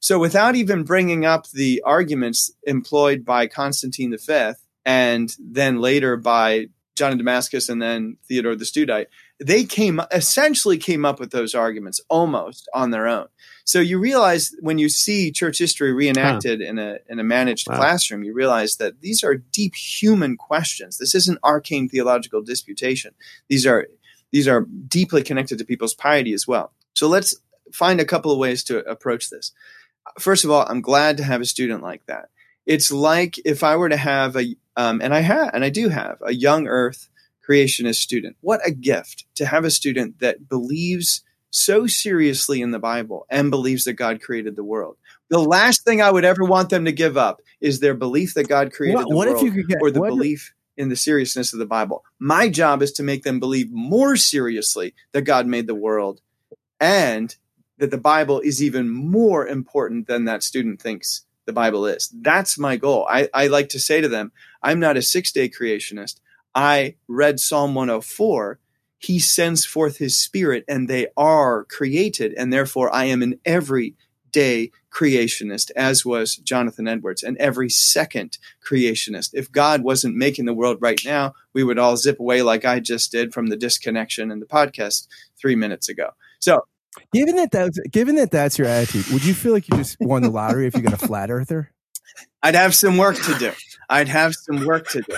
So, 0.00 0.18
without 0.18 0.56
even 0.56 0.84
bringing 0.84 1.24
up 1.24 1.48
the 1.50 1.82
arguments 1.84 2.50
employed 2.64 3.24
by 3.24 3.46
Constantine 3.46 4.16
V 4.16 4.52
and 4.84 5.34
then 5.38 5.80
later 5.80 6.16
by 6.16 6.66
John 6.96 7.12
of 7.12 7.18
Damascus 7.18 7.68
and 7.68 7.80
then 7.80 8.16
Theodore 8.28 8.56
the 8.56 8.64
Studite, 8.64 9.06
they 9.38 9.64
came 9.64 10.00
essentially 10.12 10.78
came 10.78 11.04
up 11.04 11.18
with 11.18 11.30
those 11.30 11.54
arguments 11.54 12.00
almost 12.08 12.68
on 12.74 12.90
their 12.90 13.06
own. 13.06 13.26
So 13.66 13.80
you 13.80 13.98
realize 13.98 14.54
when 14.60 14.78
you 14.78 14.88
see 14.88 15.32
church 15.32 15.58
history 15.58 15.92
reenacted 15.92 16.60
in 16.60 16.78
a 16.78 16.98
in 17.08 17.18
a 17.18 17.24
managed 17.24 17.68
Wow. 17.68 17.76
classroom, 17.76 18.22
you 18.22 18.32
realize 18.32 18.76
that 18.76 19.00
these 19.00 19.24
are 19.24 19.34
deep 19.34 19.74
human 19.74 20.36
questions. 20.36 20.98
This 20.98 21.14
isn't 21.16 21.40
arcane 21.42 21.88
theological 21.88 22.42
disputation. 22.42 23.12
These 23.48 23.66
are 23.66 23.88
these 24.30 24.46
are 24.46 24.66
deeply 24.88 25.22
connected 25.24 25.58
to 25.58 25.64
people's 25.64 25.94
piety 25.94 26.32
as 26.32 26.46
well. 26.46 26.72
So 26.94 27.08
let's 27.08 27.34
find 27.72 28.00
a 28.00 28.04
couple 28.04 28.30
of 28.30 28.38
ways 28.38 28.62
to 28.64 28.78
approach 28.88 29.30
this. 29.30 29.52
First 30.20 30.44
of 30.44 30.50
all, 30.52 30.64
I'm 30.68 30.80
glad 30.80 31.16
to 31.16 31.24
have 31.24 31.40
a 31.40 31.44
student 31.44 31.82
like 31.82 32.06
that. 32.06 32.28
It's 32.66 32.92
like 32.92 33.38
if 33.44 33.64
I 33.64 33.74
were 33.76 33.88
to 33.88 33.96
have 33.96 34.36
a, 34.36 34.54
um, 34.76 35.00
and 35.02 35.12
I 35.12 35.20
have, 35.20 35.50
and 35.52 35.64
I 35.64 35.70
do 35.70 35.88
have 35.88 36.18
a 36.24 36.32
young 36.32 36.68
Earth 36.68 37.08
creationist 37.48 37.96
student. 37.96 38.36
What 38.40 38.60
a 38.64 38.70
gift 38.70 39.26
to 39.36 39.46
have 39.46 39.64
a 39.64 39.70
student 39.70 40.20
that 40.20 40.48
believes 40.48 41.22
so 41.56 41.86
seriously 41.86 42.60
in 42.60 42.70
the 42.70 42.78
Bible 42.78 43.26
and 43.30 43.50
believes 43.50 43.84
that 43.84 43.94
God 43.94 44.20
created 44.20 44.56
the 44.56 44.64
world. 44.64 44.96
The 45.28 45.38
last 45.38 45.84
thing 45.84 46.00
I 46.02 46.10
would 46.10 46.24
ever 46.24 46.44
want 46.44 46.70
them 46.70 46.84
to 46.84 46.92
give 46.92 47.16
up 47.16 47.40
is 47.60 47.80
their 47.80 47.94
belief 47.94 48.34
that 48.34 48.48
God 48.48 48.72
created 48.72 48.96
What, 48.96 49.08
the 49.08 49.14
what 49.14 49.28
world 49.28 49.36
if 49.38 49.42
you 49.42 49.52
could 49.52 49.68
get 49.68 49.78
or 49.80 49.90
the 49.90 50.00
belief 50.00 50.54
in 50.76 50.90
the 50.90 50.96
seriousness 50.96 51.52
of 51.52 51.58
the 51.58 51.66
Bible. 51.66 52.04
My 52.18 52.48
job 52.48 52.82
is 52.82 52.92
to 52.92 53.02
make 53.02 53.22
them 53.22 53.40
believe 53.40 53.70
more 53.70 54.16
seriously 54.16 54.94
that 55.12 55.22
God 55.22 55.46
made 55.46 55.66
the 55.66 55.74
world 55.74 56.20
and 56.78 57.34
that 57.78 57.90
the 57.90 57.98
Bible 57.98 58.40
is 58.40 58.62
even 58.62 58.88
more 58.88 59.46
important 59.46 60.06
than 60.06 60.26
that 60.26 60.42
student 60.42 60.80
thinks 60.80 61.24
the 61.46 61.52
Bible 61.52 61.86
is. 61.86 62.12
That's 62.14 62.58
my 62.58 62.76
goal. 62.76 63.06
I, 63.08 63.28
I 63.32 63.46
like 63.46 63.70
to 63.70 63.80
say 63.80 64.00
to 64.00 64.08
them, 64.08 64.32
I'm 64.62 64.80
not 64.80 64.96
a 64.96 65.02
six 65.02 65.32
day 65.32 65.48
creationist. 65.48 66.20
I 66.54 66.96
read 67.08 67.40
Psalm 67.40 67.74
104. 67.74 68.58
He 69.06 69.20
sends 69.20 69.64
forth 69.64 69.98
his 69.98 70.18
spirit 70.18 70.64
and 70.66 70.88
they 70.88 71.06
are 71.16 71.64
created. 71.64 72.34
And 72.36 72.52
therefore 72.52 72.92
I 72.92 73.04
am 73.04 73.22
an 73.22 73.38
every 73.44 73.94
day 74.32 74.72
creationist, 74.92 75.70
as 75.76 76.04
was 76.04 76.36
Jonathan 76.36 76.88
Edwards, 76.88 77.22
and 77.22 77.36
every 77.38 77.70
second 77.70 78.38
creationist. 78.68 79.30
If 79.32 79.52
God 79.52 79.82
wasn't 79.82 80.16
making 80.16 80.46
the 80.46 80.54
world 80.54 80.78
right 80.80 81.00
now, 81.04 81.34
we 81.54 81.62
would 81.62 81.78
all 81.78 81.96
zip 81.96 82.18
away 82.18 82.42
like 82.42 82.64
I 82.64 82.80
just 82.80 83.12
did 83.12 83.32
from 83.32 83.46
the 83.46 83.56
disconnection 83.56 84.32
in 84.32 84.40
the 84.40 84.46
podcast 84.46 85.06
three 85.38 85.54
minutes 85.54 85.88
ago. 85.88 86.10
So, 86.40 86.66
given 87.14 87.36
that 87.36 87.52
that's 87.52 87.78
given 87.90 88.16
that 88.16 88.32
that's 88.32 88.58
your 88.58 88.66
attitude, 88.66 89.06
would 89.12 89.24
you 89.24 89.34
feel 89.34 89.52
like 89.52 89.68
you 89.70 89.76
just 89.76 89.96
won 90.00 90.22
the 90.22 90.30
lottery 90.30 90.66
if 90.66 90.74
you're 90.74 90.82
going 90.82 90.96
to 90.96 91.06
flat 91.06 91.30
earther? 91.30 91.70
I'd 92.42 92.56
have 92.56 92.74
some 92.74 92.96
work 92.96 93.16
to 93.16 93.38
do. 93.38 93.52
I'd 93.88 94.08
have 94.08 94.34
some 94.34 94.64
work 94.66 94.88
to 94.90 95.02
do. 95.02 95.16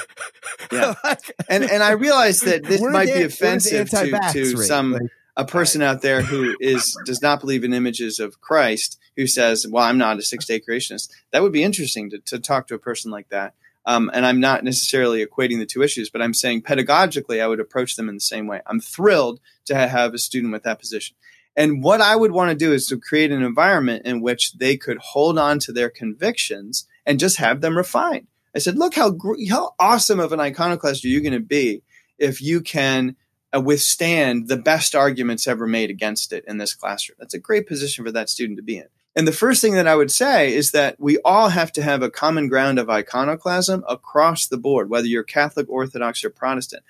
Yeah, 0.73 0.95
and 1.49 1.65
and 1.65 1.83
I 1.83 1.93
realize 1.93 2.41
that 2.43 2.65
this 2.65 2.81
We're 2.81 2.91
might 2.91 3.07
the- 3.07 3.15
be 3.15 3.23
offensive 3.25 3.89
to, 3.91 4.11
to 4.33 4.57
rate. 4.57 4.67
some 4.67 4.93
Like, 4.93 5.03
a 5.37 5.45
person 5.45 5.83
out 5.83 6.03
there 6.03 6.21
who 6.23 6.57
is 6.61 6.97
does 7.07 7.23
not 7.23 7.41
believe 7.41 7.65
in 7.65 7.73
images 7.73 8.19
of 8.19 8.41
Christ, 8.41 8.99
who 9.17 9.27
says, 9.27 9.67
"Well, 9.69 9.85
I'm 9.85 9.99
not 9.99 10.19
a 10.19 10.23
six 10.23 10.45
day 10.47 10.61
creationist." 10.61 11.11
That 11.33 11.43
would 11.43 11.53
be 11.53 11.63
interesting 11.63 12.11
to, 12.11 12.19
to 12.19 12.39
talk 12.39 12.67
to 12.69 12.75
a 12.75 12.79
person 12.79 13.11
like 13.11 13.29
that. 13.31 13.55
Um, 13.87 14.11
and 14.13 14.27
I'm 14.27 14.41
not 14.41 14.65
necessarily 14.65 15.25
equating 15.25 15.59
the 15.61 15.65
two 15.65 15.83
issues, 15.83 16.11
but 16.11 16.21
I'm 16.21 16.35
saying 16.35 16.61
pedagogically, 16.63 17.41
I 17.41 17.47
would 17.47 17.61
approach 17.61 17.97
them 17.97 18.09
in 18.11 18.17
the 18.17 18.21
same 18.21 18.47
way. 18.47 18.61
I'm 18.67 18.81
thrilled 18.81 19.41
to 19.65 19.75
have 19.75 20.13
a 20.13 20.19
student 20.19 20.53
with 20.53 20.65
that 20.65 20.79
position. 20.79 21.17
And 21.57 21.83
what 21.83 22.03
I 22.03 22.15
would 22.15 22.31
want 22.33 22.51
to 22.51 22.55
do 22.55 22.73
is 22.73 22.87
to 22.89 22.99
create 22.99 23.33
an 23.33 23.43
environment 23.43 24.05
in 24.05 24.21
which 24.21 24.53
they 24.59 24.77
could 24.77 24.99
hold 24.99 25.39
on 25.39 25.59
to 25.61 25.73
their 25.73 25.89
convictions 25.89 26.87
and 27.07 27.19
just 27.19 27.39
have 27.39 27.63
them 27.63 27.79
refined. 27.79 28.27
I 28.55 28.59
said, 28.59 28.77
look 28.77 28.95
how 28.95 29.17
how 29.49 29.75
awesome 29.79 30.21
of 30.21 30.33
an 30.33 30.41
iconoclast 30.41 31.05
are 31.05 31.09
you 31.09 31.21
going 31.21 31.33
to 31.33 31.41
be 31.41 31.83
if 32.19 32.41
you 32.43 32.61
can 32.61 33.17
uh, 33.55 33.61
withstand 33.61 34.49
the 34.49 34.57
best 34.57 34.95
arguments 34.95 35.47
ever 35.47 35.67
made 35.67 35.91
against 35.91 36.33
it 36.33 36.45
in 36.47 36.59
this 36.59 36.75
classroom. 36.75 37.17
That's 37.19 37.35
a 37.35 37.39
great 37.39 37.67
position 37.67 38.05
for 38.05 38.13
that 38.13 38.29
student 38.29 38.59
to 38.59 38.63
be 38.63 38.77
in. 38.79 38.89
And 39.17 39.27
the 39.27 39.33
first 39.33 39.63
thing 39.63 39.75
that 39.75 39.89
I 39.89 39.97
would 39.97 40.11
say 40.11 40.55
is 40.55 40.71
that 40.73 40.97
we 41.01 41.19
all 41.25 41.49
have 41.49 41.73
to 41.73 41.83
have 41.83 42.03
a 42.03 42.11
common 42.11 42.49
ground 42.49 42.79
of 42.79 42.91
iconoclasm 42.91 43.85
across 43.89 44.47
the 44.47 44.59
board, 44.59 44.91
whether 44.91 45.07
you're 45.07 45.25
Catholic, 45.25 45.69
Orthodox, 45.69 46.23
or 46.25 46.31
Protestant. 46.31 46.85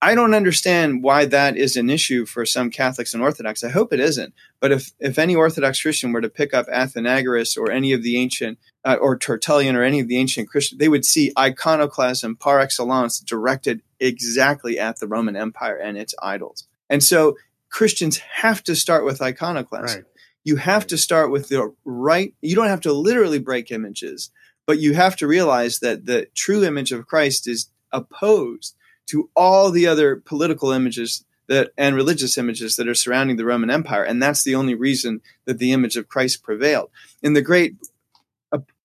I 0.00 0.14
don't 0.14 0.34
understand 0.34 1.02
why 1.02 1.24
that 1.26 1.56
is 1.56 1.76
an 1.76 1.90
issue 1.90 2.24
for 2.24 2.46
some 2.46 2.70
Catholics 2.70 3.14
and 3.14 3.22
Orthodox. 3.22 3.62
I 3.62 3.68
hope 3.68 3.92
it 3.92 4.00
isn't. 4.00 4.32
But 4.60 4.72
if, 4.72 4.92
if 5.00 5.18
any 5.18 5.34
Orthodox 5.34 5.82
Christian 5.82 6.12
were 6.12 6.20
to 6.20 6.28
pick 6.28 6.54
up 6.54 6.68
Athenagoras 6.68 7.56
or 7.56 7.70
any 7.70 7.92
of 7.92 8.02
the 8.02 8.16
ancient, 8.16 8.58
uh, 8.88 8.94
or 8.94 9.18
Tertullian 9.18 9.76
or 9.76 9.82
any 9.82 10.00
of 10.00 10.08
the 10.08 10.16
ancient 10.16 10.48
Christians, 10.48 10.78
they 10.78 10.88
would 10.88 11.04
see 11.04 11.30
iconoclasm 11.38 12.36
par 12.36 12.58
excellence 12.58 13.20
directed 13.20 13.82
exactly 14.00 14.78
at 14.78 14.98
the 14.98 15.06
Roman 15.06 15.36
Empire 15.36 15.76
and 15.76 15.98
its 15.98 16.14
idols. 16.22 16.66
And 16.88 17.04
so 17.04 17.36
Christians 17.68 18.16
have 18.16 18.64
to 18.64 18.74
start 18.74 19.04
with 19.04 19.20
iconoclasm. 19.20 19.98
Right. 19.98 20.04
You 20.42 20.56
have 20.56 20.86
to 20.86 20.96
start 20.96 21.30
with 21.30 21.48
the 21.48 21.74
right, 21.84 22.32
you 22.40 22.56
don't 22.56 22.68
have 22.68 22.80
to 22.82 22.92
literally 22.94 23.38
break 23.38 23.70
images, 23.70 24.30
but 24.66 24.78
you 24.78 24.94
have 24.94 25.16
to 25.16 25.26
realize 25.26 25.80
that 25.80 26.06
the 26.06 26.28
true 26.34 26.64
image 26.64 26.90
of 26.90 27.06
Christ 27.06 27.46
is 27.46 27.68
opposed 27.92 28.74
to 29.08 29.28
all 29.36 29.70
the 29.70 29.86
other 29.86 30.16
political 30.16 30.70
images 30.70 31.26
that 31.48 31.72
and 31.76 31.94
religious 31.94 32.38
images 32.38 32.76
that 32.76 32.88
are 32.88 32.94
surrounding 32.94 33.36
the 33.36 33.44
Roman 33.44 33.70
Empire, 33.70 34.04
and 34.04 34.22
that's 34.22 34.44
the 34.44 34.54
only 34.54 34.74
reason 34.74 35.20
that 35.44 35.58
the 35.58 35.72
image 35.72 35.96
of 35.96 36.08
Christ 36.08 36.42
prevailed. 36.42 36.90
In 37.22 37.32
the 37.32 37.42
great, 37.42 37.76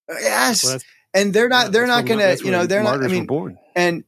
Uh, 0.09 0.15
yes, 0.19 0.63
Well, 0.65 0.79
and 1.13 1.33
they're 1.33 1.49
not, 1.49 1.65
Yeah, 1.65 1.69
they're 1.71 1.87
not 1.87 2.05
going 2.05 2.19
to, 2.19 2.43
you 2.43 2.51
know, 2.51 2.65
they're 2.65 2.83
not. 2.83 3.03
I 3.03 3.07
mean, 3.07 3.25
born. 3.25 3.57
and 3.75 4.03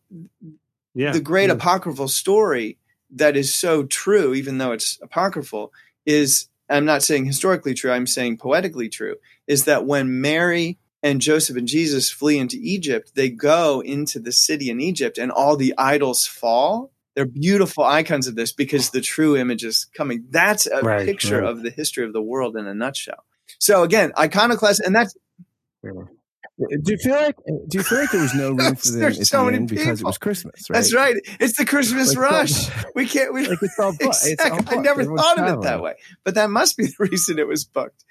Yeah, 0.94 1.12
the 1.12 1.20
great 1.20 1.48
yeah. 1.50 1.54
apocryphal 1.56 2.08
story 2.08 2.78
that 3.12 3.36
is 3.38 3.54
so 3.54 3.84
true, 3.84 4.34
even 4.34 4.58
though 4.58 4.72
it's 4.72 5.00
apocryphal, 5.02 5.72
is 6.06 6.48
I'm 6.70 6.86
not 6.86 7.04
saying 7.04 7.26
historically 7.26 7.74
true, 7.74 7.92
I'm 7.92 8.08
saying 8.08 8.38
poetically 8.38 8.90
true, 8.90 9.16
is 9.48 9.66
that 9.66 9.86
when 9.86 10.20
Mary 10.22 10.78
and 11.04 11.22
Joseph 11.22 11.56
and 11.58 11.68
Jesus 11.68 12.10
flee 12.10 12.40
into 12.40 12.58
Egypt, 12.60 13.12
they 13.16 13.30
go 13.30 13.82
into 13.82 14.20
the 14.20 14.32
city 14.32 14.70
in 14.70 14.82
Egypt 14.82 15.18
and 15.20 15.32
all 15.32 15.56
the 15.56 15.74
idols 15.78 16.26
fall. 16.26 16.92
They're 17.16 17.26
beautiful 17.26 17.84
icons 17.84 18.28
of 18.28 18.36
this 18.36 18.52
because 18.52 18.90
the 18.90 19.02
true 19.02 19.38
image 19.38 19.64
is 19.64 19.86
coming. 19.96 20.26
That's 20.32 20.66
a 20.66 20.82
Right, 20.82 21.06
picture 21.06 21.42
right. 21.42 21.50
of 21.50 21.62
the 21.62 21.70
history 21.70 22.04
of 22.06 22.12
the 22.14 22.22
world 22.22 22.58
in 22.58 22.66
a 22.68 22.74
nutshell. 22.74 23.24
So 23.60 23.84
again, 23.84 24.12
iconoclast, 24.18 24.82
and 24.82 24.96
that's 24.96 25.16
do 26.58 26.92
you 26.92 26.98
feel 26.98 27.16
like 27.16 27.36
do 27.68 27.78
you 27.78 27.84
feel 27.84 28.00
like 28.00 28.12
there 28.12 28.22
was 28.22 28.34
no 28.34 28.52
room 28.54 28.76
for 28.76 28.88
them 28.90 29.00
There's 29.00 29.30
so 29.30 29.40
the 29.40 29.46
many 29.46 29.58
end 29.58 29.70
because 29.70 30.02
it 30.02 30.06
was 30.06 30.18
Christmas? 30.18 30.70
Right? 30.70 30.76
that's 30.76 30.94
right. 30.94 31.16
It's 31.40 31.58
the 31.58 31.66
Christmas 31.66 32.16
Like, 32.16 32.32
rush. 32.32 32.70
We 32.96 33.08
can't. 33.08 33.34
We 33.34 33.48
Like 33.48 33.62
it's 33.62 33.78
all 33.78 33.92
booked. 34.00 34.04
It's 34.24 34.24
all 34.24 34.32
Exactly. 34.32 34.78
I 34.78 34.82
never 34.82 35.02
Everyone's 35.02 35.22
thought 35.22 35.40
of 35.40 35.54
it 35.54 35.62
that 35.64 35.82
way, 35.82 35.96
but 36.24 36.36
that 36.36 36.50
must 36.50 36.78
be 36.78 36.86
the 36.86 36.96
reason 37.00 37.40
it 37.40 37.48
was 37.48 37.66
booked. 37.66 38.06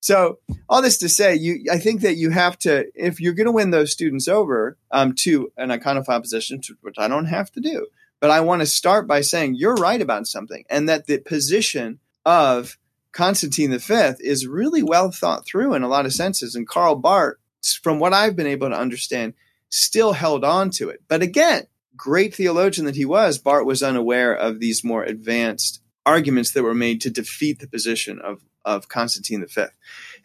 So, 0.00 0.38
all 0.68 0.82
this 0.82 0.98
to 0.98 1.08
say, 1.08 1.34
you, 1.34 1.64
I 1.72 1.78
think 1.78 2.02
that 2.02 2.16
you 2.16 2.28
have 2.28 2.58
to, 2.58 2.84
if 2.94 3.20
you're 3.20 3.32
going 3.32 3.46
to 3.46 3.52
win 3.52 3.70
those 3.70 3.90
students 3.90 4.28
over 4.28 4.76
um, 4.90 5.14
to 5.20 5.50
an 5.56 5.70
iconophile 5.70 6.20
position, 6.20 6.60
which 6.82 6.96
I 6.98 7.08
don't 7.08 7.24
have 7.24 7.50
to 7.52 7.60
do, 7.60 7.86
but 8.20 8.30
I 8.30 8.42
want 8.42 8.60
to 8.60 8.66
start 8.66 9.08
by 9.08 9.22
saying 9.22 9.54
you're 9.54 9.76
right 9.76 10.02
about 10.02 10.26
something, 10.26 10.64
and 10.68 10.90
that 10.90 11.06
the 11.06 11.18
position 11.18 12.00
of 12.26 12.76
Constantine 13.14 13.70
V 13.78 13.94
is 14.20 14.46
really 14.46 14.82
well 14.82 15.10
thought 15.10 15.46
through 15.46 15.74
in 15.74 15.82
a 15.82 15.88
lot 15.88 16.04
of 16.04 16.12
senses. 16.12 16.54
And 16.54 16.68
Karl 16.68 16.96
Barth, 16.96 17.36
from 17.80 18.00
what 18.00 18.12
I've 18.12 18.36
been 18.36 18.48
able 18.48 18.68
to 18.68 18.78
understand, 18.78 19.34
still 19.68 20.12
held 20.12 20.44
on 20.44 20.70
to 20.70 20.88
it. 20.88 21.00
But 21.08 21.22
again, 21.22 21.68
great 21.96 22.34
theologian 22.34 22.86
that 22.86 22.96
he 22.96 23.04
was, 23.04 23.38
Barth 23.38 23.66
was 23.66 23.82
unaware 23.82 24.34
of 24.34 24.58
these 24.58 24.82
more 24.82 25.04
advanced 25.04 25.80
arguments 26.04 26.52
that 26.52 26.64
were 26.64 26.74
made 26.74 27.00
to 27.02 27.10
defeat 27.10 27.60
the 27.60 27.68
position 27.68 28.20
of, 28.20 28.42
of 28.64 28.88
Constantine 28.88 29.46
V. 29.46 29.66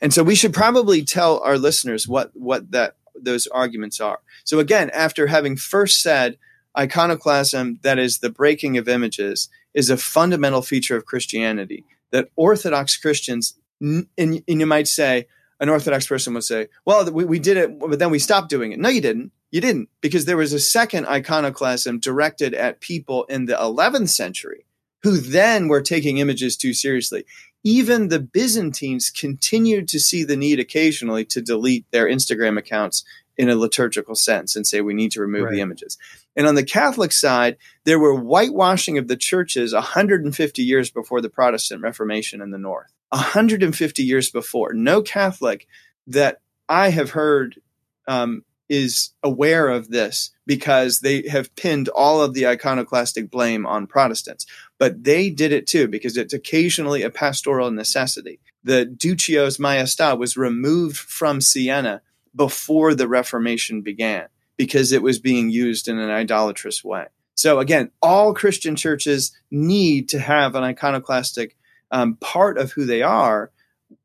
And 0.01 0.11
so 0.11 0.23
we 0.23 0.35
should 0.35 0.53
probably 0.53 1.03
tell 1.03 1.39
our 1.41 1.57
listeners 1.57 2.07
what, 2.07 2.31
what 2.33 2.71
that 2.71 2.95
those 3.21 3.47
arguments 3.47 3.99
are. 3.99 4.19
So 4.45 4.59
again, 4.59 4.89
after 4.91 5.27
having 5.27 5.57
first 5.57 6.01
said 6.01 6.37
iconoclasm, 6.77 7.79
that 7.83 7.99
is 7.99 8.19
the 8.19 8.29
breaking 8.29 8.77
of 8.77 8.87
images, 8.87 9.49
is 9.73 9.89
a 9.89 9.97
fundamental 9.97 10.61
feature 10.61 10.95
of 10.95 11.05
Christianity, 11.05 11.83
that 12.11 12.29
Orthodox 12.35 12.97
Christians, 12.97 13.57
and, 13.81 14.07
and 14.17 14.43
you 14.47 14.65
might 14.65 14.87
say, 14.87 15.27
an 15.59 15.69
Orthodox 15.69 16.07
person 16.07 16.33
would 16.33 16.43
say, 16.43 16.67
well, 16.85 17.09
we, 17.11 17.25
we 17.25 17.39
did 17.39 17.57
it, 17.57 17.79
but 17.79 17.99
then 17.99 18.11
we 18.11 18.19
stopped 18.19 18.49
doing 18.49 18.71
it. 18.71 18.79
No, 18.79 18.89
you 18.89 19.01
didn't. 19.01 19.31
You 19.51 19.61
didn't, 19.61 19.89
because 20.01 20.25
there 20.25 20.37
was 20.37 20.53
a 20.53 20.59
second 20.59 21.07
iconoclasm 21.07 21.99
directed 21.99 22.53
at 22.53 22.81
people 22.81 23.23
in 23.25 23.45
the 23.45 23.55
11th 23.55 24.09
century 24.09 24.65
who 25.01 25.17
then 25.17 25.67
were 25.67 25.81
taking 25.81 26.17
images 26.17 26.55
too 26.55 26.73
seriously. 26.73 27.25
Even 27.63 28.07
the 28.07 28.19
Byzantines 28.19 29.09
continued 29.09 29.87
to 29.89 29.99
see 29.99 30.23
the 30.23 30.37
need 30.37 30.59
occasionally 30.59 31.25
to 31.25 31.41
delete 31.41 31.89
their 31.91 32.07
Instagram 32.07 32.57
accounts 32.57 33.03
in 33.39 33.49
a 33.49 33.55
liturgical 33.55 34.15
sense 34.15 34.57
and 34.57 34.67
say 34.67 34.81
we 34.81 34.93
need 34.93 35.13
to 35.13 35.21
remove 35.21 35.45
Right. 35.45 35.53
the 35.53 35.61
images. 35.61 35.97
And 36.35 36.45
on 36.45 36.55
the 36.55 36.63
Catholic 36.63 37.13
side, 37.13 37.55
there 37.85 37.97
were 37.97 38.13
whitewashing 38.13 38.97
of 38.97 39.07
the 39.07 39.15
churches 39.15 39.73
150 39.73 40.61
years 40.61 40.91
before 40.91 41.21
the 41.21 41.29
Protestant 41.29 41.81
Reformation 41.81 42.41
in 42.41 42.51
the 42.51 42.57
North. 42.57 42.91
150 43.11 44.03
years 44.03 44.29
before. 44.29 44.73
No 44.73 45.01
Catholic 45.01 45.67
that 46.05 46.41
I 46.67 46.89
have 46.89 47.11
heard 47.11 47.61
um, 48.09 48.43
is 48.67 49.11
aware 49.23 49.69
of 49.69 49.89
this 49.89 50.31
because 50.45 50.99
they 50.99 51.27
have 51.29 51.55
pinned 51.55 51.87
all 51.87 52.21
of 52.21 52.33
the 52.33 52.45
iconoclastic 52.45 53.31
blame 53.31 53.65
on 53.65 53.87
Protestants. 53.87 54.45
But 54.77 55.05
they 55.05 55.29
did 55.29 55.53
it 55.53 55.65
too 55.65 55.87
because 55.87 56.17
it's 56.17 56.33
occasionally 56.33 57.03
a 57.03 57.09
pastoral 57.09 57.71
necessity. 57.71 58.41
The 58.65 58.85
Duccio's 58.85 59.57
Maestà 59.57 60.17
was 60.19 60.35
removed 60.35 60.97
from 60.97 61.39
Siena 61.39 62.01
before 62.35 62.93
the 62.93 63.07
Reformation 63.07 63.81
began 63.81 64.27
because 64.57 64.91
it 64.91 65.01
was 65.01 65.19
being 65.19 65.49
used 65.49 65.87
in 65.87 65.97
an 65.97 66.09
idolatrous 66.09 66.83
way. 66.83 67.05
So 67.35 67.59
again, 67.59 67.91
all 68.01 68.33
Christian 68.33 68.75
churches 68.75 69.31
need 69.49 70.09
to 70.09 70.19
have 70.19 70.55
an 70.55 70.63
iconoclastic 70.63 71.55
um, 71.91 72.17
part 72.17 72.57
of 72.57 72.73
who 72.73 72.85
they 72.85 73.01
are. 73.01 73.51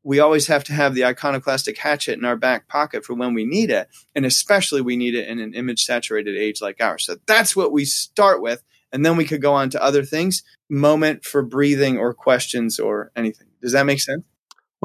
We 0.03 0.19
always 0.19 0.47
have 0.47 0.63
to 0.65 0.73
have 0.73 0.95
the 0.95 1.05
iconoclastic 1.05 1.77
hatchet 1.77 2.17
in 2.17 2.25
our 2.25 2.37
back 2.37 2.67
pocket 2.67 3.05
for 3.05 3.13
when 3.13 3.33
we 3.33 3.45
need 3.45 3.69
it, 3.69 3.89
and 4.15 4.25
especially 4.25 4.81
we 4.81 4.95
need 4.95 5.15
it 5.15 5.27
in 5.27 5.39
an 5.39 5.53
image-saturated 5.53 6.35
age 6.35 6.61
like 6.61 6.81
ours. 6.81 7.05
So 7.05 7.17
that's 7.25 7.55
what 7.55 7.71
we 7.71 7.85
start 7.85 8.41
with, 8.41 8.63
and 8.91 9.05
then 9.05 9.17
we 9.17 9.25
could 9.25 9.41
go 9.41 9.53
on 9.53 9.69
to 9.71 9.83
other 9.83 10.03
things. 10.03 10.41
Moment 10.69 11.23
for 11.25 11.43
breathing 11.43 11.97
or 11.97 12.13
questions 12.13 12.79
or 12.79 13.11
anything. 13.15 13.47
Does 13.61 13.73
that 13.73 13.85
make 13.85 13.99
sense? 13.99 14.23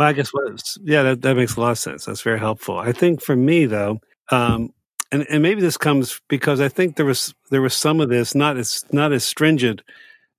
Well, 0.01 0.09
I 0.09 0.15
guess 0.15 0.31
what 0.31 0.63
yeah, 0.83 1.03
that, 1.03 1.21
that 1.21 1.35
makes 1.37 1.57
a 1.57 1.61
lot 1.61 1.73
of 1.73 1.79
sense. 1.79 2.07
That's 2.07 2.23
very 2.23 2.39
helpful. 2.39 2.79
I 2.79 2.91
think 2.91 3.21
for 3.21 3.37
me 3.37 3.67
though, 3.67 4.01
um, 4.31 4.73
and 5.13 5.27
and 5.29 5.43
maybe 5.43 5.61
this 5.61 5.77
comes 5.77 6.23
because 6.27 6.59
I 6.59 6.71
think 6.71 6.97
there 6.97 7.05
was 7.05 7.35
there 7.51 7.61
was 7.61 7.75
some 7.75 8.01
of 8.01 8.09
this 8.09 8.35
not 8.35 8.57
as 8.57 8.83
not 8.93 9.13
as 9.13 9.25
stringent 9.25 9.83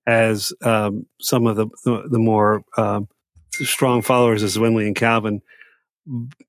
as 0.04 0.52
um, 0.62 1.06
some 1.20 1.46
of 1.46 1.54
the 1.54 1.68
the, 1.84 2.08
the 2.10 2.18
more 2.18 2.64
um, 2.76 3.06
strong 3.52 4.02
followers 4.02 4.42
of 4.42 4.50
Zwingli 4.50 4.88
and 4.88 4.96
Calvin, 4.96 5.40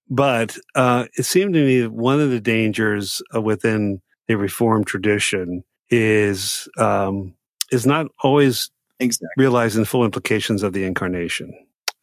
but 0.09 0.57
uh, 0.73 1.05
it 1.15 1.25
seemed 1.25 1.53
to 1.53 1.63
me 1.63 1.81
that 1.81 1.91
one 1.91 2.19
of 2.19 2.31
the 2.31 2.41
dangers 2.41 3.21
uh, 3.35 3.39
within 3.39 4.01
the 4.27 4.37
Reformed 4.37 4.87
tradition 4.87 5.63
is 5.91 6.67
um, 6.79 7.35
is 7.71 7.85
not 7.85 8.07
always 8.23 8.71
Exactly. 8.99 9.27
realizing 9.37 9.83
the 9.83 9.87
full 9.87 10.03
implications 10.03 10.63
of 10.63 10.73
the 10.73 10.83
incarnation. 10.83 11.53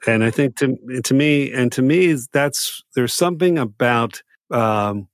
And 0.07 0.25
I 0.25 0.31
think 0.31 0.57
to 0.57 0.77
to 1.03 1.15
me 1.15 1.53
and 1.53 1.71
to 1.73 1.83
me 1.83 2.17
that's 2.33 2.83
there's 2.95 3.15
something 3.15 3.59
about 3.59 4.23
um, 4.51 5.09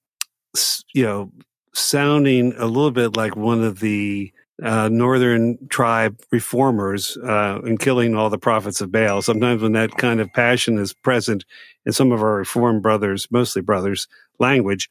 you 0.95 1.03
know 1.03 1.33
sounding 1.75 2.55
a 2.57 2.67
little 2.67 2.91
bit 2.91 3.17
like 3.17 3.37
one 3.37 3.63
of 3.63 3.81
the 3.81 4.33
uh, 4.63 4.89
northern 4.91 5.59
tribe 5.69 6.19
reformers 6.33 7.17
uh, 7.19 7.61
and 7.65 7.79
killing 7.79 8.15
all 8.15 8.31
the 8.31 8.39
prophets 8.39 8.81
of 8.81 8.91
Baal. 8.91 9.21
Sometimes 9.21 9.61
when 9.61 9.73
that 9.73 9.91
kind 9.99 10.19
of 10.19 10.33
passion 10.33 10.79
is 10.79 10.95
present 10.95 11.45
in 11.85 11.93
some 11.93 12.11
of 12.11 12.23
our 12.23 12.37
reformed 12.37 12.83
brothers, 12.83 13.29
mostly 13.31 13.61
brothers, 13.61 14.09
language, 14.39 14.89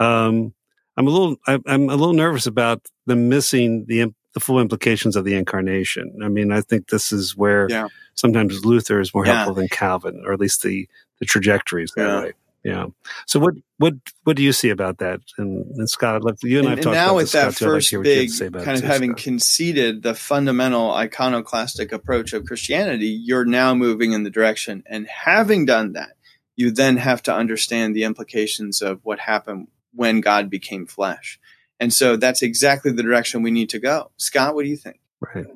um, 0.00 0.52
I'm 0.96 1.06
a 1.06 1.10
little 1.10 1.36
I'm 1.46 1.88
a 1.88 1.96
little 1.96 2.12
nervous 2.12 2.46
about 2.46 2.86
them 3.06 3.28
missing 3.28 3.84
the 3.86 4.12
the 4.34 4.40
full 4.40 4.60
implications 4.60 5.16
of 5.16 5.24
the 5.24 5.34
incarnation. 5.34 6.18
I 6.22 6.28
mean, 6.28 6.52
I 6.52 6.60
think 6.60 6.88
this 6.88 7.12
is 7.12 7.36
where 7.36 7.68
yeah. 7.70 7.88
sometimes 8.14 8.64
Luther 8.64 9.00
is 9.00 9.14
more 9.14 9.24
yeah. 9.26 9.34
helpful 9.34 9.54
than 9.54 9.68
Calvin, 9.68 10.22
or 10.26 10.32
at 10.32 10.40
least 10.40 10.62
the 10.62 10.88
the 11.20 11.24
trajectories 11.24 11.92
that 11.96 12.06
yeah. 12.06 12.20
way. 12.20 12.32
Yeah. 12.64 12.86
So 13.26 13.38
what 13.38 13.54
what 13.76 13.94
what 14.24 14.36
do 14.36 14.42
you 14.42 14.52
see 14.52 14.70
about 14.70 14.98
that? 14.98 15.20
And, 15.36 15.66
and 15.76 15.88
Scott, 15.88 16.22
you 16.42 16.58
and, 16.58 16.68
and 16.68 16.78
I 16.80 16.82
talked 16.82 16.94
now 16.94 17.06
about 17.08 17.16
with 17.16 17.32
that 17.32 17.54
first 17.54 17.92
like 17.92 18.02
big 18.02 18.30
kind 18.38 18.78
of 18.78 18.82
having 18.82 19.12
Scott. 19.12 19.22
conceded 19.22 20.02
the 20.02 20.14
fundamental 20.14 20.90
iconoclastic 20.90 21.92
approach 21.92 22.32
of 22.32 22.46
Christianity, 22.46 23.08
you're 23.08 23.44
now 23.44 23.74
moving 23.74 24.12
in 24.12 24.22
the 24.22 24.30
direction. 24.30 24.82
And 24.86 25.06
having 25.06 25.66
done 25.66 25.92
that, 25.92 26.16
you 26.56 26.70
then 26.70 26.96
have 26.96 27.22
to 27.24 27.34
understand 27.34 27.94
the 27.94 28.04
implications 28.04 28.80
of 28.80 29.00
what 29.02 29.18
happened 29.18 29.68
when 29.92 30.22
God 30.22 30.48
became 30.48 30.86
flesh. 30.86 31.38
And 31.80 31.92
so 31.92 32.16
that's 32.16 32.42
exactly 32.42 32.92
the 32.92 33.02
direction 33.02 33.42
we 33.42 33.50
need 33.50 33.68
to 33.70 33.78
go. 33.78 34.10
Scott, 34.16 34.54
what 34.54 34.64
do 34.64 34.70
you 34.70 34.76
think? 34.76 35.00
Right. 35.20 35.46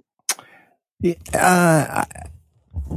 Yeah, 1.01 1.15
uh, 1.35 2.05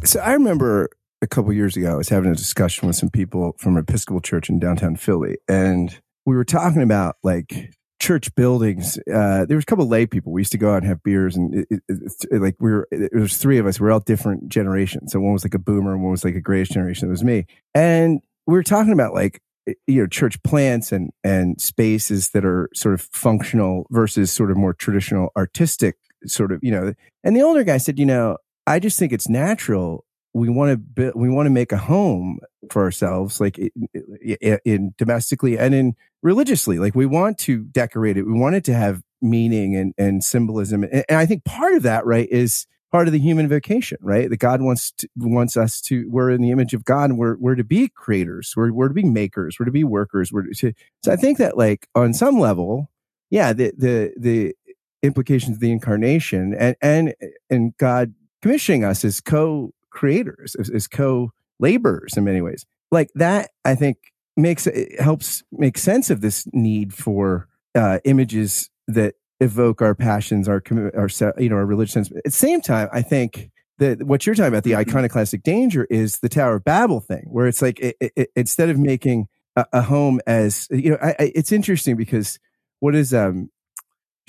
so 0.03 0.19
I 0.19 0.33
remember 0.33 0.89
a 1.21 1.27
couple 1.27 1.53
years 1.53 1.77
ago, 1.77 1.91
I 1.91 1.95
was 1.95 2.09
having 2.09 2.31
a 2.31 2.35
discussion 2.35 2.87
with 2.87 2.95
some 2.95 3.09
people 3.09 3.55
from 3.59 3.77
an 3.77 3.83
Episcopal 3.83 4.21
Church 4.21 4.49
in 4.49 4.59
downtown 4.59 4.95
Philly, 4.95 5.37
and 5.47 5.99
we 6.25 6.35
were 6.35 6.45
talking 6.45 6.81
about 6.81 7.17
like 7.23 7.73
church 8.01 8.33
buildings. 8.33 8.97
Uh, 8.97 9.45
there 9.45 9.55
was 9.55 9.63
a 9.63 9.65
couple 9.67 9.87
lay 9.87 10.07
people. 10.07 10.31
We 10.31 10.41
used 10.41 10.51
to 10.53 10.57
go 10.57 10.71
out 10.71 10.77
and 10.77 10.87
have 10.87 11.03
beers, 11.03 11.35
and 11.35 11.53
it, 11.53 11.67
it, 11.87 12.13
it, 12.31 12.41
like 12.41 12.55
we 12.59 12.71
were. 12.71 12.87
There 12.91 13.21
was 13.21 13.37
three 13.37 13.59
of 13.59 13.67
us. 13.67 13.79
We 13.79 13.87
are 13.87 13.91
all 13.91 13.99
different 13.99 14.49
generations. 14.49 15.11
So 15.11 15.19
one 15.19 15.33
was 15.33 15.45
like 15.45 15.53
a 15.53 15.59
boomer, 15.59 15.97
one 15.97 16.11
was 16.11 16.25
like 16.25 16.35
a 16.35 16.41
grayish 16.41 16.69
generation. 16.69 17.07
It 17.07 17.11
was 17.11 17.23
me, 17.23 17.45
and 17.75 18.21
we 18.47 18.53
were 18.53 18.63
talking 18.63 18.93
about 18.93 19.13
like 19.13 19.41
you 19.65 20.01
know 20.01 20.07
church 20.07 20.41
plants 20.43 20.91
and 20.91 21.11
and 21.23 21.59
spaces 21.61 22.31
that 22.31 22.45
are 22.45 22.69
sort 22.73 22.93
of 22.93 23.01
functional 23.01 23.85
versus 23.91 24.31
sort 24.31 24.51
of 24.51 24.57
more 24.57 24.73
traditional 24.73 25.31
artistic 25.35 25.95
sort 26.25 26.51
of 26.51 26.59
you 26.61 26.71
know. 26.71 26.93
And 27.23 27.35
the 27.35 27.41
older 27.41 27.63
guy 27.63 27.77
said, 27.77 27.99
you 27.99 28.05
know, 28.05 28.37
I 28.65 28.79
just 28.79 28.97
think 28.97 29.13
it's 29.13 29.29
natural 29.29 30.05
we 30.33 30.49
want 30.49 30.71
to 30.71 30.77
build, 30.77 31.13
we 31.15 31.29
want 31.29 31.45
to 31.47 31.51
make 31.51 31.71
a 31.71 31.77
home 31.77 32.39
for 32.69 32.83
ourselves, 32.83 33.41
like 33.41 33.57
in, 33.57 34.59
in, 34.63 34.93
domestically 34.97 35.57
and 35.57 35.73
in 35.73 35.95
religiously. 36.23 36.79
Like 36.79 36.95
we 36.95 37.05
want 37.05 37.37
to 37.39 37.63
decorate 37.65 38.17
it. 38.17 38.23
We 38.23 38.33
want 38.33 38.55
it 38.55 38.63
to 38.65 38.73
have 38.73 39.01
meaning 39.21 39.75
and, 39.75 39.93
and 39.97 40.23
symbolism. 40.23 40.83
And, 40.83 41.03
and 41.09 41.17
I 41.17 41.25
think 41.25 41.43
part 41.43 41.73
of 41.73 41.83
that, 41.83 42.05
right, 42.05 42.29
is 42.29 42.65
part 42.91 43.07
of 43.07 43.13
the 43.13 43.19
human 43.19 43.47
vocation, 43.47 43.97
right? 44.01 44.29
That 44.29 44.37
God 44.37 44.61
wants 44.61 44.91
to, 44.97 45.07
wants 45.15 45.55
us 45.55 45.79
to, 45.81 46.07
we're 46.09 46.29
in 46.29 46.41
the 46.41 46.51
image 46.51 46.73
of 46.73 46.83
God 46.83 47.09
and 47.09 47.17
we're, 47.17 47.37
we're 47.37 47.55
to 47.55 47.63
be 47.63 47.89
creators. 47.89 48.53
We're, 48.55 48.71
we're 48.71 48.89
to 48.89 48.93
be 48.93 49.03
makers. 49.03 49.57
We're 49.59 49.65
to 49.65 49.71
be 49.71 49.83
workers. 49.83 50.31
We're 50.31 50.43
to, 50.43 50.73
so 51.03 51.11
I 51.11 51.15
think 51.15 51.37
that 51.37 51.57
like 51.57 51.87
on 51.95 52.13
some 52.13 52.39
level, 52.39 52.89
yeah, 53.29 53.53
the, 53.53 53.71
the, 53.77 54.13
the 54.17 54.55
implications 55.01 55.55
of 55.55 55.61
the 55.61 55.71
incarnation 55.71 56.53
and, 56.53 56.75
and, 56.81 57.15
and 57.49 57.77
God 57.77 58.13
commissioning 58.41 58.83
us 58.83 59.05
as 59.05 59.21
co 59.21 59.73
creators, 59.89 60.55
as, 60.55 60.69
as 60.69 60.87
co 60.87 61.31
laborers 61.59 62.17
in 62.17 62.25
many 62.25 62.41
ways. 62.41 62.65
Like 62.91 63.09
that, 63.15 63.51
I 63.63 63.75
think 63.75 63.97
makes 64.35 64.67
it 64.67 64.99
helps 64.99 65.43
make 65.51 65.77
sense 65.77 66.09
of 66.09 66.21
this 66.21 66.45
need 66.51 66.93
for 66.93 67.47
uh, 67.75 67.99
images 68.03 68.69
that 68.87 69.15
evoke 69.41 69.81
our 69.81 69.95
passions, 69.95 70.47
our 70.47 70.63
our 70.95 71.09
you 71.37 71.49
know 71.49 71.57
our 71.57 71.65
religious 71.65 71.93
sense. 71.93 72.11
At 72.11 72.23
the 72.23 72.31
same 72.31 72.61
time, 72.61 72.87
I 72.93 73.01
think 73.01 73.51
that 73.79 74.03
what 74.03 74.25
you're 74.25 74.35
talking 74.35 74.49
about, 74.49 74.63
the 74.63 74.71
mm-hmm. 74.71 74.89
iconoclastic 74.89 75.43
danger, 75.43 75.85
is 75.89 76.19
the 76.19 76.29
Tower 76.29 76.55
of 76.55 76.63
Babel 76.63 77.01
thing, 77.01 77.25
where 77.27 77.47
it's 77.47 77.61
like 77.61 77.79
it, 77.79 77.97
it, 77.99 78.29
instead 78.35 78.69
of 78.69 78.77
making 78.77 79.27
a, 79.55 79.65
a, 79.73 79.81
home 79.81 80.21
as 80.25 80.67
you 80.69 80.91
know, 80.91 80.97
I, 81.01 81.09
I, 81.09 81.31
it's 81.35 81.51
interesting 81.51 81.97
because 81.97 82.39
what 82.79 82.95
is 82.95 83.13
um 83.13 83.49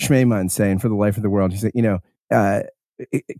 Schmemann 0.01 0.51
saying 0.51 0.79
for 0.79 0.89
the 0.89 0.95
life 0.95 1.15
of 1.15 1.23
the 1.23 1.29
world? 1.29 1.53
He 1.53 1.59
said, 1.59 1.71
you 1.75 1.83
know, 1.83 1.99
uh, 2.31 2.63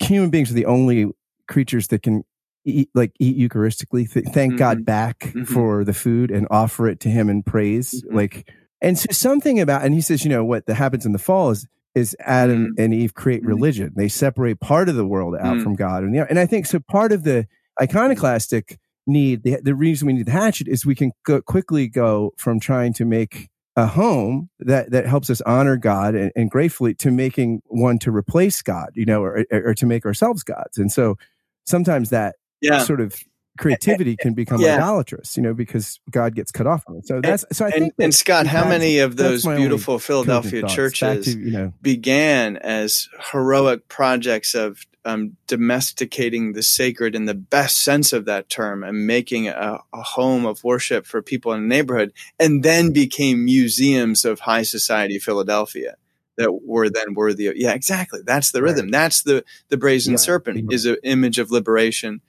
human 0.01 0.29
beings 0.29 0.51
are 0.51 0.55
the 0.55 0.67
only 0.67 1.11
creatures 1.47 1.87
that 1.89 2.03
can 2.03 2.23
eat, 2.65 2.89
like 2.93 3.11
eat 3.19 3.37
Eucharistically, 3.37 4.11
th- 4.11 4.25
thank 4.27 4.53
mm-hmm. 4.53 4.57
God 4.57 4.85
back 4.85 5.19
mm-hmm. 5.19 5.43
for 5.43 5.83
the 5.83 5.93
food 5.93 6.31
and 6.31 6.47
offer 6.49 6.87
it 6.87 6.99
to 7.01 7.09
Him 7.09 7.29
in 7.29 7.43
praise. 7.43 8.03
Mm-hmm. 8.03 8.15
Like, 8.15 8.53
and 8.83 8.99
so 8.99 9.07
something 9.11 9.59
about, 9.59 9.83
and 9.83 9.93
he 9.93 10.01
says, 10.01 10.23
you 10.23 10.29
know, 10.29 10.43
what 10.43 10.65
that 10.67 10.75
happens 10.75 11.05
in 11.05 11.13
the 11.13 11.19
fall 11.19 11.49
is 11.51 11.65
is 11.95 12.15
Adam 12.19 12.65
mm-hmm. 12.65 12.81
and 12.81 12.93
Eve 12.93 13.13
create 13.13 13.41
mm-hmm. 13.41 13.49
religion. 13.49 13.93
They 13.95 14.07
separate 14.07 14.59
part 14.59 14.89
of 14.89 14.95
the 14.95 15.05
world 15.05 15.35
out 15.39 15.57
mm. 15.57 15.63
from 15.63 15.75
God, 15.75 16.03
and 16.03 16.13
the 16.13 16.27
and 16.29 16.39
I 16.39 16.45
think 16.45 16.65
so. 16.65 16.79
Part 16.79 17.11
of 17.11 17.23
the 17.23 17.47
iconoclastic 17.81 18.79
need, 19.05 19.43
the, 19.43 19.59
the 19.61 19.75
reason 19.75 20.07
we 20.07 20.13
need 20.13 20.25
the 20.25 20.31
hatchet 20.31 20.67
is 20.67 20.85
we 20.85 20.95
can 20.95 21.11
go, 21.25 21.41
quickly 21.41 21.87
go 21.87 22.33
from 22.37 22.59
trying 22.59 22.93
to 22.93 23.05
make 23.05 23.49
a 23.75 23.87
home 23.87 24.49
that 24.59 24.91
that 24.91 25.07
helps 25.07 25.29
us 25.29 25.41
honor 25.41 25.77
God 25.77 26.15
and, 26.15 26.31
and 26.35 26.49
gratefully 26.49 26.93
to 26.95 27.11
making 27.11 27.61
one 27.65 27.99
to 27.99 28.11
replace 28.11 28.61
God, 28.61 28.89
you 28.93 29.05
know, 29.05 29.23
or, 29.23 29.45
or 29.51 29.73
to 29.73 29.85
make 29.85 30.05
ourselves 30.05 30.43
gods. 30.43 30.77
And 30.77 30.91
so 30.91 31.17
sometimes 31.65 32.09
that 32.09 32.35
yeah. 32.61 32.83
sort 32.83 33.01
of 33.01 33.15
creativity 33.57 34.15
can 34.15 34.33
become 34.33 34.59
yeah. 34.59 34.75
idolatrous, 34.75 35.37
you 35.37 35.43
know, 35.43 35.53
because 35.53 35.99
God 36.09 36.35
gets 36.35 36.51
cut 36.51 36.67
off 36.67 36.83
from 36.83 36.97
it. 36.97 37.07
So 37.07 37.21
that's 37.21 37.45
so 37.51 37.65
I 37.65 37.69
and, 37.69 37.79
think. 37.79 37.93
and 37.99 38.15
Scott, 38.15 38.47
how 38.47 38.67
many 38.67 38.99
of 38.99 39.15
those 39.15 39.45
beautiful 39.45 39.99
Philadelphia 39.99 40.67
churches 40.67 41.25
to, 41.25 41.39
you 41.39 41.51
know, 41.51 41.73
began 41.81 42.57
as 42.57 43.09
heroic 43.31 43.87
projects 43.87 44.55
of 44.55 44.85
um, 45.05 45.35
domesticating 45.47 46.53
the 46.53 46.63
sacred 46.63 47.13
in 47.13 47.25
the 47.25 47.33
best 47.33 47.81
sense 47.81 48.13
of 48.13 48.25
that 48.25 48.49
term 48.49 48.83
and 48.83 49.05
making 49.05 49.49
a, 49.49 49.79
a 49.93 50.01
home 50.01 50.45
of 50.45 50.63
worship 50.63 51.05
for 51.05 51.21
people 51.21 51.51
in 51.51 51.63
the 51.63 51.67
neighborhood, 51.67 52.13
and 52.39 52.63
then 52.63 52.93
became 52.93 53.45
museums 53.45 54.25
of 54.25 54.41
high 54.41 54.63
society 54.63 55.19
Philadelphia 55.19 55.95
that 56.37 56.61
were 56.65 56.89
then 56.89 57.13
worthy 57.13 57.45
of 57.45 57.55
yeah 57.55 57.73
exactly 57.73 58.19
that's 58.25 58.51
the 58.51 58.63
rhythm 58.63 58.85
right. 58.85 58.91
that's 58.91 59.21
the 59.21 59.43
the 59.69 59.77
brazen 59.77 60.13
yeah. 60.13 60.17
serpent 60.17 60.73
is 60.73 60.85
an 60.85 60.97
image 61.03 61.37
of 61.37 61.51
liberation 61.51 62.21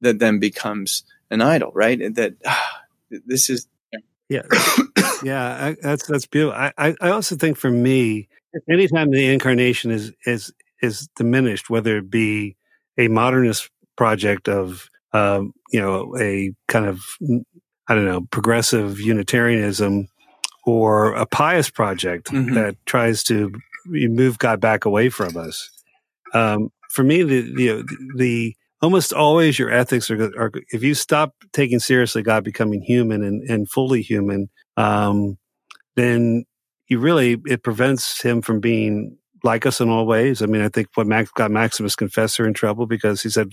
that 0.00 0.18
then 0.18 0.38
becomes 0.38 1.04
an 1.30 1.40
idol 1.40 1.70
right 1.74 2.00
and 2.00 2.16
that 2.16 2.34
ah, 2.46 2.82
this 3.26 3.50
is 3.50 3.66
yeah 4.28 4.42
yeah 5.22 5.66
I, 5.66 5.76
that's 5.80 6.06
that's 6.06 6.26
beautiful 6.26 6.58
I, 6.58 6.94
I 7.00 7.10
also 7.10 7.36
think 7.36 7.56
for 7.56 7.70
me 7.70 8.28
anytime 8.70 9.10
the 9.10 9.32
incarnation 9.32 9.90
is 9.90 10.12
is 10.26 10.52
is 10.82 11.08
diminished 11.16 11.70
whether 11.70 11.98
it 11.98 12.10
be 12.10 12.56
a 12.96 13.08
modernist 13.08 13.70
project 13.96 14.48
of 14.48 14.88
um, 15.12 15.52
you 15.70 15.80
know 15.80 16.14
a 16.18 16.52
kind 16.68 16.86
of 16.86 17.02
i 17.88 17.94
don't 17.94 18.04
know 18.04 18.22
progressive 18.30 19.00
unitarianism 19.00 20.08
or 20.68 21.14
a 21.14 21.24
pious 21.24 21.70
project 21.70 22.26
mm-hmm. 22.26 22.54
that 22.54 22.76
tries 22.84 23.22
to 23.22 23.50
move 23.86 24.38
God 24.38 24.60
back 24.60 24.84
away 24.84 25.08
from 25.08 25.34
us. 25.38 25.70
Um, 26.34 26.70
for 26.90 27.02
me, 27.02 27.22
the, 27.22 27.40
the, 27.40 27.98
the 28.16 28.56
almost 28.80 29.12
always 29.12 29.58
your 29.58 29.70
ethics 29.70 30.10
are, 30.10 30.22
are, 30.38 30.52
if 30.70 30.82
you 30.82 30.94
stop 30.94 31.34
taking 31.52 31.78
seriously 31.78 32.22
God 32.22 32.44
becoming 32.44 32.82
human 32.82 33.22
and, 33.22 33.42
and 33.48 33.70
fully 33.70 34.02
human, 34.02 34.48
um, 34.76 35.38
then 35.96 36.44
you 36.88 36.98
really 36.98 37.40
it 37.46 37.62
prevents 37.62 38.22
him 38.22 38.40
from 38.40 38.60
being 38.60 39.18
like 39.44 39.66
us 39.66 39.80
in 39.80 39.88
all 39.88 40.06
ways. 40.06 40.42
I 40.42 40.46
mean, 40.46 40.62
I 40.62 40.68
think 40.68 40.88
what 40.94 41.06
Max 41.06 41.30
got 41.30 41.50
Maximus 41.50 41.94
Confessor 41.96 42.46
in 42.46 42.54
trouble 42.54 42.86
because 42.86 43.22
he 43.22 43.30
said 43.30 43.52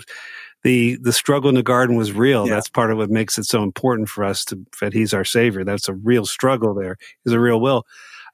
the 0.62 0.96
the 1.02 1.12
struggle 1.12 1.48
in 1.48 1.54
the 1.54 1.62
garden 1.62 1.96
was 1.96 2.12
real. 2.12 2.46
Yeah. 2.46 2.54
That's 2.54 2.68
part 2.68 2.90
of 2.90 2.98
what 2.98 3.10
makes 3.10 3.38
it 3.38 3.44
so 3.44 3.62
important 3.62 4.08
for 4.08 4.24
us 4.24 4.44
to 4.46 4.64
that 4.80 4.92
he's 4.92 5.14
our 5.14 5.24
savior. 5.24 5.64
That's 5.64 5.88
a 5.88 5.94
real 5.94 6.26
struggle. 6.26 6.74
There 6.74 6.96
is 7.24 7.32
a 7.32 7.40
real 7.40 7.60
will. 7.60 7.84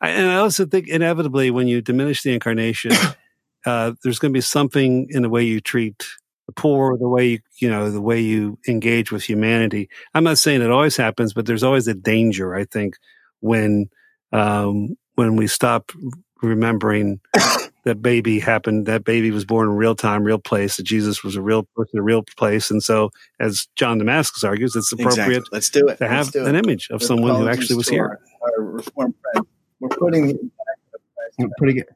I, 0.00 0.10
and 0.10 0.30
I 0.30 0.36
also 0.36 0.66
think 0.66 0.88
inevitably 0.88 1.50
when 1.50 1.68
you 1.68 1.80
diminish 1.80 2.22
the 2.22 2.32
incarnation, 2.32 2.92
uh, 3.66 3.92
there's 4.02 4.18
going 4.18 4.32
to 4.32 4.36
be 4.36 4.42
something 4.42 5.08
in 5.10 5.22
the 5.22 5.28
way 5.28 5.42
you 5.42 5.60
treat 5.60 6.06
the 6.52 6.60
poor, 6.60 6.96
the 6.98 7.08
way 7.08 7.28
you 7.28 7.38
you 7.58 7.70
know 7.70 7.90
the 7.90 8.00
way 8.00 8.20
you 8.20 8.58
engage 8.68 9.10
with 9.10 9.22
humanity. 9.22 9.88
I'm 10.14 10.24
not 10.24 10.38
saying 10.38 10.62
it 10.62 10.70
always 10.70 10.96
happens, 10.96 11.32
but 11.32 11.46
there's 11.46 11.62
always 11.62 11.88
a 11.88 11.94
danger. 11.94 12.54
I 12.54 12.64
think 12.64 12.96
when 13.40 13.88
um, 14.32 14.96
when 15.14 15.36
we 15.36 15.46
stop 15.46 15.92
remembering 16.42 17.20
that 17.84 18.02
baby 18.02 18.38
happened. 18.40 18.86
That 18.86 19.04
baby 19.04 19.30
was 19.30 19.44
born 19.44 19.68
in 19.68 19.76
real 19.76 19.94
time, 19.94 20.24
real 20.24 20.38
place. 20.38 20.76
That 20.76 20.84
Jesus 20.84 21.22
was 21.24 21.36
a 21.36 21.42
real 21.42 21.64
person, 21.76 21.98
a 21.98 22.02
real 22.02 22.22
place. 22.36 22.70
And 22.70 22.82
so, 22.82 23.10
as 23.40 23.68
John 23.76 23.98
Damascus 23.98 24.44
argues, 24.44 24.76
it's 24.76 24.92
appropriate 24.92 25.18
exactly. 25.20 25.48
Let's 25.52 25.70
do 25.70 25.88
it. 25.88 25.98
to 25.98 26.08
have 26.08 26.34
an 26.34 26.56
image 26.56 26.88
of 26.90 27.02
someone 27.02 27.36
who 27.36 27.48
actually 27.48 27.76
was 27.76 27.88
here. 27.88 28.20
Our, 28.42 28.62
reform 28.62 29.14
friend. 29.22 29.46
We're 29.80 29.88
putting 29.88 30.30
it 30.30 30.42
back. 30.42 30.98
We're 31.38 31.48
putting 31.58 31.78
it. 31.78 31.88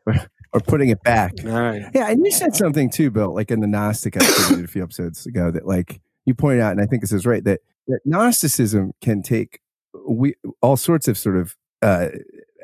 Or 0.56 0.60
putting 0.60 0.88
it 0.88 1.02
back. 1.02 1.32
All 1.44 1.50
right. 1.50 1.82
Yeah, 1.94 2.10
and 2.10 2.24
you 2.24 2.30
said 2.32 2.56
something 2.56 2.88
too, 2.90 3.10
Bill, 3.10 3.34
like 3.34 3.50
in 3.50 3.60
the 3.60 3.66
Gnostic 3.66 4.16
episode 4.16 4.64
a 4.64 4.68
few 4.68 4.82
episodes 4.82 5.26
ago, 5.26 5.50
that 5.50 5.66
like 5.66 6.00
you 6.24 6.34
pointed 6.34 6.62
out, 6.62 6.72
and 6.72 6.80
I 6.80 6.86
think 6.86 7.02
this 7.02 7.12
is 7.12 7.26
right 7.26 7.44
that, 7.44 7.60
that 7.88 8.00
Gnosticism 8.06 8.92
can 9.02 9.22
take 9.22 9.60
we 10.08 10.34
all 10.62 10.76
sorts 10.76 11.08
of 11.08 11.18
sort 11.18 11.36
of 11.36 11.56
uh, 11.82 12.08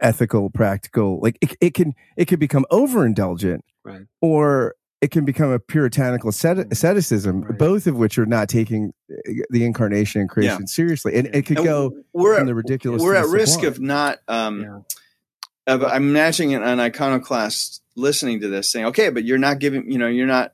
ethical, 0.01 0.49
practical, 0.51 1.21
like 1.21 1.37
it, 1.43 1.55
it 1.61 1.75
can 1.75 1.95
it 2.17 2.27
can 2.29 2.39
become 2.39 2.65
overindulgent, 2.73 3.61
Right. 3.85 4.03
or 4.21 4.75
it 5.01 5.11
can 5.11 5.25
become 5.25 5.51
a 5.51 5.59
puritanical 5.59 6.29
asceticism, 6.31 7.43
Right. 7.43 7.59
both 7.59 7.87
of 7.87 7.97
which 7.97 8.19
are 8.19 8.27
not 8.27 8.49
taking 8.49 8.93
uh, 9.13 9.33
the 9.51 9.65
incarnation 9.65 10.21
and 10.23 10.31
creation 10.31 10.67
seriously, 10.67 11.15
and 11.15 11.27
it 11.35 11.43
could 11.47 11.59
And 11.59 11.67
go 11.67 11.93
we're 12.15 12.35
from 12.37 12.43
at, 12.45 12.47
the 12.47 12.55
ridiculous. 12.55 13.03
we're 13.03 13.15
at 13.17 13.27
risk 13.27 13.61
sublime. 13.61 13.73
of 13.73 13.81
not 13.81 14.19
um 14.29 14.61
Yeah. 14.63 14.79
of 15.75 15.85
I'm 15.85 16.09
imagining 16.11 16.55
an 16.55 16.81
iconoclast 16.81 17.82
listening 17.95 18.41
to 18.41 18.49
this 18.49 18.71
saying, 18.71 18.87
okay, 18.87 19.11
but 19.11 19.25
you're 19.25 19.39
not 19.39 19.59
giving, 19.59 19.91
you 19.91 19.99
know, 19.99 20.09
you're 20.09 20.27
not, 20.27 20.53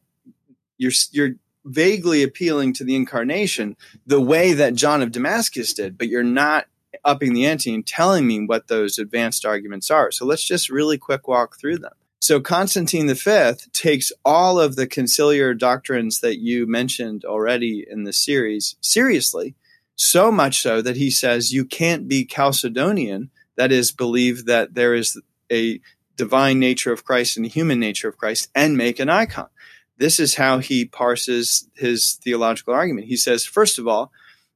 you're, 0.76 0.92
you're 1.12 1.32
vaguely 1.64 2.22
appealing 2.22 2.72
to 2.74 2.84
the 2.84 2.96
incarnation 2.96 3.76
the 4.06 4.20
way 4.20 4.52
that 4.52 4.74
John 4.74 5.02
of 5.02 5.12
Damascus 5.12 5.74
did, 5.74 5.98
but 5.98 6.08
you're 6.08 6.22
not 6.22 6.66
upping 7.04 7.34
the 7.34 7.46
ante 7.46 7.74
and 7.74 7.86
telling 7.86 8.26
me 8.26 8.44
what 8.44 8.68
those 8.68 8.98
advanced 8.98 9.44
arguments 9.44 9.90
are. 9.90 10.10
So 10.10 10.24
let's 10.24 10.44
just 10.44 10.70
really 10.70 10.98
quick 10.98 11.28
walk 11.28 11.58
through 11.58 11.78
them. 11.78 11.92
So 12.20 12.40
Constantine 12.40 13.12
V 13.12 13.52
takes 13.72 14.12
all 14.24 14.58
of 14.58 14.74
the 14.74 14.86
conciliar 14.86 15.56
doctrines 15.56 16.20
that 16.20 16.38
you 16.38 16.66
mentioned 16.66 17.24
already 17.24 17.86
in 17.88 18.04
the 18.04 18.12
series 18.12 18.76
seriously, 18.80 19.54
so 19.94 20.32
much 20.32 20.60
so 20.60 20.82
that 20.82 20.96
he 20.96 21.10
says 21.10 21.52
you 21.52 21.64
can't 21.64 22.08
be 22.08 22.26
Chalcedonian 22.26 23.28
that 23.56 23.72
is 23.72 23.92
believe 23.92 24.46
that 24.46 24.74
there 24.74 24.94
is 24.94 25.20
a 25.50 25.80
divine 26.18 26.58
nature 26.58 26.92
of 26.92 27.04
Christ 27.04 27.38
and 27.38 27.46
a 27.46 27.48
human 27.48 27.80
nature 27.80 28.08
of 28.08 28.18
Christ 28.18 28.50
and 28.54 28.76
make 28.76 28.98
an 28.98 29.08
icon. 29.08 29.48
This 29.96 30.20
is 30.20 30.34
how 30.34 30.58
he 30.58 30.84
parses 30.84 31.68
his 31.74 32.18
theological 32.22 32.74
argument. 32.74 33.06
He 33.06 33.16
says, 33.16 33.46
first 33.46 33.78
of 33.78 33.88
all, 33.88 34.12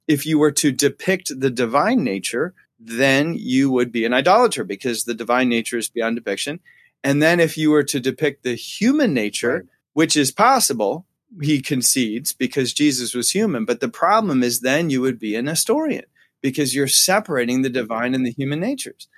if 0.07 0.27
you 0.27 0.39
were 0.39 0.53
to 0.53 0.73
depict 0.73 1.33
the 1.41 1.51
divine 1.51 2.05
nature, 2.05 2.53
then 2.79 3.35
you 3.35 3.71
would 3.71 3.91
be 3.91 4.05
an 4.05 4.13
idolater 4.13 4.65
because 4.65 5.05
the 5.05 5.15
divine 5.15 5.49
nature 5.49 5.79
is 5.79 5.89
beyond 5.89 6.17
depiction. 6.17 6.61
And 7.05 7.23
then 7.23 7.41
if 7.41 7.57
you 7.57 7.71
were 7.71 7.85
to 7.85 8.01
depict 8.01 8.43
the 8.43 8.55
human 8.55 9.15
nature, 9.15 9.55
Right. 9.55 9.67
which 9.95 10.17
is 10.17 10.31
possible, 10.31 11.07
he 11.41 11.61
concedes 11.61 12.33
because 12.33 12.73
Jesus 12.73 13.15
was 13.15 13.31
human. 13.31 13.65
But 13.65 13.81
the 13.81 13.89
problem 13.89 14.43
is 14.43 14.61
then 14.61 14.91
you 14.91 15.01
would 15.01 15.19
be 15.19 15.37
an 15.37 15.47
Nestorian 15.47 16.05
because 16.41 16.75
you're 16.75 16.89
separating 16.89 17.63
the 17.63 17.69
mm-hmm. 17.69 17.75
divine 17.75 18.15
and 18.15 18.27
the 18.27 18.33
human 18.33 18.61
natures. 18.61 19.09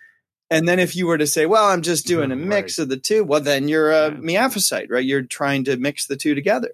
And 0.54 0.68
then 0.68 0.78
if 0.78 0.94
you 0.94 1.08
were 1.08 1.18
to 1.18 1.26
say, 1.26 1.46
well, 1.46 1.66
I'm 1.66 1.82
just 1.82 2.06
doing 2.06 2.30
a 2.30 2.36
mm-hmm, 2.36 2.48
Right. 2.48 2.62
mix 2.62 2.78
of 2.78 2.88
the 2.88 2.96
two, 2.96 3.24
well, 3.24 3.40
then 3.40 3.66
you're 3.66 3.90
a 3.90 4.10
Yeah. 4.10 4.16
Miaphysite, 4.18 4.86
right? 4.88 5.04
You're 5.04 5.22
trying 5.22 5.64
to 5.64 5.76
mix 5.76 6.06
the 6.06 6.16
two 6.16 6.34
together. 6.34 6.70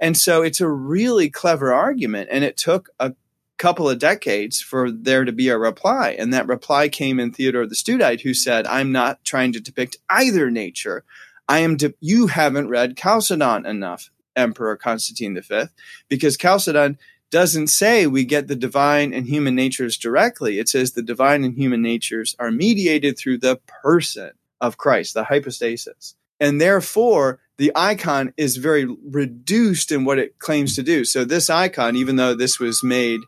And 0.00 0.16
so 0.18 0.42
it's 0.42 0.60
a 0.60 0.68
really 0.68 1.30
clever 1.30 1.72
argument. 1.72 2.28
And 2.32 2.42
it 2.42 2.56
took 2.56 2.90
a 2.98 3.14
couple 3.56 3.88
of 3.88 3.98
decades 4.00 4.60
for 4.60 4.90
there 4.90 5.24
to 5.24 5.30
be 5.32 5.48
a 5.48 5.56
reply. 5.58 6.16
And 6.18 6.32
that 6.34 6.48
reply 6.48 6.88
came 6.88 7.20
in 7.20 7.30
Theodore 7.30 7.66
the 7.66 7.74
Studite, 7.76 8.22
who 8.22 8.34
said, 8.34 8.66
I'm 8.66 8.90
not 8.90 9.22
trying 9.24 9.52
to 9.52 9.60
depict 9.60 9.98
either 10.08 10.50
nature. 10.50 11.04
I 11.48 11.58
am, 11.60 11.76
de- 11.76 11.94
you 12.00 12.26
haven't 12.28 12.68
read 12.68 12.96
Chalcedon 12.96 13.64
enough, 13.64 14.10
Emperor 14.34 14.76
Constantine 14.76 15.40
V, 15.40 15.64
because 16.08 16.36
Chalcedon 16.36 16.98
doesn't 17.30 17.68
say 17.68 18.06
we 18.06 18.24
get 18.24 18.48
the 18.48 18.56
divine 18.56 19.12
and 19.12 19.26
human 19.26 19.54
natures 19.54 19.96
directly. 19.96 20.58
It 20.58 20.68
says 20.68 20.92
the 20.92 21.02
divine 21.02 21.44
and 21.44 21.56
human 21.56 21.82
natures 21.82 22.34
are 22.38 22.50
mediated 22.50 23.16
through 23.16 23.38
the 23.38 23.60
person 23.66 24.32
of 24.60 24.76
Christ, 24.76 25.14
the 25.14 25.24
hypostasis. 25.24 26.14
And 26.38 26.60
therefore, 26.60 27.38
the 27.58 27.72
icon 27.74 28.32
is 28.36 28.56
very 28.56 28.86
reduced 28.86 29.92
in 29.92 30.04
what 30.04 30.18
it 30.18 30.38
claims 30.38 30.74
to 30.76 30.82
do. 30.82 31.04
So, 31.04 31.24
this 31.24 31.50
icon, 31.50 31.96
even 31.96 32.16
though 32.16 32.34
this 32.34 32.58
was 32.58 32.82
made 32.82 33.20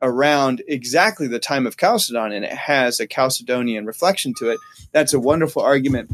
around 0.00 0.62
exactly 0.66 1.26
the 1.26 1.40
time 1.40 1.66
of 1.66 1.76
Chalcedon 1.76 2.32
and 2.32 2.44
it 2.44 2.52
has 2.52 3.00
a 3.00 3.06
Chalcedonian 3.06 3.86
reflection 3.86 4.32
to 4.38 4.50
it, 4.50 4.58
that's 4.92 5.12
a 5.12 5.20
wonderful 5.20 5.62
argument 5.62 6.10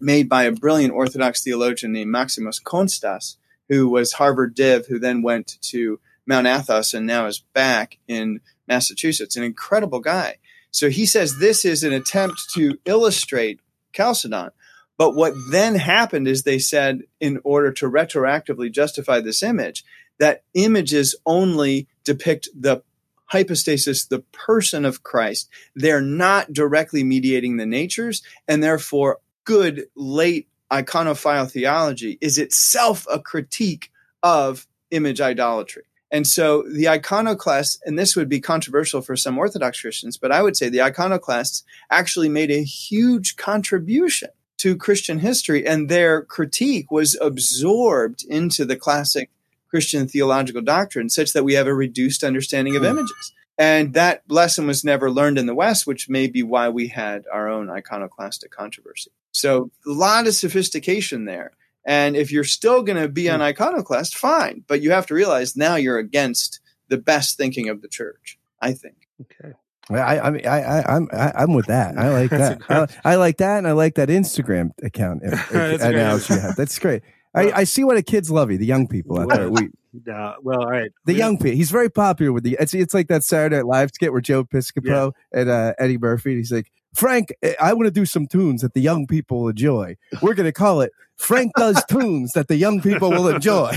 made 0.00 0.28
by 0.28 0.42
a 0.42 0.52
brilliant 0.52 0.92
Orthodox 0.92 1.42
theologian 1.42 1.92
named 1.92 2.10
Maximus 2.10 2.60
Constas, 2.60 3.36
who 3.68 3.88
was 3.88 4.14
Harvard 4.14 4.54
Div, 4.54 4.86
who 4.86 4.98
then 4.98 5.22
went 5.22 5.58
to 5.62 6.00
Mount 6.26 6.46
Athos 6.46 6.94
and 6.94 7.06
now 7.06 7.26
is 7.26 7.44
back 7.52 7.98
in 8.06 8.40
Massachusetts. 8.68 9.36
An 9.36 9.42
incredible 9.42 10.00
guy. 10.00 10.36
So 10.70 10.88
he 10.88 11.06
says 11.06 11.38
this 11.38 11.64
is 11.64 11.84
an 11.84 11.92
attempt 11.92 12.50
to 12.54 12.78
illustrate 12.84 13.60
Chalcedon. 13.92 14.50
But 14.98 15.14
what 15.14 15.34
then 15.50 15.74
happened 15.74 16.28
is 16.28 16.42
they 16.42 16.58
said, 16.58 17.02
in 17.20 17.40
order 17.44 17.72
to 17.72 17.90
retroactively 17.90 18.70
justify 18.70 19.20
this 19.20 19.42
image, 19.42 19.84
that 20.18 20.44
images 20.54 21.16
only 21.26 21.88
depict 22.04 22.48
the 22.54 22.82
hypostasis, 23.26 24.04
the 24.04 24.20
person 24.32 24.84
of 24.84 25.02
Christ. 25.02 25.48
They're 25.74 26.02
not 26.02 26.52
directly 26.52 27.02
mediating 27.02 27.56
the 27.56 27.66
natures, 27.66 28.22
and 28.46 28.62
therefore, 28.62 29.18
good 29.44 29.86
late 29.96 30.48
iconophile 30.70 31.50
theology 31.50 32.18
is 32.20 32.38
itself 32.38 33.06
a 33.10 33.18
critique 33.18 33.90
of 34.22 34.66
image 34.90 35.20
idolatry. 35.20 35.84
And 36.12 36.26
so 36.26 36.62
the 36.70 36.90
iconoclasts, 36.90 37.80
and 37.86 37.98
this 37.98 38.14
would 38.14 38.28
be 38.28 38.38
controversial 38.38 39.00
for 39.00 39.16
some 39.16 39.38
Orthodox 39.38 39.80
Christians, 39.80 40.18
but 40.18 40.30
I 40.30 40.42
would 40.42 40.58
say 40.58 40.68
the 40.68 40.82
iconoclasts 40.82 41.64
actually 41.90 42.28
made 42.28 42.50
a 42.50 42.62
huge 42.62 43.36
contribution 43.36 44.28
to 44.58 44.76
Christian 44.76 45.20
history, 45.20 45.66
and 45.66 45.88
their 45.88 46.22
critique 46.22 46.90
was 46.90 47.18
absorbed 47.20 48.24
into 48.28 48.66
the 48.66 48.76
classic 48.76 49.30
Christian 49.70 50.06
theological 50.06 50.60
doctrine, 50.60 51.08
such 51.08 51.32
that 51.32 51.44
we 51.44 51.54
have 51.54 51.66
a 51.66 51.74
reduced 51.74 52.22
understanding 52.22 52.76
of 52.76 52.82
hmm. 52.82 52.90
images. 52.90 53.32
And 53.58 53.94
that 53.94 54.22
lesson 54.28 54.66
was 54.66 54.84
never 54.84 55.10
learned 55.10 55.38
in 55.38 55.46
the 55.46 55.54
West, 55.54 55.86
which 55.86 56.08
may 56.08 56.26
be 56.26 56.42
why 56.42 56.68
we 56.68 56.88
had 56.88 57.24
our 57.32 57.48
own 57.48 57.70
iconoclastic 57.70 58.50
controversy. 58.50 59.10
So, 59.32 59.70
a 59.86 59.90
lot 59.90 60.26
of 60.26 60.34
sophistication 60.34 61.24
there. 61.24 61.52
And 61.84 62.16
if 62.16 62.30
you're 62.30 62.44
still 62.44 62.82
going 62.82 63.00
to 63.00 63.08
be 63.08 63.28
an 63.28 63.42
iconoclast, 63.42 64.16
fine. 64.16 64.64
But 64.68 64.82
you 64.82 64.90
have 64.92 65.06
to 65.06 65.14
realize 65.14 65.56
now 65.56 65.76
you're 65.76 65.98
against 65.98 66.60
the 66.88 66.98
best 66.98 67.36
thinking 67.36 67.68
of 67.68 67.82
the 67.82 67.88
church, 67.88 68.38
I 68.60 68.72
think. 68.72 68.96
Okay. 69.22 69.54
I, 69.90 70.20
I 70.20 70.30
mean, 70.30 70.46
I, 70.46 70.60
I, 70.62 70.96
I'm, 70.96 71.08
I, 71.12 71.32
I'm 71.38 71.54
with 71.54 71.66
that. 71.66 71.98
I 71.98 72.10
like 72.10 72.30
That's 72.30 72.66
that. 72.68 72.96
I, 73.04 73.16
like 73.16 73.38
that, 73.38 73.58
and 73.58 73.66
I 73.66 73.72
like 73.72 73.96
that 73.96 74.08
Instagram 74.08 74.70
account 74.82 75.22
if- 75.24 75.32
if- 75.32 75.48
That's 75.50 75.82
great. 75.82 75.94
analogy 75.94 76.34
you 76.34 76.40
have. 76.40 76.56
That's 76.56 76.78
great. 76.78 77.02
I, 77.34 77.50
I 77.52 77.64
see 77.64 77.82
what 77.82 77.96
the 77.96 78.02
kids 78.02 78.30
love 78.30 78.50
you, 78.52 78.58
the 78.58 78.66
young 78.66 78.86
people 78.86 79.18
out 79.18 79.30
there. 79.30 79.50
We, 79.50 79.70
Uh, 80.12 80.34
well, 80.42 80.60
all 80.60 80.70
right. 80.70 80.90
the 81.06 81.14
We- 81.14 81.18
young 81.18 81.36
people. 81.38 81.56
He's 81.56 81.70
very 81.70 81.88
popular 81.90 82.30
with 82.32 82.44
the. 82.44 82.56
It's 82.60 82.74
it's 82.74 82.92
like 82.94 83.08
that 83.08 83.24
Saturday 83.24 83.56
Night 83.56 83.66
Live 83.66 83.90
skit 83.94 84.12
where 84.12 84.20
Joe 84.20 84.44
Piscopo 84.44 85.12
and 85.32 85.48
uh, 85.50 85.72
Eddie 85.78 85.98
Murphy. 85.98 86.36
He's 86.36 86.52
like, 86.52 86.70
Frank, 86.94 87.32
eh, 87.42 87.54
I 87.60 87.72
want 87.72 87.86
to 87.86 87.90
do 87.90 88.04
some 88.04 88.26
tunes 88.26 88.62
that 88.62 88.74
the 88.74 88.80
young 88.80 89.06
people 89.06 89.48
enjoy. 89.48 89.96
We're 90.20 90.34
going 90.34 90.46
to 90.48 90.52
call 90.52 90.80
it 90.82 90.92
Frank 91.16 91.52
does 91.56 91.82
tunes 91.88 92.32
that 92.32 92.48
the 92.48 92.56
young 92.56 92.80
people 92.82 93.10
will 93.10 93.28
enjoy. 93.28 93.76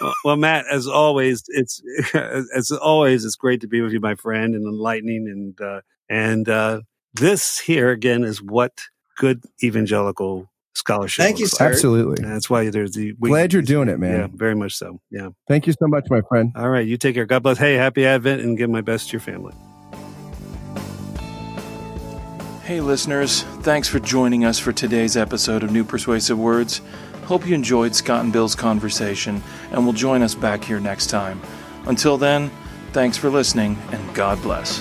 Well, 0.00 0.14
well, 0.24 0.36
Matt, 0.36 0.66
as 0.70 0.86
always, 0.86 1.42
it's 1.48 1.82
as 2.14 2.70
always, 2.70 3.24
it's 3.24 3.36
great 3.36 3.60
to 3.62 3.66
be 3.68 3.80
with 3.80 3.92
you, 3.92 4.00
my 4.00 4.14
friend, 4.14 4.54
and 4.54 4.66
enlightening. 4.66 5.26
And 5.26 5.60
uh, 5.60 5.80
and 6.08 6.48
uh, 6.48 6.82
this 7.14 7.58
here 7.58 7.90
again 7.90 8.24
is 8.24 8.42
what 8.42 8.80
good 9.16 9.42
evangelical 9.62 10.50
scholarship. 10.74 11.22
Thank 11.24 11.38
you, 11.38 11.46
looks 11.46 11.56
sir. 11.56 11.64
like. 11.64 11.72
Absolutely. 11.72 12.22
And 12.22 12.32
that's 12.32 12.50
why 12.50 12.68
there's 12.68 12.92
the. 12.92 13.14
we- 13.18 13.30
Glad 13.30 13.52
you're 13.52 13.62
doing 13.62 13.88
it, 13.88 13.98
man. 13.98 14.20
Yeah, 14.20 14.28
very 14.32 14.54
much 14.54 14.74
so. 14.76 15.00
Yeah. 15.10 15.30
Thank 15.48 15.66
you 15.66 15.72
so 15.72 15.86
much, 15.88 16.06
my 16.10 16.20
friend. 16.28 16.52
All 16.56 16.68
right, 16.68 16.86
you 16.86 16.96
take 16.96 17.14
care. 17.14 17.24
God 17.26 17.42
bless. 17.42 17.56
Hey, 17.58 17.74
happy 17.74 18.04
Advent, 18.04 18.42
and 18.42 18.58
give 18.58 18.68
my 18.68 18.82
best 18.82 19.08
to 19.08 19.12
your 19.12 19.20
family. 19.20 19.54
Hey, 22.70 22.80
listeners, 22.80 23.42
thanks 23.62 23.88
for 23.88 23.98
joining 23.98 24.44
us 24.44 24.60
for 24.60 24.72
today's 24.72 25.16
episode 25.16 25.64
of 25.64 25.72
New 25.72 25.82
Persuasive 25.82 26.38
Words. 26.38 26.82
Hope 27.24 27.44
you 27.44 27.52
enjoyed 27.52 27.96
Scott 27.96 28.22
and 28.22 28.32
Bill's 28.32 28.54
conversation 28.54 29.42
and 29.72 29.84
will 29.84 29.92
join 29.92 30.22
us 30.22 30.36
back 30.36 30.62
here 30.62 30.78
next 30.78 31.08
time. 31.08 31.40
Until 31.86 32.16
then, 32.16 32.48
thanks 32.92 33.16
for 33.16 33.28
listening 33.28 33.76
and 33.90 34.14
God 34.14 34.40
bless. 34.40 34.80